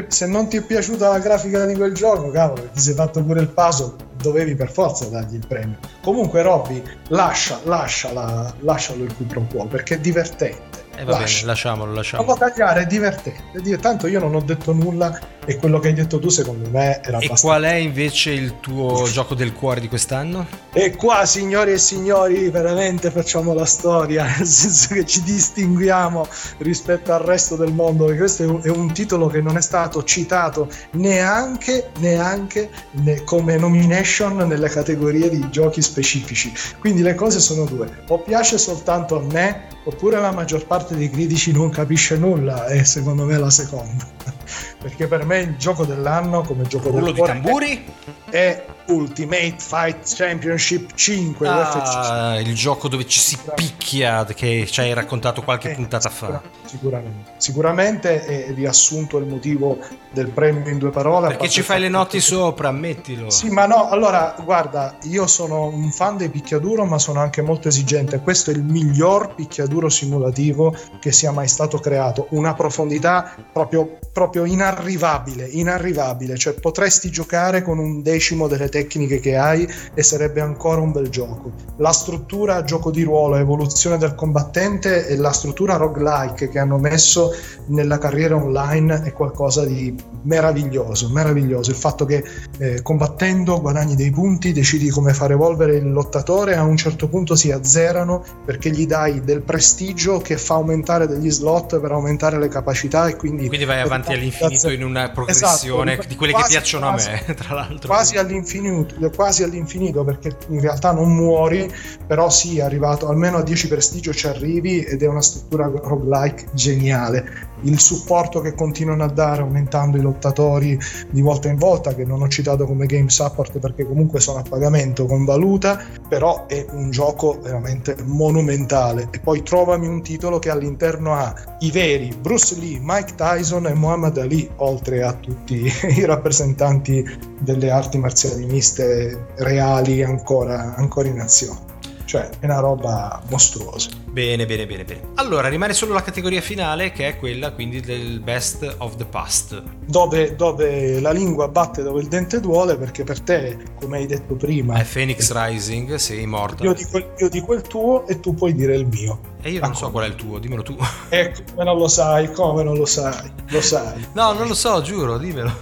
[0.09, 3.41] Se non ti è piaciuta la grafica di quel gioco, cavolo, ti sei fatto pure
[3.41, 5.79] il puzzle, dovevi per forza dargli il premio.
[6.03, 11.35] Comunque, Robby, lascia, lascia lascialo il qui pro quo perché è divertente eh, va Lascia.
[11.35, 12.29] bene, lasciamolo, lasciamolo.
[12.29, 13.79] Dopo tagliare è divertente.
[13.79, 17.19] Tanto io non ho detto nulla e quello che hai detto tu secondo me era
[17.19, 20.47] e qual è invece il tuo gioco del cuore di quest'anno?
[20.73, 26.27] E qua, signori e signori, veramente facciamo la storia, nel senso che ci distinguiamo
[26.59, 28.11] rispetto al resto del mondo.
[28.11, 33.23] E questo è un, è un titolo che non è stato citato neanche, neanche ne,
[33.25, 36.53] come nomination nelle categorie di giochi specifici.
[36.79, 38.05] Quindi le cose sono due.
[38.09, 42.85] O piace soltanto a me, oppure la maggior parte dei critici non capisce nulla e
[42.85, 44.05] secondo me è la seconda.
[44.83, 47.85] Perché per me il gioco dell'anno come gioco Urlo del cuore di tamburi?
[48.31, 54.93] è Ultimate Fight Championship 5 ah, il gioco dove ci si picchia che ci hai
[54.95, 56.41] raccontato qualche eh, puntata fa.
[56.65, 57.33] sicuramente.
[57.37, 59.79] Sicuramente è riassunto il motivo
[60.13, 63.29] del premio in due parole perché ci fai le noti sopra ammettilo.
[63.31, 67.69] Sì ma no allora guarda io sono un fan dei picchiaduro ma sono anche molto
[67.69, 68.21] esigente.
[68.21, 72.29] Questo è il miglior picchiaduro simulativo che sia mai stato creato.
[72.31, 76.37] Una profondità proprio, proprio inarrivabile inarrivabile.
[76.37, 81.09] Cioè potresti giocare con un decimo delle tecniche che hai e sarebbe ancora un bel
[81.09, 81.53] gioco.
[81.79, 87.33] La struttura gioco di ruolo, evoluzione del combattente e la struttura roguelike che hanno messo
[87.67, 91.71] nella carriera online è qualcosa di meraviglioso, meraviglioso.
[91.71, 92.25] Il fatto che
[92.59, 97.35] eh, combattendo guadagni dei punti, decidi come far evolvere il lottatore, a un certo punto
[97.35, 102.49] si azzerano perché gli dai del prestigio che fa aumentare degli slot per aumentare le
[102.49, 103.49] capacità e quindi...
[103.49, 107.35] Quindi vai avanti all'infinito in una progressione esatto, di quelle che piacciono quasi, a me,
[107.35, 107.89] tra l'altro.
[107.89, 111.73] Quasi all'infinito all'infinito, quasi all'infinito perché in realtà non muori,
[112.07, 116.49] però sì, è arrivato almeno a 10 prestigio ci arrivi ed è una struttura roguelike
[116.53, 117.55] geniale.
[117.67, 120.79] Il supporto che continuano a dare aumentando i lottatori
[121.11, 124.43] di volta in volta, che non ho citato come game support perché comunque sono a
[124.43, 129.09] pagamento con valuta, però è un gioco veramente monumentale.
[129.11, 133.75] E poi trovami un titolo che all'interno ha i veri Bruce Lee, Mike Tyson e
[133.75, 135.67] Muhammad Ali, oltre a tutti
[135.97, 137.05] i rappresentanti
[137.41, 141.75] delle arti marziali miste reali ancora, ancora in azione.
[142.07, 143.91] Cioè è una roba mostruosa.
[144.07, 145.01] Bene, bene, bene, bene.
[145.17, 149.61] Allora rimane solo la categoria finale che è quella quindi del best of the past.
[149.85, 154.37] Dove, dove la lingua batte dove il dente duole perché per te, come hai detto
[154.37, 154.79] prima...
[154.79, 156.63] È Phoenix Rising, sei morto.
[156.63, 159.35] Io dico, io dico il tuo e tu puoi dire il mio.
[159.43, 160.77] E io non so qual è il tuo, dimmelo tu.
[161.09, 164.07] Ecco, come non lo sai, come non lo sai, lo sai.
[164.13, 165.53] No, non lo so, giuro, dimmelo.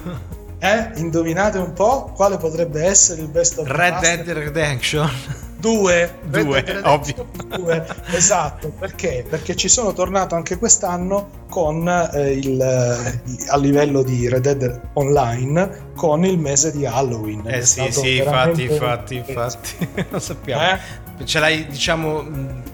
[0.59, 0.91] Eh?
[0.97, 5.11] Indovinate un po' quale potrebbe essere il best of Red Dead Redemption.
[5.65, 7.27] Due, due, ovvio.
[7.57, 9.25] Due, esatto, perché?
[9.27, 14.81] Perché ci sono tornato anche quest'anno con eh, il, eh, a livello di Red Dead
[14.93, 17.45] Online con il mese di Halloween.
[17.47, 20.63] Eh sì, sì, infatti, infatti, infatti, lo sappiamo.
[20.63, 20.79] Eh?
[21.25, 22.27] Ce l'hai, diciamo,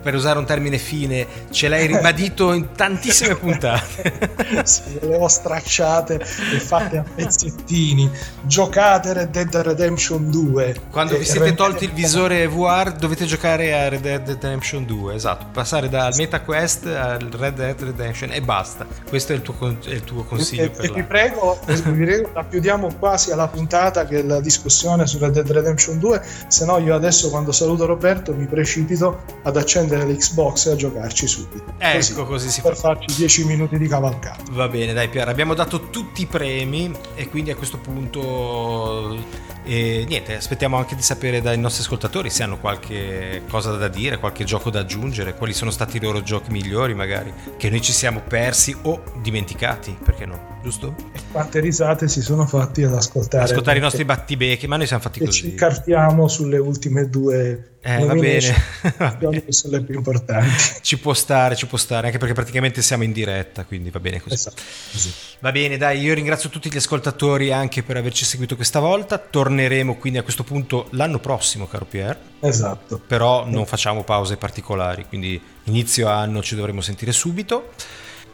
[0.03, 4.29] per usare un termine fine, ce l'hai ribadito in tantissime puntate.
[4.65, 8.11] sì, le ho stracciate e fatte a pezzettini.
[8.43, 10.81] Giocate Red Dead Redemption 2.
[10.91, 15.47] Quando vi siete tolti il visore VR dovete giocare a Red Dead Redemption 2, esatto.
[15.53, 18.87] Passare dal MetaQuest al Red Dead Redemption e basta.
[19.09, 20.63] Questo è il tuo, è il tuo consiglio.
[20.63, 25.07] E, e vi prego, vi prego, la chiudiamo quasi alla puntata che è la discussione
[25.07, 29.23] su Red Dead Redemption 2, se no io adesso quando saluto Roberto momento mi precipito
[29.43, 31.75] ad accendere l'Xbox e a giocarci subito.
[31.79, 32.95] Ecco, così, così si per fa.
[32.95, 34.43] farci 10 minuti di cavalcata.
[34.51, 40.05] Va bene, dai Pier, abbiamo dato tutti i premi e quindi a questo punto e
[40.09, 44.45] niente, aspettiamo anche di sapere dai nostri ascoltatori se hanno qualche cosa da dire, qualche
[44.45, 48.21] gioco da aggiungere, quali sono stati i loro giochi migliori magari, che noi ci siamo
[48.27, 50.95] persi o dimenticati, perché no, giusto?
[51.13, 53.45] E quante risate si sono fatti ad ascoltare.
[53.45, 55.33] Ascoltare i nostri battibecchi, ma noi siamo fatti così.
[55.33, 58.55] ci incartiamo sulle ultime due eh, va bene.
[58.99, 59.45] va bene.
[59.49, 60.51] sono le più importanti.
[60.83, 64.21] Ci può stare, ci può stare, anche perché praticamente siamo in diretta, quindi va bene
[64.21, 64.35] così.
[64.35, 64.63] Esatto,
[64.93, 65.13] così.
[65.39, 69.17] Va bene, dai, io ringrazio tutti gli ascoltatori anche per averci seguito questa volta.
[69.17, 72.19] Torneremo quindi a questo punto l'anno prossimo, caro Pier.
[72.41, 73.01] Esatto.
[73.07, 77.71] Però non facciamo pause particolari, quindi inizio anno ci dovremo sentire subito.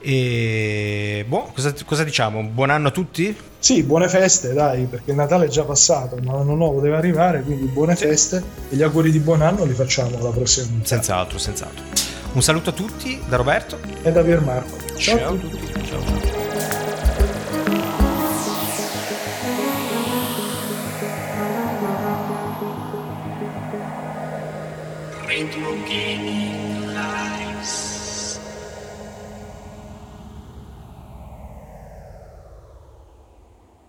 [0.00, 2.42] E boh, cosa, cosa, diciamo?
[2.42, 3.36] Buon anno a tutti?
[3.58, 7.42] Sì, buone feste, dai, perché il Natale è già passato, ma l'anno nuovo deve arrivare,
[7.42, 10.88] quindi buone feste e gli auguri di buon anno li facciamo la prossima puntata.
[10.88, 11.82] Senz'altro, senz'altro.
[12.34, 14.76] Un saluto a tutti da Roberto e da Piermarco.
[14.96, 15.84] Ciao, Ciao a tutti.
[15.84, 16.45] Ciao.